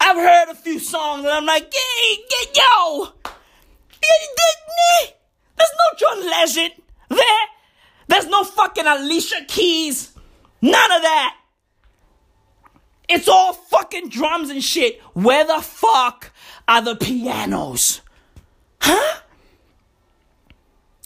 I've 0.00 0.16
heard 0.16 0.50
a 0.50 0.54
few 0.54 0.78
songs 0.78 1.24
and 1.24 1.32
I'm 1.32 1.44
like, 1.44 1.70
get 1.70 2.56
yo. 2.56 3.08
There's 5.56 5.70
no 5.76 5.98
John 5.98 6.30
Legend 6.30 6.74
there. 7.08 7.46
There's 8.06 8.26
no 8.28 8.44
fucking 8.44 8.86
Alicia 8.86 9.44
Keys. 9.48 10.12
None 10.62 10.92
of 10.92 11.02
that. 11.02 11.37
It's 13.08 13.28
all 13.28 13.54
fucking 13.54 14.10
drums 14.10 14.50
and 14.50 14.62
shit. 14.62 15.00
Where 15.14 15.46
the 15.46 15.60
fuck 15.62 16.30
are 16.66 16.82
the 16.82 16.94
pianos? 16.94 18.02
Huh? 18.80 19.20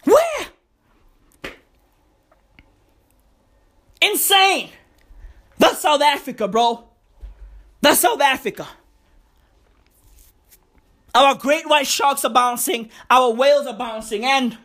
Where? 0.05 1.53
Insane. 4.01 4.71
That's 5.59 5.79
South 5.81 6.03
Africa, 6.03 6.49
bro. 6.49 6.89
That's 7.81 8.01
South 8.01 8.21
Africa. 8.21 8.67
Our 11.15 11.35
great 11.37 11.69
white 11.69 11.87
sharks 11.87 12.25
are 12.25 12.33
bouncing, 12.33 12.91
our 13.11 13.31
whales 13.33 13.67
are 13.67 13.77
bouncing, 13.77 14.25
and 14.25 14.57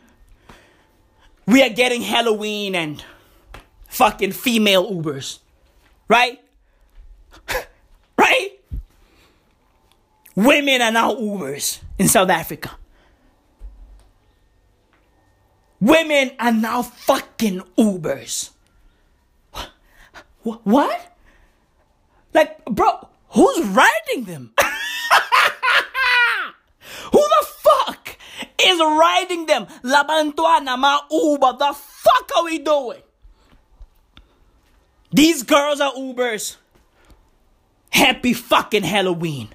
we 1.46 1.62
are 1.62 1.68
getting 1.68 2.00
Halloween 2.02 2.74
and 2.74 3.04
fucking 3.88 4.32
female 4.32 4.90
Ubers. 4.90 5.40
Right? 6.08 6.40
right? 8.18 8.50
Women 10.34 10.82
are 10.82 10.92
now 10.92 11.14
Ubers 11.14 11.80
in 11.98 12.08
South 12.08 12.30
Africa. 12.30 12.76
Women 15.80 16.32
are 16.38 16.52
now 16.52 16.82
fucking 16.82 17.62
Ubers. 17.78 18.50
What? 20.42 21.16
Like, 22.34 22.64
bro, 22.64 23.08
who's 23.30 23.66
riding 23.66 24.24
them? 24.24 24.52
Who 27.12 27.18
the 27.18 27.46
fuck 27.58 28.16
is 28.60 28.78
riding 28.78 29.46
them? 29.46 29.66
Labantwana, 29.82 30.78
ma 30.78 31.00
Uber. 31.10 31.54
The 31.58 31.74
fuck 31.74 32.30
are 32.36 32.44
we 32.44 32.58
doing? 32.58 33.02
These 35.12 35.42
girls 35.42 35.80
are 35.80 35.92
Ubers. 35.92 36.56
Happy 37.90 38.32
fucking 38.32 38.84
Halloween. 38.84 39.48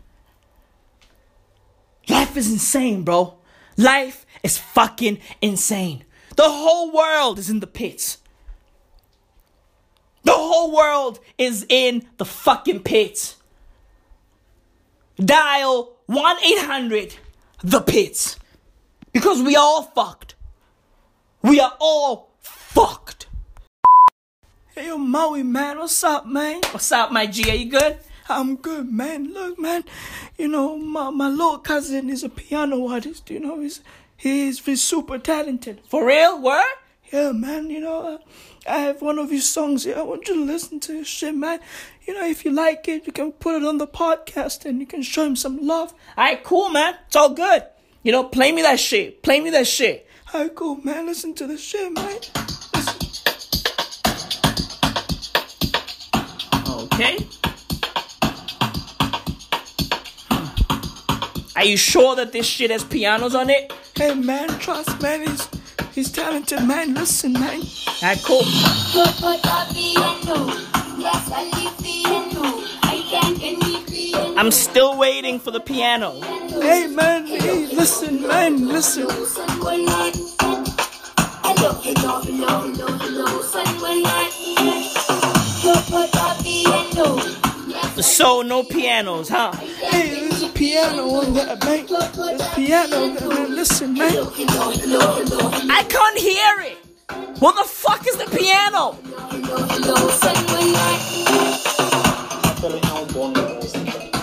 Life 2.09 2.35
is 2.37 2.51
insane, 2.51 3.03
bro. 3.03 3.35
Life 3.77 4.25
is 4.43 4.57
fucking 4.57 5.19
insane. 5.41 6.03
The 6.35 6.43
whole 6.43 6.91
world 6.91 7.39
is 7.39 7.49
in 7.49 7.59
the 7.59 7.67
pits. 7.67 8.17
The 10.23 10.31
whole 10.31 10.75
world 10.75 11.19
is 11.37 11.65
in 11.69 12.07
the 12.17 12.25
fucking 12.25 12.83
pits. 12.83 13.35
Dial 15.17 15.95
1 16.07 16.37
800 16.43 17.15
The 17.63 17.81
Pits. 17.81 18.39
Because 19.11 19.41
we 19.41 19.55
are 19.55 19.63
all 19.63 19.83
fucked. 19.83 20.35
We 21.43 21.59
are 21.59 21.73
all 21.79 22.31
fucked. 22.39 23.27
Hey, 24.73 24.87
yo, 24.87 24.97
Maui, 24.97 25.43
man. 25.43 25.77
What's 25.77 26.03
up, 26.03 26.25
man? 26.25 26.61
What's 26.71 26.91
up, 26.91 27.11
my 27.11 27.27
G? 27.27 27.49
Are 27.51 27.55
you 27.55 27.69
good? 27.69 27.99
I'm 28.29 28.55
good, 28.55 28.91
man. 28.91 29.33
Look, 29.33 29.59
man. 29.59 29.83
You 30.37 30.47
know, 30.47 30.77
my, 30.77 31.09
my 31.09 31.29
little 31.29 31.57
cousin 31.57 32.09
is 32.09 32.23
a 32.23 32.29
piano 32.29 32.87
artist. 32.87 33.29
You 33.29 33.39
know, 33.39 33.59
he's, 33.59 33.81
he's, 34.15 34.63
he's 34.65 34.81
super 34.81 35.17
talented. 35.17 35.81
For 35.89 36.05
real? 36.05 36.41
Word? 36.41 36.63
Yeah, 37.11 37.31
man. 37.31 37.69
You 37.69 37.81
know, 37.81 38.15
uh, 38.15 38.17
I 38.67 38.79
have 38.79 39.01
one 39.01 39.19
of 39.19 39.29
his 39.29 39.47
songs 39.47 39.83
here. 39.83 39.97
I 39.97 40.03
want 40.03 40.27
you 40.27 40.35
to 40.35 40.43
listen 40.43 40.79
to 40.81 40.93
his 40.93 41.07
shit, 41.07 41.35
man. 41.35 41.59
You 42.07 42.13
know, 42.13 42.25
if 42.25 42.45
you 42.45 42.51
like 42.51 42.87
it, 42.87 43.05
you 43.05 43.13
can 43.13 43.31
put 43.33 43.55
it 43.55 43.65
on 43.65 43.77
the 43.77 43.87
podcast 43.87 44.65
and 44.65 44.79
you 44.79 44.85
can 44.85 45.01
show 45.01 45.25
him 45.25 45.35
some 45.35 45.65
love. 45.65 45.93
Alright, 46.17 46.43
cool, 46.43 46.69
man. 46.69 46.95
It's 47.07 47.15
all 47.15 47.33
good. 47.33 47.63
You 48.03 48.11
know, 48.11 48.23
play 48.23 48.51
me 48.51 48.61
that 48.61 48.79
shit. 48.79 49.21
Play 49.21 49.41
me 49.41 49.49
that 49.51 49.67
shit. 49.67 50.07
Alright, 50.33 50.55
cool, 50.55 50.75
man. 50.77 51.05
Listen 51.05 51.33
to 51.35 51.47
the 51.47 51.57
shit, 51.57 51.91
man. 51.91 52.19
Listen. 52.73 52.99
Okay. 56.67 57.42
Are 61.55 61.63
you 61.63 61.77
sure 61.77 62.15
that 62.15 62.31
this 62.31 62.47
shit 62.47 62.71
has 62.71 62.83
pianos 62.83 63.35
on 63.35 63.49
it? 63.49 63.71
Hey 63.95 64.15
man, 64.15 64.47
trust 64.59 64.99
man, 65.01 65.21
he's 65.21 65.47
he's 65.93 66.11
talented 66.11 66.63
man. 66.63 66.95
Listen 66.95 67.33
man. 67.33 67.61
Alright, 68.01 68.23
cool. 68.23 68.41
I'm 74.35 74.49
still 74.49 74.97
waiting 74.97 75.39
for 75.39 75.51
the 75.51 75.59
piano. 75.59 76.19
Hey 76.59 76.87
man, 76.87 77.27
hey, 77.27 77.67
listen 77.67 78.27
man, 78.27 78.67
listen. 78.67 79.07
So 88.01 88.41
no 88.41 88.63
pianos, 88.63 89.29
huh? 89.29 89.51
Hey, 89.51 90.42
piano 90.53 91.09
on 91.09 91.33
that 91.33 91.63
man. 91.65 91.85
A 92.41 92.55
piano 92.55 93.03
on 93.03 93.15
that 93.15 93.27
man. 93.27 93.55
Listen 93.55 93.93
man. 93.93 94.11
I 95.71 95.83
can't 95.89 96.17
hear 96.17 96.61
it. 96.71 96.77
What 97.39 97.55
the 97.55 97.69
fuck 97.69 98.05
is 98.07 98.17
the 98.17 98.25
piano? 98.25 98.97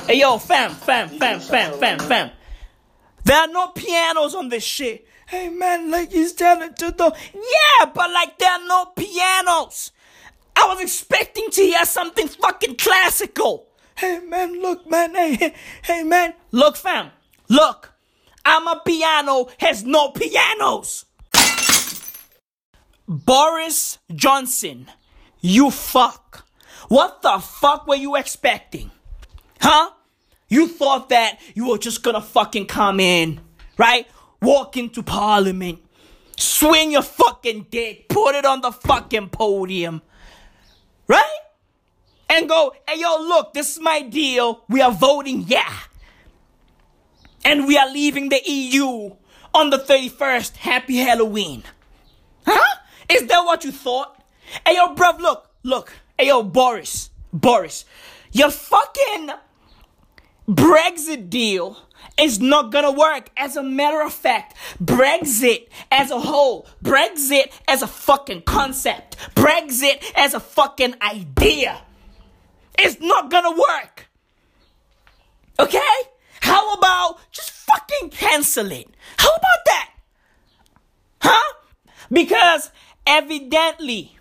Hey 0.06 0.20
yo, 0.20 0.38
fam, 0.38 0.70
fam, 0.72 1.08
fam, 1.08 1.40
fam, 1.40 1.72
fam, 1.78 1.98
fam. 1.98 2.30
There 3.24 3.36
are 3.36 3.48
no 3.48 3.68
pianos 3.68 4.34
on 4.34 4.48
this 4.48 4.64
shit. 4.64 5.06
Hey 5.28 5.48
man, 5.48 5.90
like 5.90 6.10
he's 6.10 6.32
talented 6.32 6.98
though. 6.98 7.12
Yeah, 7.34 7.86
but 7.94 8.10
like 8.10 8.38
there 8.38 8.50
are 8.50 8.66
no 8.66 8.86
pianos. 8.96 9.92
I 10.56 10.66
was 10.66 10.80
expecting 10.80 11.50
to 11.50 11.62
hear 11.62 11.84
something 11.84 12.28
fucking 12.28 12.76
classical. 12.76 13.69
Hey 14.00 14.18
man, 14.20 14.62
look 14.62 14.90
man, 14.90 15.14
hey, 15.14 15.52
hey 15.82 16.04
man. 16.04 16.32
Look 16.52 16.78
fam, 16.78 17.10
look. 17.50 17.92
Amapiano 18.46 19.50
has 19.58 19.84
no 19.84 20.12
pianos. 20.12 21.04
Boris 23.06 23.98
Johnson, 24.14 24.86
you 25.42 25.70
fuck. 25.70 26.46
What 26.88 27.20
the 27.20 27.40
fuck 27.40 27.86
were 27.86 27.94
you 27.94 28.16
expecting? 28.16 28.90
Huh? 29.60 29.90
You 30.48 30.66
thought 30.66 31.10
that 31.10 31.38
you 31.54 31.68
were 31.68 31.76
just 31.76 32.02
gonna 32.02 32.22
fucking 32.22 32.68
come 32.68 33.00
in, 33.00 33.38
right? 33.76 34.06
Walk 34.40 34.78
into 34.78 35.02
parliament, 35.02 35.78
swing 36.38 36.92
your 36.92 37.02
fucking 37.02 37.66
dick, 37.70 38.08
put 38.08 38.34
it 38.34 38.46
on 38.46 38.62
the 38.62 38.72
fucking 38.72 39.28
podium, 39.28 40.00
right? 41.06 41.40
And 42.30 42.48
go, 42.48 42.72
hey 42.88 43.00
yo, 43.00 43.18
look, 43.18 43.52
this 43.54 43.72
is 43.72 43.80
my 43.80 44.02
deal. 44.02 44.62
We 44.68 44.80
are 44.80 44.92
voting 44.92 45.44
yeah. 45.48 45.72
And 47.44 47.66
we 47.66 47.76
are 47.76 47.90
leaving 47.90 48.28
the 48.28 48.40
EU 48.46 49.10
on 49.52 49.70
the 49.70 49.78
31st. 49.78 50.56
Happy 50.56 50.98
Halloween. 50.98 51.64
Huh? 52.46 52.76
Is 53.10 53.26
that 53.26 53.44
what 53.44 53.64
you 53.64 53.72
thought? 53.72 54.16
Hey 54.64 54.76
yo, 54.76 54.94
bruv, 54.94 55.18
look, 55.18 55.50
look. 55.64 55.92
Hey 56.16 56.28
yo, 56.28 56.44
Boris, 56.44 57.10
Boris, 57.32 57.84
your 58.30 58.50
fucking 58.50 59.30
Brexit 60.48 61.30
deal 61.30 61.78
is 62.16 62.38
not 62.38 62.70
gonna 62.70 62.92
work. 62.92 63.30
As 63.36 63.56
a 63.56 63.62
matter 63.64 64.02
of 64.02 64.12
fact, 64.12 64.56
Brexit 64.80 65.66
as 65.90 66.12
a 66.12 66.20
whole, 66.20 66.68
Brexit 66.80 67.50
as 67.66 67.82
a 67.82 67.88
fucking 67.88 68.42
concept, 68.42 69.16
Brexit 69.34 70.00
as 70.14 70.34
a 70.34 70.40
fucking 70.40 70.94
idea 71.02 71.82
is 72.80 73.00
not 73.00 73.30
gonna 73.30 73.52
work. 73.52 74.08
Okay? 75.58 75.96
How 76.40 76.74
about 76.74 77.18
just 77.30 77.50
fucking 77.50 78.10
cancel 78.10 78.70
it? 78.72 78.88
How 79.18 79.28
about 79.28 79.64
that? 79.66 79.90
Huh? 81.20 81.54
Because 82.10 82.70
evidently, 83.06 84.16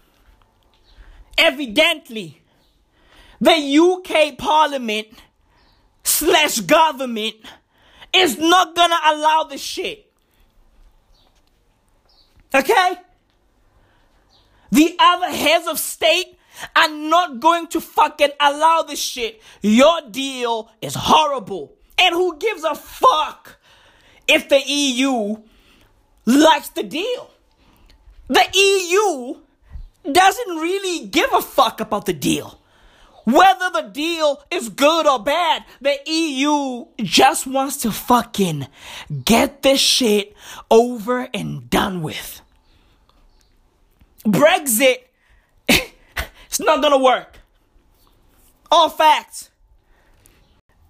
evidently, 1.38 2.42
the 3.40 3.78
UK 3.78 4.38
Parliament 4.38 5.08
slash 6.04 6.60
government 6.60 7.36
is 8.14 8.38
not 8.38 8.76
gonna 8.76 9.00
allow 9.06 9.44
this 9.44 9.62
shit. 9.62 10.12
Okay? 12.54 12.94
The 14.72 14.96
other 15.00 15.30
heads 15.30 15.68
of 15.68 15.80
state 15.80 16.39
are 16.76 16.90
not 16.90 17.40
going 17.40 17.68
to 17.68 17.82
fucking 17.82 18.32
allow 18.40 18.84
this 18.84 19.00
shit. 19.00 19.42
Your 19.62 20.02
deal 20.10 20.72
is 20.82 20.96
horrible. 20.96 21.76
And 21.98 22.14
who 22.16 22.38
gives 22.38 22.64
a 22.64 22.76
fuck 22.76 23.58
if 24.28 24.50
the 24.50 24.62
EU 24.66 25.38
likes 26.26 26.70
the 26.70 26.84
deal? 26.84 27.32
The 28.28 28.46
EU 28.54 29.36
doesn't 30.12 30.56
really 30.58 31.08
give 31.08 31.34
a 31.34 31.42
fuck 31.42 31.82
about 31.82 32.06
the 32.06 32.14
deal. 32.14 32.60
Whether 33.26 33.70
the 33.70 33.90
deal 33.92 34.42
is 34.50 34.70
good 34.70 35.06
or 35.06 35.22
bad, 35.22 35.66
the 35.82 35.98
EU 36.08 36.86
just 36.98 37.46
wants 37.46 37.78
to 37.78 37.92
fucking 37.92 38.68
get 39.24 39.62
this 39.62 39.80
shit 39.80 40.36
over 40.72 41.28
and 41.34 41.70
done 41.70 42.02
with. 42.02 42.42
Brexit, 44.26 45.09
it's 46.50 46.60
not 46.60 46.82
gonna 46.82 46.98
work. 46.98 47.40
All 48.72 48.90
facts. 48.90 49.50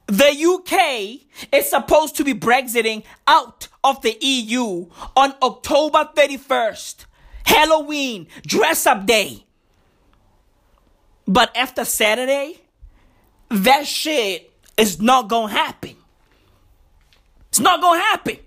The 0.08 0.32
UK 0.32 1.20
is 1.54 1.70
supposed 1.70 2.16
to 2.16 2.24
be 2.24 2.34
Brexiting 2.34 3.04
out 3.28 3.68
of 3.84 4.02
the 4.02 4.18
EU 4.20 4.88
on 5.16 5.36
October 5.44 6.10
31st. 6.16 7.06
Halloween, 7.46 8.28
dress 8.46 8.88
up 8.88 9.06
day. 9.06 9.46
But 11.28 11.56
after 11.56 11.86
Saturday, 11.86 12.60
that 13.50 13.86
shit 13.86 14.52
is 14.78 15.00
not 15.00 15.28
gonna 15.28 15.54
happen. 15.54 15.96
It's 17.50 17.60
not 17.60 17.82
gonna 17.82 18.00
happen. 18.00 18.38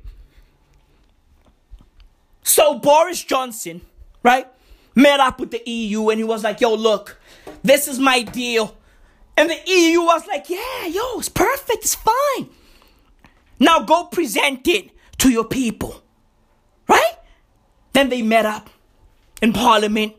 So 2.43 2.78
Boris 2.78 3.22
Johnson, 3.22 3.82
right, 4.22 4.47
met 4.94 5.20
up 5.20 5.40
with 5.40 5.51
the 5.51 5.62
EU 5.64 6.09
and 6.10 6.19
he 6.19 6.24
was 6.24 6.44
like, 6.44 6.60
yo, 6.60 6.74
look, 6.74 7.20
this 7.62 7.89
is 7.89 7.98
my 7.98 8.23
deal. 8.23 8.77
And 9.36 9.51
the 9.51 9.59
EU 9.66 10.02
was 10.02 10.27
like, 10.27 10.51
yeah, 10.51 10.86
yo, 10.86 11.19
it's 11.19 11.28
perfect, 11.28 11.85
it's 11.85 11.94
fine. 11.94 12.51
Now 13.59 13.81
go 13.81 14.05
present 14.05 14.66
it 14.69 14.90
to 15.19 15.31
your 15.31 15.44
people. 15.44 16.02
Right? 16.89 17.14
Then 17.93 18.09
they 18.09 18.23
met 18.23 18.47
up 18.47 18.69
in 19.40 19.52
Parliament 19.52 20.14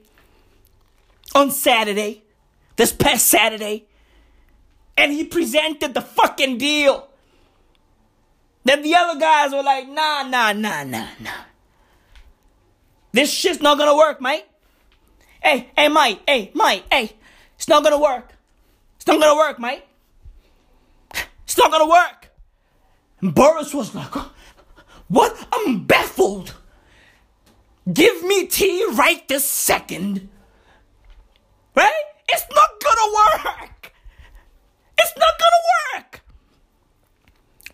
on 1.36 1.52
Saturday, 1.52 2.24
this 2.76 2.92
past 2.92 3.28
Saturday, 3.28 3.86
and 4.98 5.12
he 5.12 5.24
presented 5.24 5.94
the 5.94 6.02
fucking 6.02 6.58
deal. 6.58 7.10
Then 8.64 8.82
the 8.82 8.96
other 8.96 9.20
guys 9.20 9.52
were 9.52 9.64
like, 9.64 9.88
nah, 9.90 10.24
nah, 10.24 10.54
nah, 10.54 10.84
nah, 10.84 11.08
nah. 11.20 11.32
This 13.12 13.32
shit's 13.32 13.62
not 13.62 13.78
gonna 13.78 13.96
work, 13.96 14.22
mate. 14.22 14.46
Hey, 15.44 15.70
hey, 15.76 15.90
Mike, 15.90 16.22
hey, 16.26 16.52
Mike, 16.54 16.86
hey. 16.90 17.12
It's 17.58 17.68
not 17.68 17.84
gonna 17.84 18.00
work. 18.00 18.32
It's 18.96 19.06
not 19.06 19.20
gonna 19.20 19.36
work, 19.36 19.60
Mike. 19.60 19.86
It's 21.44 21.58
not 21.58 21.70
gonna 21.70 21.88
work. 21.90 22.30
And 23.22 23.36
Boris 23.36 23.74
was 23.74 23.94
like, 23.94 24.14
what? 25.08 25.48
I'm 25.52 25.84
baffled. 25.84 26.56
Give 27.92 28.24
me 28.24 28.48
tea 28.48 28.86
right 28.94 29.28
this 29.28 29.46
second. 29.46 30.30
Right? 31.76 32.04
It's 32.30 32.46
not 32.50 32.70
gonna 32.82 33.14
work. 33.14 33.94
It's 34.98 35.14
not 35.18 35.34
gonna 35.40 36.04
work. 36.04 36.22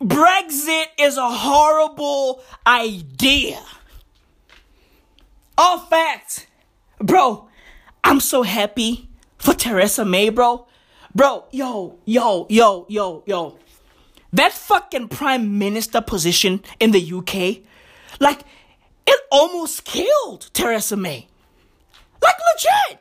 Brexit 0.02 0.86
is 0.98 1.18
a 1.18 1.30
horrible 1.30 2.42
idea. 2.66 3.62
All 5.58 5.80
facts. 5.80 6.48
Bro, 7.00 7.49
I'm 8.10 8.20
so 8.20 8.42
happy 8.42 9.08
for 9.38 9.54
Theresa 9.54 10.04
May, 10.04 10.30
bro. 10.30 10.66
Bro, 11.14 11.46
yo, 11.52 12.00
yo, 12.06 12.48
yo, 12.50 12.88
yo, 12.90 13.24
yo. 13.28 13.60
That 14.34 14.52
fucking 14.52 15.10
prime 15.10 15.60
minister 15.60 16.02
position 16.02 16.64
in 16.80 16.90
the 16.90 17.14
UK, 17.14 17.64
like, 18.20 18.42
it 19.06 19.20
almost 19.32 19.86
killed 19.86 20.50
Theresa 20.54 20.98
May. 20.98 21.28
Like, 22.20 22.34
legit. 22.56 23.00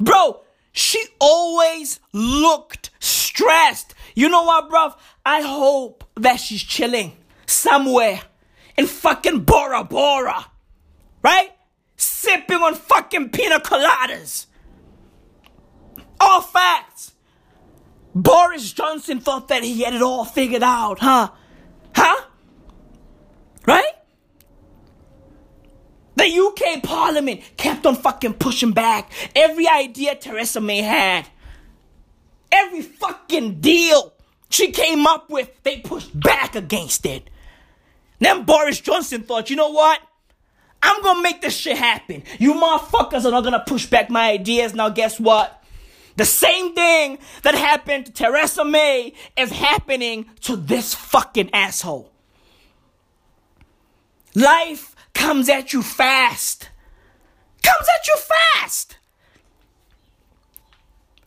Bro, 0.00 0.40
she 0.72 1.04
always 1.20 2.00
looked 2.14 2.88
stressed. 2.98 3.94
You 4.14 4.30
know 4.30 4.44
what, 4.44 4.70
bruv? 4.70 4.96
I 5.26 5.42
hope 5.42 6.02
that 6.14 6.36
she's 6.36 6.62
chilling 6.62 7.12
somewhere 7.44 8.22
in 8.78 8.86
fucking 8.86 9.40
Bora 9.40 9.84
Bora. 9.84 10.46
Right? 11.22 11.50
Sipping 11.96 12.58
on 12.58 12.74
fucking 12.74 13.30
pina 13.30 13.60
coladas. 13.60 14.46
All 16.20 16.42
facts. 16.42 17.12
Boris 18.14 18.72
Johnson 18.72 19.20
thought 19.20 19.48
that 19.48 19.62
he 19.62 19.82
had 19.82 19.94
it 19.94 20.02
all 20.02 20.24
figured 20.24 20.62
out, 20.62 21.00
huh? 21.00 21.30
Huh? 21.94 22.24
Right? 23.66 23.92
The 26.14 26.24
UK 26.24 26.82
Parliament 26.82 27.42
kept 27.58 27.84
on 27.84 27.94
fucking 27.94 28.34
pushing 28.34 28.72
back 28.72 29.12
every 29.34 29.68
idea 29.68 30.14
Theresa 30.14 30.62
May 30.62 30.80
had. 30.80 31.26
Every 32.50 32.80
fucking 32.80 33.60
deal 33.60 34.14
she 34.48 34.70
came 34.70 35.06
up 35.06 35.28
with, 35.28 35.50
they 35.62 35.80
pushed 35.80 36.18
back 36.18 36.54
against 36.54 37.04
it. 37.04 37.28
Then 38.18 38.44
Boris 38.44 38.80
Johnson 38.80 39.22
thought, 39.22 39.50
you 39.50 39.56
know 39.56 39.70
what? 39.70 40.00
I'm 40.82 41.02
gonna 41.02 41.22
make 41.22 41.40
this 41.40 41.56
shit 41.56 41.76
happen. 41.76 42.22
You 42.38 42.54
motherfuckers 42.54 43.24
are 43.24 43.30
not 43.30 43.44
gonna 43.44 43.64
push 43.66 43.86
back 43.86 44.10
my 44.10 44.30
ideas. 44.30 44.74
Now, 44.74 44.88
guess 44.88 45.18
what? 45.18 45.62
The 46.16 46.24
same 46.24 46.74
thing 46.74 47.18
that 47.42 47.54
happened 47.54 48.06
to 48.06 48.12
Theresa 48.12 48.64
May 48.64 49.12
is 49.36 49.50
happening 49.50 50.26
to 50.42 50.56
this 50.56 50.94
fucking 50.94 51.50
asshole. 51.52 52.10
Life 54.34 54.94
comes 55.12 55.48
at 55.48 55.72
you 55.72 55.82
fast. 55.82 56.70
Comes 57.62 57.88
at 57.88 58.06
you 58.06 58.16
fast. 58.16 58.96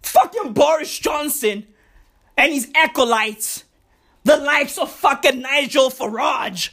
Fucking 0.01 0.53
Boris 0.53 0.97
Johnson 0.97 1.67
and 2.37 2.53
his 2.53 2.71
acolytes, 2.73 3.65
the 4.23 4.37
likes 4.37 4.77
of 4.77 4.91
fucking 4.91 5.41
Nigel 5.41 5.89
Farage, 5.89 6.69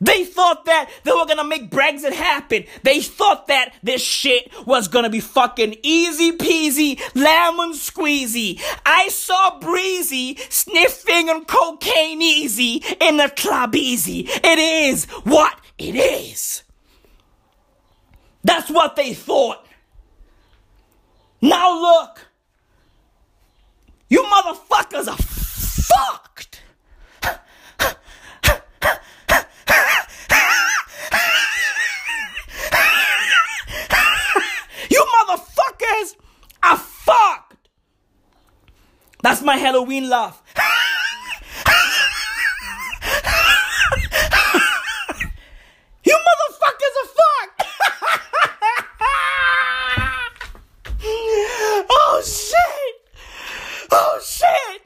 they 0.00 0.24
thought 0.24 0.64
that 0.64 0.90
they 1.04 1.12
were 1.12 1.26
gonna 1.26 1.44
make 1.44 1.70
Brexit 1.70 2.12
happen. 2.12 2.64
They 2.82 3.00
thought 3.00 3.46
that 3.48 3.74
this 3.82 4.02
shit 4.02 4.50
was 4.66 4.88
gonna 4.88 5.10
be 5.10 5.20
fucking 5.20 5.76
easy 5.82 6.32
peasy, 6.32 7.00
lemon 7.14 7.72
squeezy. 7.72 8.60
I 8.84 9.08
saw 9.08 9.58
Breezy 9.58 10.36
sniffing 10.48 11.28
on 11.28 11.44
cocaine 11.44 12.22
easy 12.22 12.82
in 13.00 13.16
the 13.18 13.32
club 13.36 13.74
easy. 13.74 14.26
It 14.28 14.58
is 14.58 15.04
what 15.24 15.58
it 15.78 15.94
is. 15.94 16.62
That's 18.42 18.70
what 18.70 18.96
they 18.96 19.14
thought. 19.14 19.66
Now 21.42 21.78
look. 21.80 22.26
You 24.08 24.22
motherfuckers 24.24 25.08
are 25.08 25.16
fucked. 25.16 26.62
you 34.90 35.06
motherfuckers 35.14 36.16
are 36.62 36.76
fucked. 36.76 37.68
That's 39.22 39.42
my 39.42 39.56
Halloween 39.56 40.08
laugh. 40.08 40.42
you 46.04 46.16
motherfuckers 46.16 46.96
are 47.02 47.08
fucked. 47.18 47.62
oh 51.90 52.22
shit. 52.24 52.94
Oh 53.92 54.20
shit! 54.24 54.82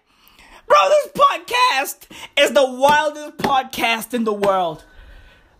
Bro, 0.66 0.88
this 0.88 1.08
podcast 1.12 2.06
is 2.36 2.50
the 2.52 2.64
wildest 2.64 3.36
podcast 3.38 4.14
in 4.14 4.24
the 4.24 4.32
world. 4.32 4.84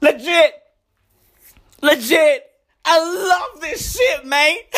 Legit. 0.01 0.55
Legit. 1.82 2.51
I 2.84 2.98
love 2.98 3.60
this 3.60 3.94
shit, 3.96 4.24
man. 4.26 4.56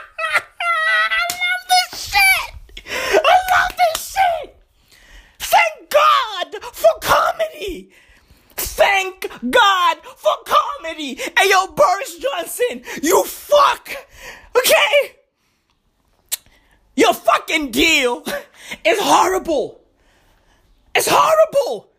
I 0.00 1.24
love 1.30 1.64
this 1.68 2.00
shit. 2.10 2.54
I 2.86 3.38
love 3.52 3.76
this 3.76 4.12
shit. 4.14 4.56
Thank 5.38 5.90
God 5.90 6.62
for 6.72 6.90
comedy. 7.00 7.90
Thank 8.56 9.27
God 9.50 9.98
for 10.16 10.32
comedy. 10.44 11.14
Hey, 11.14 11.50
yo, 11.50 11.68
Boris 11.68 12.18
Johnson, 12.18 12.82
you 13.02 13.24
fuck. 13.24 13.90
Okay? 14.56 15.16
Your 16.96 17.14
fucking 17.14 17.70
deal 17.70 18.24
is 18.84 18.98
horrible. 19.00 19.80
It's 20.94 21.08
horrible. 21.10 21.90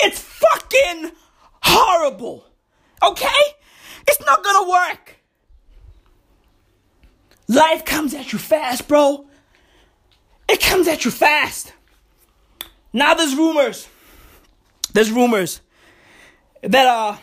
It's 0.00 0.20
fucking 0.20 1.12
horrible. 1.62 2.44
Okay? 3.02 3.42
It's 4.06 4.24
not 4.24 4.42
gonna 4.42 4.70
work. 4.70 5.16
Life 7.48 7.84
comes 7.84 8.14
at 8.14 8.32
you 8.32 8.38
fast, 8.38 8.88
bro. 8.88 9.26
It 10.48 10.60
comes 10.60 10.88
at 10.88 11.04
you 11.04 11.10
fast. 11.10 11.72
Now 12.92 13.14
there's 13.14 13.34
rumors 13.34 13.88
there's 14.92 15.10
rumors 15.10 15.60
that 16.62 16.86
uh 16.86 17.16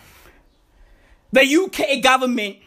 the 1.32 1.44
UK 1.44 2.02
government 2.02 2.58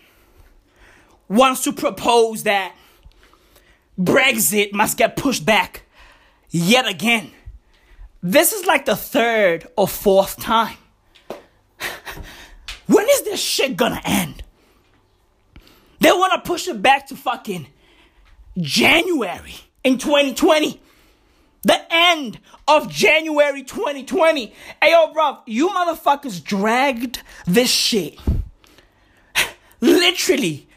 wants 1.29 1.65
to 1.65 1.73
propose 1.73 2.43
that 2.43 2.75
Brexit 3.99 4.73
must 4.73 4.97
get 4.97 5.17
pushed 5.17 5.45
back 5.45 5.83
yet 6.51 6.87
again. 6.87 7.31
This 8.23 8.53
is 8.53 8.67
like 8.67 8.85
the 8.85 8.97
third 8.97 9.67
or 9.77 9.89
fourth 9.89 10.39
time. 10.39 10.77
when 12.87 13.07
is 13.09 13.23
this 13.23 13.41
shit 13.41 13.77
gonna 13.77 14.03
end? 14.05 14.43
They 16.01 16.13
wanna 16.13 16.41
push 16.41 16.69
it 16.69 16.81
back 16.83 17.07
to 17.09 17.17
fucking 17.17 17.69
January 18.59 19.55
in 19.85 19.99
2020 19.99 20.81
the 21.63 21.81
end 21.91 22.39
of 22.67 22.91
January 22.91 23.63
2020. 23.63 24.55
Hey, 24.83 24.91
yo, 24.91 25.13
bro, 25.13 25.39
you 25.47 25.69
motherfuckers 25.69 26.43
dragged 26.43 27.23
this 27.47 27.71
shit 27.71 28.19
literally 29.81 30.69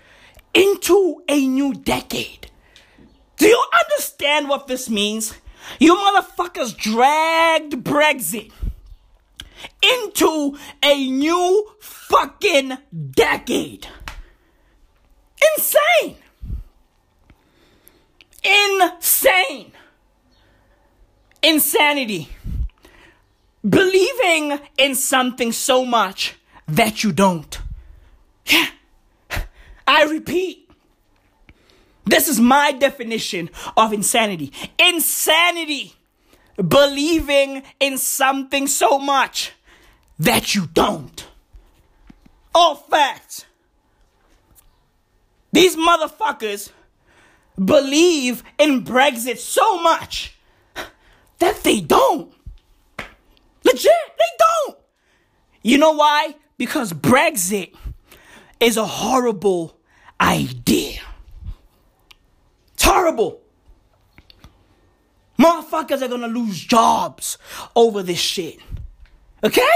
into 0.53 1.23
a 1.27 1.45
new 1.45 1.73
decade. 1.73 2.49
Do 3.37 3.47
you 3.47 3.63
understand 3.83 4.49
what 4.49 4.67
this 4.67 4.89
means? 4.89 5.33
You 5.79 5.95
motherfuckers 5.95 6.75
dragged 6.75 7.73
Brexit 7.83 8.51
into 9.81 10.57
a 10.83 11.09
new 11.09 11.71
fucking 11.79 12.77
decade. 13.11 13.87
Insane. 15.55 16.17
Insane. 18.43 19.71
Insanity. 21.43 22.29
Believing 23.67 24.59
in 24.77 24.95
something 24.95 25.51
so 25.51 25.85
much 25.85 26.35
that 26.67 27.03
you 27.03 27.11
don't. 27.11 27.59
Yeah. 28.45 28.67
I 29.87 30.03
repeat. 30.05 30.69
This 32.05 32.27
is 32.27 32.39
my 32.39 32.71
definition 32.71 33.49
of 33.77 33.93
insanity. 33.93 34.51
Insanity. 34.79 35.95
Believing 36.55 37.63
in 37.79 37.97
something 37.97 38.67
so 38.67 38.99
much 38.99 39.53
that 40.19 40.53
you 40.55 40.67
don't. 40.67 41.27
All 42.53 42.75
facts. 42.75 43.45
These 45.53 45.75
motherfuckers 45.75 46.71
believe 47.63 48.43
in 48.57 48.83
Brexit 48.83 49.37
so 49.37 49.81
much 49.81 50.37
that 51.41 51.63
they 51.63 51.81
don't. 51.81 52.31
Legit, 53.65 53.91
they 54.17 54.31
don't. 54.37 54.77
You 55.63 55.77
know 55.77 55.91
why? 55.91 56.35
Because 56.57 56.93
Brexit 56.93 57.75
is 58.59 58.77
a 58.77 58.85
horrible 58.85 59.77
idea. 60.19 61.01
It's 62.73 62.83
horrible. 62.83 63.41
Motherfuckers 65.39 66.03
are 66.03 66.07
gonna 66.07 66.27
lose 66.27 66.59
jobs 66.63 67.39
over 67.75 68.03
this 68.03 68.19
shit. 68.19 68.59
Okay? 69.43 69.67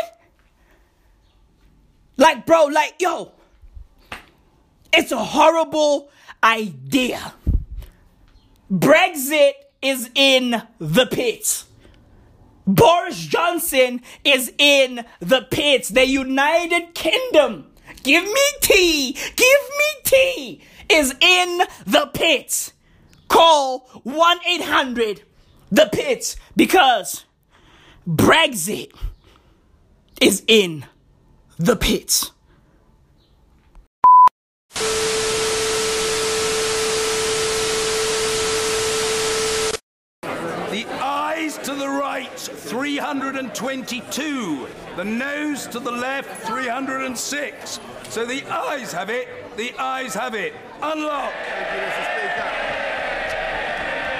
Like, 2.17 2.45
bro, 2.45 2.65
like, 2.65 2.95
yo, 2.99 3.31
it's 4.93 5.11
a 5.11 5.23
horrible 5.23 6.09
idea. 6.43 7.33
Brexit 8.71 9.53
is 9.85 10.09
in 10.15 10.63
the 10.79 11.05
pit. 11.05 11.63
Boris 12.65 13.19
Johnson 13.19 14.01
is 14.23 14.51
in 14.57 15.05
the 15.19 15.47
pits. 15.51 15.89
The 15.89 16.07
United 16.07 16.95
Kingdom, 16.95 17.67
give 18.01 18.23
me 18.23 18.41
tea, 18.61 19.11
give 19.13 19.61
me 19.79 20.01
tea, 20.03 20.61
is 20.89 21.13
in 21.21 21.61
the 21.85 22.09
pits. 22.13 22.73
Call 23.27 23.79
1 24.03 24.37
800 24.47 25.21
the 25.71 25.89
pits 25.91 26.35
because 26.55 27.25
Brexit 28.07 28.91
is 30.21 30.43
in 30.47 30.85
the 31.57 31.75
pits. 31.75 32.31
The 40.75 40.85
eyes 41.01 41.53
to 41.65 41.73
the 41.73 41.89
right, 41.89 42.37
322. 42.37 44.67
The 44.97 45.03
noes 45.03 45.65
to 45.67 45.79
the 45.79 45.91
left, 45.91 46.45
306. 46.45 47.79
So 48.09 48.23
the 48.23 48.45
ayes 48.45 48.91
have 48.91 49.09
it, 49.09 49.27
the 49.57 49.73
ayes 49.79 50.13
have 50.13 50.35
it. 50.35 50.53
Unlock. 50.83 51.33
Thank 51.33 51.73
you, 51.73 51.79
Mr. 51.87 52.03
Speaker. 52.13 52.51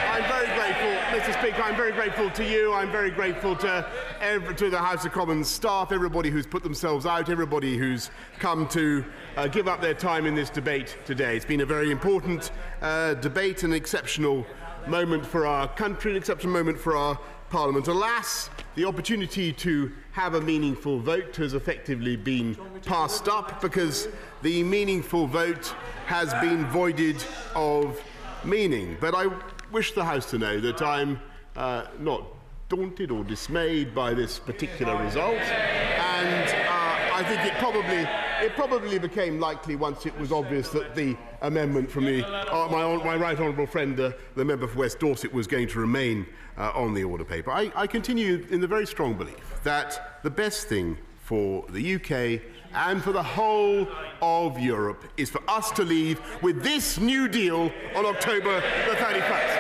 I'm 0.10 0.26
very 0.28 0.48
grateful, 0.56 0.90
Mr. 1.20 1.40
Speaker. 1.40 1.62
I'm 1.62 1.76
very 1.76 1.92
grateful 1.92 2.32
to 2.32 2.44
you. 2.44 2.74
I'm 2.74 2.92
very 2.92 3.12
grateful 3.12 3.56
to 3.58 3.88
every, 4.22 4.56
to 4.56 4.72
the 4.72 4.80
House 4.80 5.06
of 5.06 5.12
Commons 5.12 5.48
staff, 5.48 5.92
everybody 5.92 6.32
who's 6.32 6.48
put 6.48 6.64
themselves 6.64 7.06
out, 7.06 7.30
everybody 7.30 7.78
who's 7.78 8.10
come 8.40 8.68
to 8.70 9.06
uh, 9.38 9.46
give 9.48 9.68
up 9.68 9.82
their 9.82 9.94
time 9.94 10.26
in 10.26 10.34
this 10.34 10.50
debate 10.50 10.98
today. 11.06 11.36
It's 11.36 11.46
been 11.46 11.62
a 11.62 11.66
very 11.66 11.92
important 11.92 12.50
uh, 12.82 13.14
debate, 13.14 13.62
an 13.62 13.72
exceptional 13.72 14.48
moment 14.88 15.26
for 15.26 15.46
our 15.46 15.68
country, 15.68 16.12
an 16.12 16.18
exceptional 16.18 16.54
moment 16.54 16.80
for 16.80 16.96
our 16.96 17.20
Parliament. 17.50 17.88
Alas, 17.88 18.50
the 18.76 18.86
opportunity 18.86 19.54
to 19.54 19.92
have 20.12 20.34
a 20.34 20.42
meaningful 20.42 21.00
vote 21.00 21.36
has 21.36 21.54
effectively 21.54 22.16
been 22.16 22.58
passed 22.86 23.28
up 23.28 23.62
because 23.62 24.08
the 24.42 24.64
meaningful 24.64 25.28
vote 25.28 25.74
has 26.06 26.34
been 26.36 26.66
voided 26.68 27.24
of 27.56 28.02
meaning. 28.44 28.98
But 29.00 29.16
I 29.16 29.28
wish 29.72 29.94
the 29.94 30.04
House 30.04 30.30
to 30.32 30.38
know 30.38 30.60
that 30.60 30.82
I'm 30.82 31.20
uh, 31.56 31.86
not 32.00 32.24
daunted 32.70 33.12
or 33.12 33.24
dismayed 33.24 33.94
by 33.94 34.14
this 34.14 34.40
particular 34.40 35.02
result, 35.04 35.36
and 35.36 36.50
uh, 36.68 36.85
I 37.16 37.24
think 37.24 37.46
it 37.46 37.54
probably 37.60 38.06
it 38.42 38.56
probably 38.56 39.00
became 39.00 39.40
likely 39.40 39.78
once 39.78 40.06
it 40.06 40.20
was 40.20 40.34
obvious 40.34 40.68
that 40.72 40.96
the 40.96 41.16
amendment 41.44 41.90
from 41.90 42.04
the, 42.04 42.26
uh, 42.26 42.68
my, 42.70 43.04
my 43.06 43.16
right 43.16 43.40
honourable 43.40 43.66
friend, 43.66 43.98
uh, 43.98 44.12
the 44.36 44.44
member 44.44 44.68
for 44.68 44.80
West 44.80 45.00
Dorset, 45.00 45.34
was 45.34 45.48
going 45.48 45.70
to 45.70 45.80
remain 45.80 46.28
uh, 46.58 46.72
on 46.76 46.94
the 46.94 47.06
order 47.06 47.24
paper. 47.24 47.52
I, 47.52 47.72
I 47.74 47.88
continue 47.88 48.46
in 48.50 48.60
the 48.60 48.68
very 48.68 48.86
strong 48.86 49.16
belief 49.16 49.60
that 49.64 50.20
the 50.24 50.30
best 50.30 50.68
thing 50.68 50.98
for 51.20 51.66
the 51.70 51.96
UK 51.96 52.42
and 52.74 53.02
for 53.02 53.14
the 53.14 53.24
whole 53.24 53.88
of 54.22 54.60
Europe 54.60 55.06
is 55.16 55.30
for 55.30 55.42
us 55.50 55.72
to 55.72 55.84
leave 55.84 56.20
with 56.42 56.64
this 56.64 57.00
new 57.00 57.30
deal 57.30 57.72
on 57.96 58.06
October 58.06 58.60
the 58.60 58.96
31st. 58.98 59.58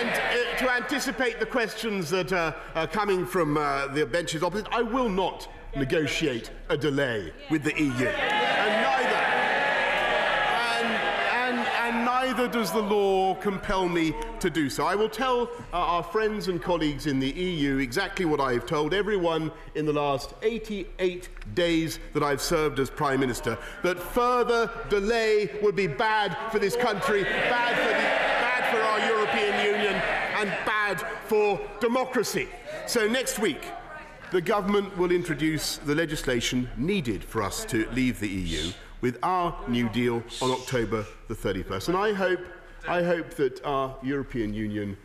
And 0.00 0.10
uh, 0.10 0.58
to 0.58 0.70
anticipate 0.72 1.38
the 1.38 1.46
questions 1.46 2.10
that 2.10 2.32
uh, 2.32 2.52
are 2.74 2.88
coming 2.88 3.24
from 3.24 3.56
uh, 3.56 3.86
the 3.86 4.04
benches 4.04 4.42
opposite, 4.42 4.66
I 4.72 4.82
will 4.82 5.08
not 5.08 5.48
negotiate 5.76 6.50
a 6.68 6.76
delay 6.76 7.32
with 7.50 7.62
the 7.62 7.74
EU. 7.78 8.06
And 8.06 8.82
neither. 8.82 9.16
And, 10.74 11.58
and, 11.58 11.58
and 11.58 12.04
neither 12.04 12.48
does 12.48 12.72
the 12.72 12.80
law 12.80 13.34
compel 13.36 13.88
me 13.88 14.14
to 14.40 14.50
do 14.50 14.70
so. 14.70 14.84
I 14.86 14.94
will 14.94 15.08
tell 15.08 15.50
uh, 15.72 15.76
our 15.76 16.02
friends 16.02 16.48
and 16.48 16.62
colleagues 16.62 17.06
in 17.06 17.20
the 17.20 17.30
EU 17.30 17.78
exactly 17.78 18.24
what 18.24 18.40
I've 18.40 18.66
told 18.66 18.94
everyone 18.94 19.50
in 19.74 19.86
the 19.86 19.92
last 19.92 20.34
88 20.42 21.28
days 21.54 21.98
that 22.14 22.22
I've 22.22 22.42
served 22.42 22.78
as 22.78 22.90
Prime 22.90 23.20
Minister 23.20 23.58
that 23.82 23.98
further 23.98 24.70
delay 24.88 25.50
would 25.62 25.76
be 25.76 25.86
bad 25.86 26.36
for 26.50 26.58
this 26.58 26.76
country, 26.76 27.24
bad 27.24 27.76
for, 27.76 27.88
the, 27.88 27.92
bad 27.92 28.74
for 28.74 28.80
our 28.82 29.00
European 29.08 29.74
Union, 29.74 29.94
and 30.38 30.50
bad 30.64 31.00
for 31.26 31.60
democracy. 31.80 32.48
So 32.86 33.08
next 33.08 33.38
week, 33.38 33.60
the 34.30 34.40
government 34.40 34.96
will 34.98 35.10
introduce 35.10 35.78
the 35.78 35.94
legislation 35.94 36.68
needed 36.76 37.24
for 37.24 37.42
us 37.42 37.64
to 37.64 37.88
leave 37.90 38.20
the 38.20 38.28
EU 38.28 38.70
with 39.00 39.18
our 39.22 39.56
new 39.68 39.88
deal 39.88 40.22
on 40.42 40.50
October 40.50 41.06
the 41.28 41.34
31st. 41.34 41.88
And 41.88 41.96
I 41.96 42.12
hope, 42.12 42.40
I 42.86 43.02
hope 43.02 43.30
that 43.34 43.64
our 43.64 43.96
European 44.02 44.52
Union 44.52 44.96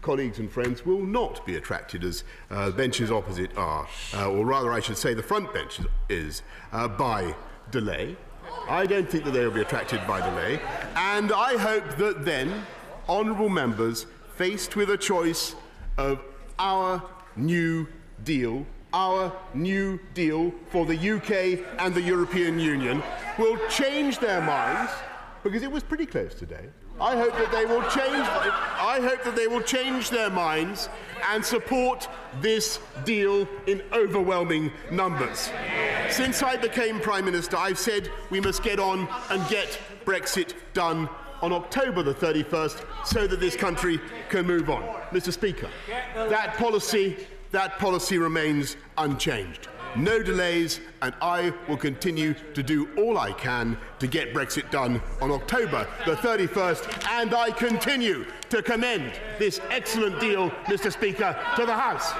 colleagues 0.00 0.38
and 0.38 0.50
friends 0.50 0.86
will 0.86 1.04
not 1.04 1.44
be 1.44 1.56
attracted 1.56 2.04
as 2.04 2.24
uh, 2.50 2.70
benches 2.70 3.10
opposite 3.10 3.54
are, 3.56 3.86
uh, 4.14 4.30
or 4.30 4.46
rather, 4.46 4.72
I 4.72 4.80
should 4.80 4.96
say, 4.96 5.12
the 5.12 5.22
front 5.22 5.52
bench 5.52 5.80
is, 6.08 6.42
uh, 6.72 6.88
by 6.88 7.34
delay. 7.70 8.16
I 8.68 8.86
don't 8.86 9.08
think 9.08 9.24
that 9.24 9.32
they 9.32 9.44
will 9.44 9.52
be 9.52 9.60
attracted 9.60 10.00
by 10.06 10.20
delay. 10.20 10.60
And 10.96 11.32
I 11.32 11.56
hope 11.58 11.96
that 11.96 12.24
then, 12.24 12.64
honourable 13.08 13.50
members, 13.50 14.06
faced 14.36 14.74
with 14.74 14.90
a 14.90 14.96
choice 14.96 15.54
of 15.98 16.20
our 16.58 17.02
new 17.36 17.86
deal, 18.24 18.66
our 18.92 19.32
new 19.54 19.98
deal 20.14 20.52
for 20.70 20.84
the 20.86 20.96
UK 20.96 21.64
and 21.78 21.94
the 21.94 22.02
European 22.02 22.58
Union, 22.58 23.02
will 23.38 23.58
change 23.68 24.18
their 24.18 24.40
minds 24.40 24.92
because 25.42 25.62
it 25.62 25.70
was 25.70 25.82
pretty 25.82 26.06
close 26.06 26.34
today. 26.34 26.68
I 27.00 27.16
hope 27.16 27.32
that 27.32 27.50
they 27.50 27.64
will 27.64 27.82
change. 27.84 28.26
I 28.28 28.98
hope 29.00 29.24
that 29.24 29.34
they 29.34 29.46
will 29.46 29.62
change 29.62 30.10
their 30.10 30.28
minds 30.28 30.90
and 31.30 31.42
support 31.42 32.08
this 32.42 32.78
deal 33.04 33.48
in 33.66 33.82
overwhelming 33.92 34.70
numbers. 34.90 35.50
Since 36.10 36.42
I 36.42 36.56
became 36.56 37.00
Prime 37.00 37.24
Minister, 37.24 37.56
I've 37.56 37.78
said 37.78 38.10
we 38.28 38.38
must 38.40 38.62
get 38.62 38.78
on 38.78 39.08
and 39.30 39.48
get 39.48 39.78
Brexit 40.04 40.52
done 40.74 41.08
on 41.40 41.52
October 41.52 42.02
the 42.02 42.14
31st 42.14 42.84
so 43.06 43.26
that 43.26 43.40
this 43.40 43.56
country 43.56 43.98
can 44.28 44.46
move 44.46 44.68
on. 44.68 44.82
Mr. 45.10 45.32
Speaker, 45.32 45.70
that 46.14 46.54
policy, 46.58 47.26
that 47.50 47.78
policy 47.78 48.18
remains 48.18 48.76
unchanged. 48.98 49.68
No 49.96 50.22
delays, 50.22 50.80
and 51.02 51.12
I 51.20 51.52
will 51.68 51.76
continue 51.76 52.34
to 52.54 52.62
do 52.62 52.88
all 52.96 53.18
I 53.18 53.32
can 53.32 53.76
to 53.98 54.06
get 54.06 54.32
Brexit 54.32 54.70
done 54.70 55.02
on 55.20 55.32
October 55.32 55.86
the 56.06 56.14
31st. 56.14 57.08
And 57.10 57.34
I 57.34 57.50
continue 57.50 58.24
to 58.50 58.62
commend 58.62 59.12
this 59.38 59.60
excellent 59.70 60.20
deal, 60.20 60.50
Mr. 60.66 60.92
Speaker, 60.92 61.36
to 61.56 61.66
the 61.66 61.74
House. 61.74 62.12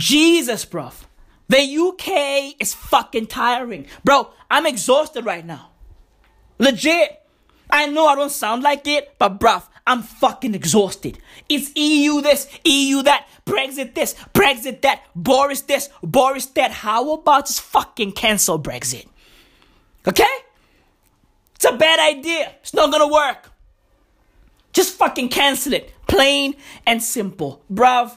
Jesus, 0.00 0.64
bruv. 0.64 1.04
The 1.48 1.60
UK 1.60 2.54
is 2.58 2.72
fucking 2.72 3.26
tiring. 3.26 3.86
Bro, 4.02 4.30
I'm 4.50 4.66
exhausted 4.66 5.26
right 5.26 5.44
now. 5.44 5.70
Legit. 6.58 7.18
I 7.68 7.86
know 7.86 8.06
I 8.06 8.16
don't 8.16 8.32
sound 8.32 8.62
like 8.62 8.86
it, 8.88 9.14
but 9.18 9.38
bruv, 9.38 9.68
I'm 9.86 10.02
fucking 10.02 10.54
exhausted. 10.54 11.18
It's 11.48 11.70
EU 11.76 12.20
this, 12.20 12.48
EU 12.64 13.02
that, 13.02 13.28
Brexit 13.44 13.94
this, 13.94 14.14
Brexit 14.34 14.80
that, 14.80 15.04
Boris 15.14 15.60
this, 15.62 15.88
Boris 16.02 16.46
that. 16.46 16.70
How 16.70 17.12
about 17.12 17.46
just 17.46 17.60
fucking 17.60 18.12
cancel 18.12 18.58
Brexit? 18.58 19.06
Okay? 20.08 20.34
It's 21.54 21.64
a 21.64 21.76
bad 21.76 22.00
idea. 22.16 22.54
It's 22.60 22.74
not 22.74 22.90
gonna 22.90 23.06
work. 23.06 23.52
Just 24.72 24.94
fucking 24.94 25.28
cancel 25.28 25.74
it. 25.74 25.92
Plain 26.08 26.54
and 26.86 27.02
simple. 27.02 27.62
Bruv. 27.70 28.16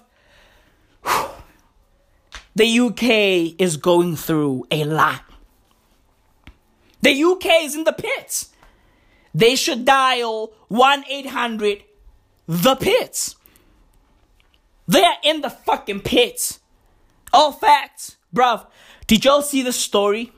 The 2.55 2.79
UK 2.79 3.55
is 3.59 3.77
going 3.77 4.15
through 4.15 4.67
a 4.69 4.83
lot. 4.83 5.21
The 7.01 7.23
UK 7.23 7.63
is 7.63 7.75
in 7.75 7.83
the 7.83 7.93
pits. 7.93 8.49
They 9.33 9.55
should 9.55 9.85
dial 9.85 10.53
1 10.67 11.05
800 11.09 11.83
The 12.47 12.75
Pits. 12.75 13.35
They 14.87 15.03
are 15.03 15.17
in 15.23 15.41
the 15.41 15.49
fucking 15.49 16.01
pits. 16.01 16.59
All 17.31 17.51
facts. 17.51 18.17
Bruv, 18.33 18.65
did 19.07 19.25
y'all 19.25 19.41
see 19.41 19.61
the 19.63 19.73
story 19.73 20.31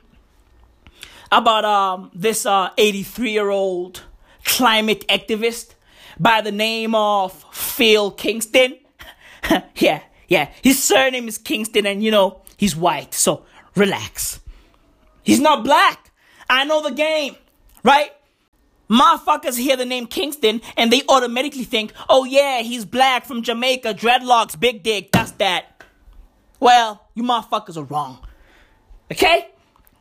about 1.30 1.64
um 1.64 2.10
this 2.14 2.46
uh 2.46 2.70
83 2.78 3.32
year 3.32 3.50
old 3.50 4.02
climate 4.44 5.04
activist 5.08 5.74
by 6.18 6.40
the 6.40 6.52
name 6.52 6.94
of 6.94 7.44
Phil 7.52 8.10
Kingston? 8.12 8.78
yeah, 9.76 10.02
yeah. 10.28 10.50
His 10.62 10.82
surname 10.82 11.28
is 11.28 11.38
Kingston 11.38 11.86
and 11.86 12.02
you 12.02 12.10
know, 12.10 12.42
he's 12.56 12.76
white. 12.76 13.14
So 13.14 13.44
relax. 13.74 14.40
He's 15.22 15.40
not 15.40 15.64
black. 15.64 16.12
I 16.48 16.64
know 16.64 16.82
the 16.82 16.94
game, 16.94 17.36
right? 17.82 18.12
Motherfuckers 18.88 19.58
hear 19.58 19.76
the 19.76 19.84
name 19.84 20.06
Kingston 20.06 20.60
and 20.76 20.92
they 20.92 21.02
automatically 21.08 21.64
think, 21.64 21.92
oh 22.08 22.24
yeah, 22.24 22.62
he's 22.62 22.84
black 22.84 23.24
from 23.24 23.42
Jamaica, 23.42 23.94
dreadlocks, 23.94 24.58
big 24.58 24.82
dick, 24.82 25.10
that's 25.10 25.32
that. 25.32 25.82
Well, 26.60 27.04
you 27.14 27.24
motherfuckers 27.24 27.76
are 27.76 27.84
wrong. 27.84 28.18
Okay? 29.10 29.48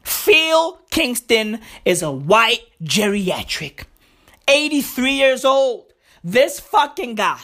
Phil 0.03 0.79
Kingston 0.91 1.59
is 1.83 2.03
a 2.03 2.11
white 2.11 2.61
geriatric, 2.83 3.85
83 4.47 5.13
years 5.13 5.43
old. 5.43 5.91
This 6.23 6.59
fucking 6.59 7.15
guy 7.15 7.41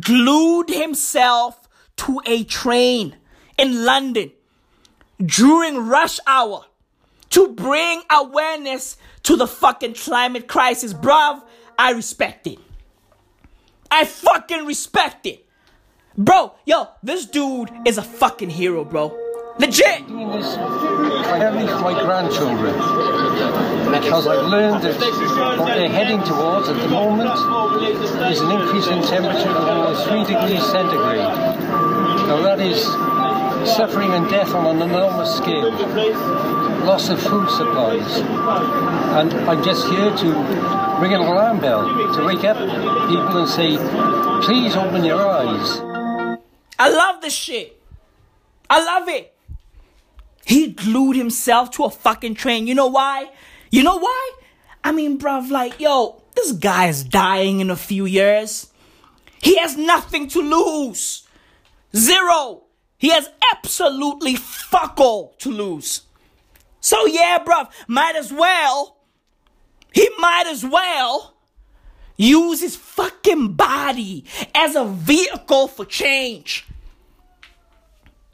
glued 0.00 0.68
himself 0.68 1.63
to 1.96 2.20
a 2.26 2.44
train 2.44 3.16
in 3.58 3.84
London 3.84 4.32
during 5.24 5.86
rush 5.86 6.18
hour 6.26 6.64
to 7.30 7.48
bring 7.48 8.02
awareness 8.10 8.96
to 9.24 9.36
the 9.36 9.46
fucking 9.46 9.94
climate 9.94 10.46
crisis. 10.46 10.92
Bruv, 10.92 11.42
I 11.78 11.92
respect 11.92 12.46
it. 12.46 12.58
I 13.90 14.04
fucking 14.04 14.66
respect 14.66 15.26
it. 15.26 15.46
Bro, 16.16 16.54
yo, 16.64 16.88
this 17.02 17.26
dude 17.26 17.70
is 17.84 17.98
a 17.98 18.02
fucking 18.02 18.50
hero, 18.50 18.84
bro. 18.84 19.16
Legit. 19.58 20.04
primarily 21.24 21.66
for 21.66 21.80
my 21.80 22.00
grandchildren 22.02 22.74
because 23.92 24.26
I've 24.26 24.46
learned 24.46 24.82
that 24.82 25.58
what 25.58 25.74
they're 25.74 25.88
heading 25.88 26.22
towards 26.22 26.68
at 26.68 26.76
the 26.80 26.88
moment 26.88 27.30
is 28.30 28.40
an 28.40 28.50
increase 28.50 28.86
in 28.88 29.02
temperature 29.02 29.50
of 29.50 29.68
almost 29.68 30.08
3 30.08 30.24
degrees 30.24 30.64
centigrade. 30.66 31.18
Now 32.28 32.40
that 32.42 32.60
is 32.60 32.82
suffering 33.76 34.10
and 34.12 34.28
death 34.28 34.54
on 34.54 34.76
an 34.76 34.82
enormous 34.82 35.36
scale, 35.36 35.70
loss 36.84 37.08
of 37.08 37.20
food 37.22 37.48
supplies. 37.50 38.18
And 39.18 39.32
I'm 39.48 39.62
just 39.64 39.86
here 39.88 40.10
to 40.16 40.26
ring 41.00 41.14
an 41.14 41.20
alarm 41.20 41.60
bell 41.60 41.82
to 42.14 42.24
wake 42.24 42.44
up 42.44 42.56
people 43.08 43.38
and 43.38 43.48
say, 43.48 43.76
please 44.44 44.76
open 44.76 45.04
your 45.04 45.20
eyes. 45.20 45.80
I 46.78 46.90
love 46.90 47.22
this 47.22 47.34
shit. 47.34 47.80
I 48.68 48.84
love 48.84 49.08
it. 49.08 49.33
He 50.44 50.72
glued 50.72 51.16
himself 51.16 51.70
to 51.72 51.84
a 51.84 51.90
fucking 51.90 52.34
train. 52.34 52.66
You 52.66 52.74
know 52.74 52.88
why? 52.88 53.30
You 53.70 53.82
know 53.82 53.98
why? 53.98 54.32
I 54.82 54.92
mean, 54.92 55.18
bruv, 55.18 55.50
like, 55.50 55.80
yo, 55.80 56.22
this 56.34 56.52
guy 56.52 56.88
is 56.88 57.04
dying 57.04 57.60
in 57.60 57.70
a 57.70 57.76
few 57.76 58.04
years. 58.04 58.70
He 59.40 59.56
has 59.58 59.76
nothing 59.76 60.28
to 60.28 60.40
lose. 60.40 61.26
Zero. 61.96 62.62
He 62.98 63.10
has 63.10 63.28
absolutely 63.52 64.36
fuck 64.36 64.98
all 64.98 65.34
to 65.38 65.50
lose. 65.50 66.02
So 66.80 67.06
yeah, 67.06 67.38
bruv, 67.44 67.70
might 67.86 68.16
as 68.16 68.32
well, 68.32 68.98
he 69.92 70.08
might 70.18 70.46
as 70.46 70.64
well 70.64 71.34
use 72.16 72.60
his 72.60 72.76
fucking 72.76 73.54
body 73.54 74.24
as 74.54 74.76
a 74.76 74.84
vehicle 74.84 75.68
for 75.68 75.84
change. 75.84 76.66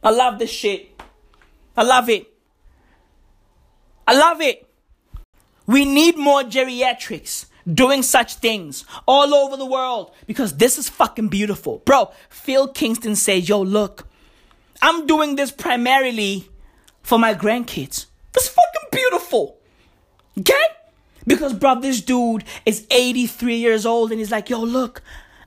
I 0.03 0.11
love 0.11 0.39
this 0.39 0.51
shit. 0.51 0.90
I 1.81 1.83
love 1.83 2.11
it. 2.11 2.31
I 4.07 4.15
love 4.15 4.43
it. 4.43 4.69
We 5.67 5.87
need 5.87 6.19
more 6.19 6.43
geriatrics 6.43 7.47
doing 7.73 8.03
such 8.03 8.35
things 8.35 8.85
all 9.09 9.33
over 9.33 9.57
the 9.57 9.65
world 9.65 10.15
because 10.27 10.59
this 10.59 10.77
is 10.77 10.91
fucking 10.91 11.29
beautiful. 11.29 11.79
Bro, 11.87 12.11
Phil 12.29 12.69
Kingston 12.69 13.17
says, 13.17 13.49
yo, 13.49 13.63
look, 13.63 14.07
I'm 14.83 15.07
doing 15.07 15.37
this 15.37 15.51
primarily 15.51 16.51
for 17.03 17.19
my 17.19 17.33
grandkids. 17.33 18.05
That's 18.35 18.49
fucking 18.49 18.89
beautiful. 18.93 19.57
Okay? 20.39 20.67
Because, 21.27 21.55
bro, 21.55 21.81
this 21.81 22.03
dude 22.03 22.45
is 22.67 22.87
83 22.91 23.57
years 23.57 23.87
old 23.87 24.11
and 24.11 24.21
he's 24.21 24.31
like, 24.31 24.51
yo, 24.51 24.61
look, 24.61 25.01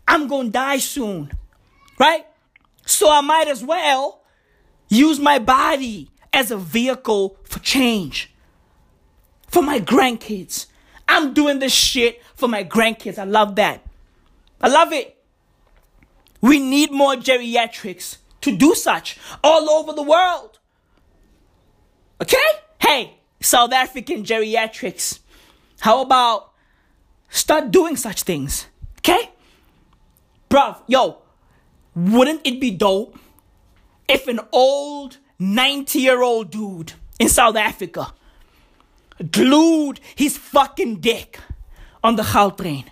I'm 0.08 0.28
gonna 0.28 0.50
die 0.50 0.78
soon. 0.78 1.32
Right? 2.00 2.26
So 2.88 3.12
I 3.12 3.22
might 3.22 3.48
as 3.48 3.64
well 3.64 4.24
use 4.90 5.20
my 5.20 5.38
body 5.38 6.10
as 6.34 6.52
a 6.52 6.58
vehicle 6.58 7.38
for 7.44 7.60
change. 7.60 8.34
For 9.48 9.62
my 9.62 9.80
grandkids. 9.80 10.66
I'm 11.08 11.34
doing 11.34 11.60
this 11.60 11.74
shit 11.74 12.22
for 12.36 12.48
my 12.48 12.64
grandkids. 12.64 13.20
I 13.20 13.24
love 13.24 13.56
that. 13.56 13.86
I 14.60 14.68
love 14.68 14.92
it. 14.92 15.18
We 16.42 16.60
need 16.60 16.92
more 16.92 17.16
geriatrics 17.16 18.18
to 18.42 18.56
do 18.56 18.76
such 18.76 19.18
all 19.44 19.70
over 19.70 19.94
the 19.94 20.04
world. 20.04 20.60
Okay? 22.22 22.38
Hey, 22.80 23.18
South 23.40 23.72
African 23.72 24.24
geriatrics, 24.24 25.20
how 25.80 26.02
about 26.02 26.52
start 27.30 27.72
doing 27.72 27.96
such 27.96 28.24
things? 28.24 28.68
Okay? 29.00 29.32
Bruv, 30.50 30.78
yo, 30.88 31.20
wouldn't 31.96 32.42
it 32.46 32.60
be 32.60 32.72
dope 32.72 33.18
if 34.08 34.28
an 34.28 34.40
old 34.52 35.18
90 35.44 36.00
year 36.00 36.22
old 36.22 36.52
dude 36.52 36.94
in 37.20 37.28
South 37.28 37.56
Africa 37.58 38.14
glued 39.32 40.00
his 40.16 40.38
fucking 40.38 41.02
dick 41.02 41.40
on 42.04 42.16
the 42.16 42.24
Gautrain? 42.24 42.86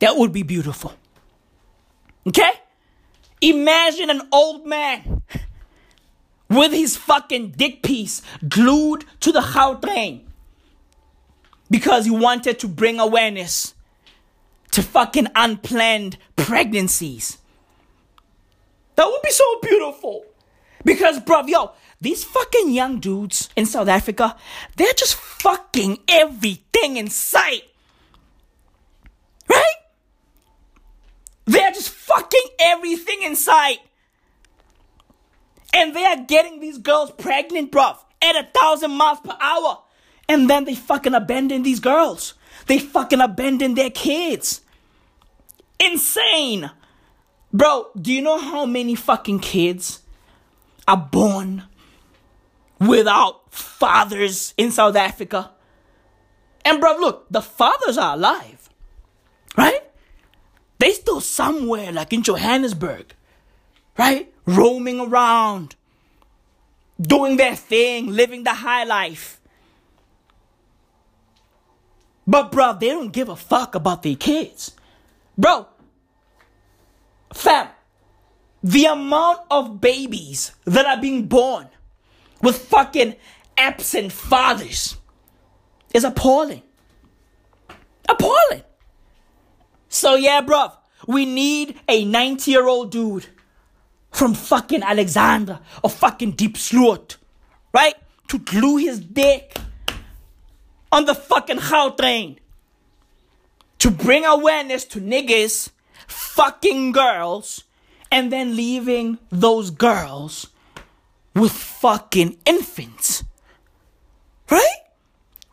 That 0.00 0.16
would 0.16 0.32
be 0.32 0.42
beautiful. 0.42 0.92
Okay? 2.26 2.50
Imagine 3.40 4.10
an 4.10 4.22
old 4.32 4.66
man 4.66 5.22
with 6.48 6.72
his 6.72 6.96
fucking 6.96 7.50
dick 7.52 7.82
piece 7.82 8.22
glued 8.48 9.04
to 9.20 9.30
the 9.30 9.40
Gautrain 9.40 10.22
because 11.70 12.04
he 12.06 12.10
wanted 12.10 12.58
to 12.58 12.68
bring 12.68 12.98
awareness 12.98 13.74
to 14.72 14.82
fucking 14.82 15.28
unplanned 15.36 16.16
pregnancies. 16.34 17.38
That 18.96 19.06
would 19.06 19.22
be 19.22 19.30
so 19.30 19.44
beautiful. 19.62 20.24
Because, 20.84 21.18
bruv, 21.20 21.48
yo, 21.48 21.72
these 22.00 22.24
fucking 22.24 22.70
young 22.70 23.00
dudes 23.00 23.48
in 23.56 23.66
South 23.66 23.88
Africa, 23.88 24.36
they're 24.76 24.92
just 24.92 25.14
fucking 25.14 25.98
everything 26.08 26.96
in 26.96 27.08
sight. 27.08 27.64
Right? 29.48 29.74
They're 31.46 31.72
just 31.72 31.90
fucking 31.90 32.48
everything 32.58 33.22
in 33.22 33.36
sight. 33.36 33.78
And 35.72 35.94
they 35.94 36.04
are 36.04 36.24
getting 36.24 36.60
these 36.60 36.78
girls 36.78 37.10
pregnant, 37.10 37.72
bruv, 37.72 37.98
at 38.22 38.36
a 38.36 38.48
thousand 38.54 38.92
miles 38.92 39.20
per 39.20 39.36
hour. 39.40 39.82
And 40.28 40.48
then 40.48 40.64
they 40.64 40.74
fucking 40.74 41.14
abandon 41.14 41.62
these 41.62 41.80
girls. 41.80 42.34
They 42.66 42.78
fucking 42.78 43.20
abandon 43.20 43.74
their 43.74 43.90
kids. 43.90 44.62
Insane. 45.78 46.70
Bro, 47.52 47.88
do 48.00 48.12
you 48.12 48.22
know 48.22 48.38
how 48.38 48.66
many 48.66 48.94
fucking 48.94 49.40
kids 49.40 50.00
are 50.88 50.96
born 50.96 51.64
without 52.86 53.52
fathers 53.52 54.54
in 54.56 54.70
South 54.70 54.96
Africa? 54.96 55.50
And 56.64 56.80
bro, 56.80 56.96
look, 56.98 57.26
the 57.30 57.42
fathers 57.42 57.98
are 57.98 58.14
alive. 58.14 58.68
Right? 59.56 59.82
They 60.78 60.92
still 60.92 61.20
somewhere 61.20 61.92
like 61.92 62.12
in 62.12 62.22
Johannesburg. 62.22 63.14
Right? 63.96 64.34
roaming 64.46 65.00
around, 65.00 65.76
doing 67.00 67.36
their 67.36 67.56
thing, 67.56 68.08
living 68.08 68.44
the 68.44 68.54
high 68.54 68.84
life. 68.84 69.40
But, 72.26 72.52
bro, 72.52 72.74
they 72.74 72.88
don't 72.88 73.12
give 73.12 73.28
a 73.28 73.36
fuck 73.36 73.74
about 73.74 74.02
their 74.02 74.16
kids. 74.16 74.72
Bro, 75.36 75.66
fam, 77.32 77.68
the 78.62 78.86
amount 78.86 79.40
of 79.50 79.80
babies 79.80 80.52
that 80.64 80.86
are 80.86 81.00
being 81.00 81.26
born 81.26 81.68
with 82.44 82.58
fucking 82.58 83.16
absent 83.56 84.12
fathers 84.12 84.96
is 85.92 86.04
appalling. 86.04 86.62
Appalling. 88.08 88.62
So, 89.88 90.14
yeah, 90.16 90.40
bro, 90.40 90.72
we 91.06 91.24
need 91.24 91.80
a 91.88 92.04
90 92.04 92.50
year 92.50 92.66
old 92.66 92.90
dude 92.90 93.26
from 94.10 94.34
fucking 94.34 94.82
Alexandra 94.82 95.60
or 95.82 95.90
fucking 95.90 96.34
Diepsloot, 96.34 97.16
right? 97.72 97.94
To 98.28 98.38
glue 98.38 98.76
his 98.76 99.00
dick 99.00 99.56
on 100.92 101.04
the 101.04 101.14
fucking 101.14 101.58
train 101.98 102.38
to 103.78 103.90
bring 103.90 104.24
awareness 104.24 104.84
to 104.84 105.00
niggas 105.00 105.70
fucking 106.06 106.92
girls 106.92 107.64
and 108.10 108.32
then 108.32 108.56
leaving 108.56 109.18
those 109.30 109.70
girls 109.70 110.46
with 111.34 111.52
fucking 111.52 112.38
infants. 112.46 113.24
Right? 114.50 114.76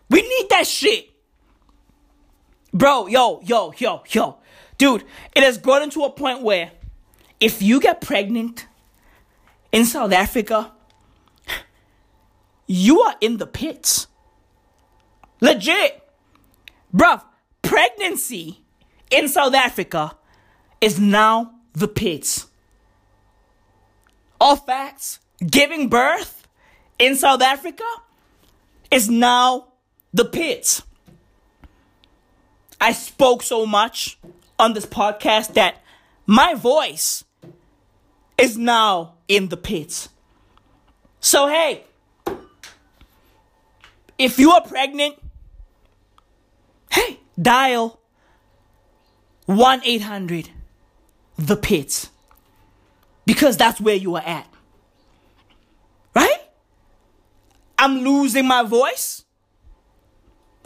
We 0.10 0.22
need 0.22 0.50
that 0.50 0.68
shit. 0.68 1.10
Bro, 2.74 3.08
yo, 3.08 3.42
yo, 3.44 3.74
yo, 3.78 4.04
yo. 4.10 4.38
Dude, 4.78 5.04
it 5.36 5.44
has 5.44 5.58
gotten 5.58 5.90
to 5.92 6.04
a 6.04 6.10
point 6.10 6.42
where 6.42 6.72
if 7.40 7.62
you 7.62 7.80
get 7.80 8.02
pregnant 8.02 8.68
in 9.72 9.86
South 9.86 10.12
Africa, 10.12 10.72
you 12.68 13.02
are 13.02 13.16
in 13.20 13.38
the 13.38 13.48
pits. 13.48 14.08
Legit. 15.42 16.02
Bruv, 16.94 17.24
pregnancy 17.62 18.62
in 19.10 19.28
South 19.28 19.54
Africa 19.54 20.18
is 20.80 21.00
now 21.00 21.54
the 21.74 21.88
pits. 21.88 22.48
All 24.40 24.56
facts. 24.56 25.20
Giving 25.46 25.90
birth 25.90 26.48
in 27.00 27.16
South 27.16 27.42
Africa 27.42 27.84
is 28.90 29.10
now 29.10 29.68
the 30.14 30.26
pits. 30.26 30.84
I 32.80 32.94
spoke 32.94 33.44
so 33.44 33.66
much 33.66 34.18
on 34.60 34.74
this 34.74 34.86
podcast 34.86 35.54
that 35.54 35.82
my 36.26 36.54
voice 36.54 37.24
is 38.38 38.58
now 38.58 39.16
in 39.28 39.50
the 39.50 39.58
pits. 39.58 40.10
So, 41.20 41.48
hey, 41.48 41.84
if 44.18 44.38
you 44.40 44.52
are 44.52 44.62
pregnant, 44.62 45.16
hey, 46.92 47.20
dial 47.40 48.00
1 49.46 49.82
800 49.84 50.50
The 51.38 51.56
Pits 51.56 52.10
because 53.26 53.58
that's 53.58 53.82
where 53.82 53.96
you 53.96 54.16
are 54.16 54.24
at. 54.24 54.48
Right? 56.16 56.42
I'm 57.82 58.04
losing 58.04 58.48
my 58.48 58.62
voice. 58.62 59.26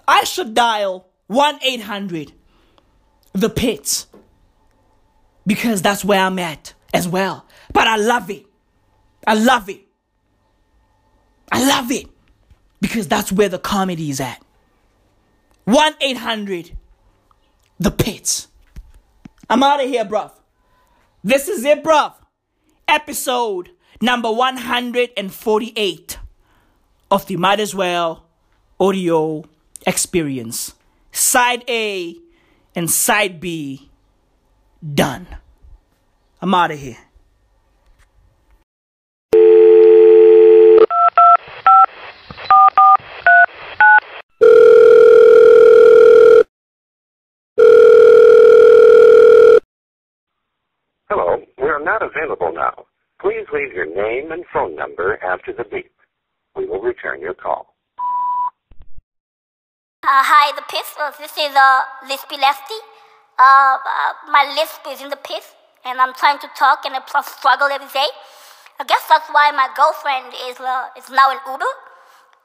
I 0.05 0.25
should 0.25 0.53
dial 0.53 1.07
1 1.27 1.59
800 1.63 2.33
The 3.31 3.49
Pits 3.49 4.07
because 5.47 5.81
that's 5.81 6.03
where 6.03 6.19
I'm 6.19 6.37
at 6.39 6.73
as 6.93 7.07
well. 7.07 7.45
But 7.71 7.87
I 7.87 7.95
love 7.95 8.29
it. 8.29 8.45
I 9.25 9.35
love 9.35 9.69
it. 9.69 9.87
I 11.53 11.65
love 11.65 11.89
it 11.89 12.07
because 12.81 13.07
that's 13.07 13.31
where 13.31 13.47
the 13.47 13.59
comedy 13.59 14.09
is 14.09 14.19
at. 14.19 14.43
1 15.63 15.93
800 16.01 16.77
The 17.79 17.91
Pits. 17.91 18.49
I'm 19.49 19.63
out 19.63 19.81
of 19.81 19.87
here, 19.87 20.03
bruv. 20.03 20.33
This 21.23 21.47
is 21.47 21.63
it, 21.63 21.81
bruv. 21.81 22.13
Episode 22.89 23.69
number 24.01 24.29
148 24.29 26.17
of 27.15 27.25
the 27.27 27.37
Might 27.37 27.61
As 27.61 27.73
Well 27.73 28.25
audio 28.77 29.45
experience. 29.87 30.73
Side 31.13 31.63
A 31.69 32.13
and 32.75 32.91
Side 32.91 33.39
B 33.39 33.89
done. 34.93 35.25
I'm 36.41 36.53
out 36.53 36.71
of 36.71 36.79
here. 36.79 36.97
Hello, 51.09 51.37
we 51.57 51.69
are 51.69 51.79
not 51.81 52.01
available 52.03 52.51
now. 52.53 52.83
Please 53.21 53.47
leave 53.53 53.71
your 53.71 53.85
name 53.85 54.33
and 54.33 54.43
phone 54.51 54.75
number 54.75 55.17
after 55.23 55.53
the 55.53 55.63
beep. 55.63 55.89
We 56.56 56.65
will 56.65 56.80
return 56.80 57.19
your 57.19 57.34
call. 57.34 57.76
Uh, 59.99 60.23
hi, 60.23 60.56
the 60.56 60.64
piss. 60.72 60.88
Uh, 60.95 61.11
this 61.19 61.36
is 61.36 61.52
uh, 61.52 61.82
Lispy 62.07 62.40
Lefty. 62.40 62.80
Uh, 63.36 63.76
uh, 63.76 64.11
my 64.32 64.48
lisp 64.56 64.80
is 64.88 65.02
in 65.02 65.10
the 65.10 65.19
piss, 65.19 65.52
and 65.84 65.99
I'm 65.99 66.14
trying 66.14 66.40
to 66.40 66.48
talk 66.56 66.86
and 66.86 66.95
I 66.95 67.02
struggle 67.27 67.68
every 67.68 67.91
day. 67.91 68.07
I 68.80 68.86
guess 68.88 69.03
that's 69.10 69.27
why 69.34 69.52
my 69.52 69.68
girlfriend 69.76 70.32
is 70.48 70.56
uh, 70.61 70.95
is 70.95 71.10
now 71.10 71.34
in 71.36 71.40
Uber. 71.44 71.73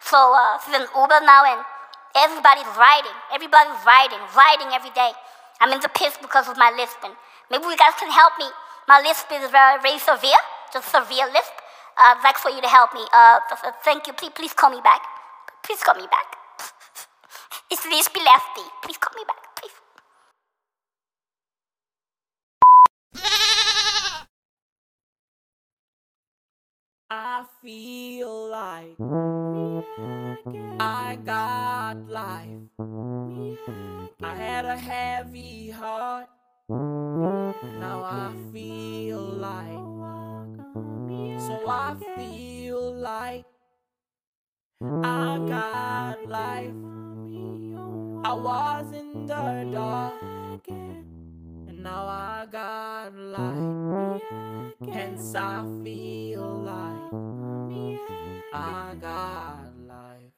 So 0.00 0.18
she's 0.64 0.74
in 0.74 0.88
Uber 0.96 1.20
now, 1.22 1.44
and 1.46 1.62
everybody's 2.16 2.72
riding. 2.80 3.14
Everybody's 3.30 3.78
riding, 3.86 4.24
riding 4.34 4.74
every 4.74 4.90
day. 4.90 5.12
I'm 5.60 5.70
in 5.70 5.78
the 5.84 5.92
piss 5.92 6.16
because 6.16 6.48
of 6.48 6.56
my 6.56 6.72
lisping. 6.72 7.12
Maybe 7.50 7.68
you 7.68 7.76
guys 7.76 7.94
can 8.00 8.10
help 8.10 8.32
me. 8.40 8.48
My 8.88 9.04
lisp 9.04 9.28
is 9.30 9.44
very, 9.52 9.78
very 9.84 10.00
severe, 10.00 10.40
just 10.72 10.88
severe 10.88 11.28
lisp. 11.28 11.59
Uh, 11.98 12.14
I'd 12.16 12.22
like 12.24 12.38
for 12.38 12.50
you 12.50 12.60
to 12.62 12.68
help 12.68 12.94
me. 12.94 13.02
Uh, 13.12 13.40
th- 13.48 13.62
th- 13.62 13.74
thank 13.84 14.06
you. 14.06 14.12
Please, 14.14 14.32
please 14.34 14.52
call 14.54 14.70
me 14.70 14.80
back. 14.82 15.02
Please 15.64 15.82
call 15.82 15.94
me 15.96 16.06
back. 16.10 16.36
It's 17.70 17.82
Lispy 17.86 18.20
Lefty. 18.24 18.66
Please 18.82 18.98
call 18.98 19.14
me 19.16 19.24
back. 19.26 19.56
Please. 19.56 19.72
I 27.10 27.44
feel 27.62 28.50
like 28.50 28.96
I 30.80 31.18
got 31.24 31.96
life. 32.08 32.48
I 34.22 34.34
had 34.34 34.64
a 34.66 34.76
heavy 34.76 35.70
heart. 35.70 36.28
Now 37.80 38.04
I 38.04 38.32
feel 38.52 39.20
like. 39.20 40.29
So 40.74 41.68
I 41.68 41.96
feel 42.16 42.94
like 42.94 43.44
I 44.80 45.38
got 45.48 46.28
life. 46.28 46.74
I 48.22 48.32
was 48.34 48.92
in 48.92 49.26
the 49.26 49.68
dark, 49.72 50.68
and 50.68 51.82
now 51.82 52.06
I 52.06 52.46
got 52.52 53.14
light. 53.14 54.22
Hence, 54.88 55.34
I 55.34 55.64
feel 55.82 56.62
like 56.62 57.12
I 58.54 58.94
got 59.00 59.72
life. 59.88 60.32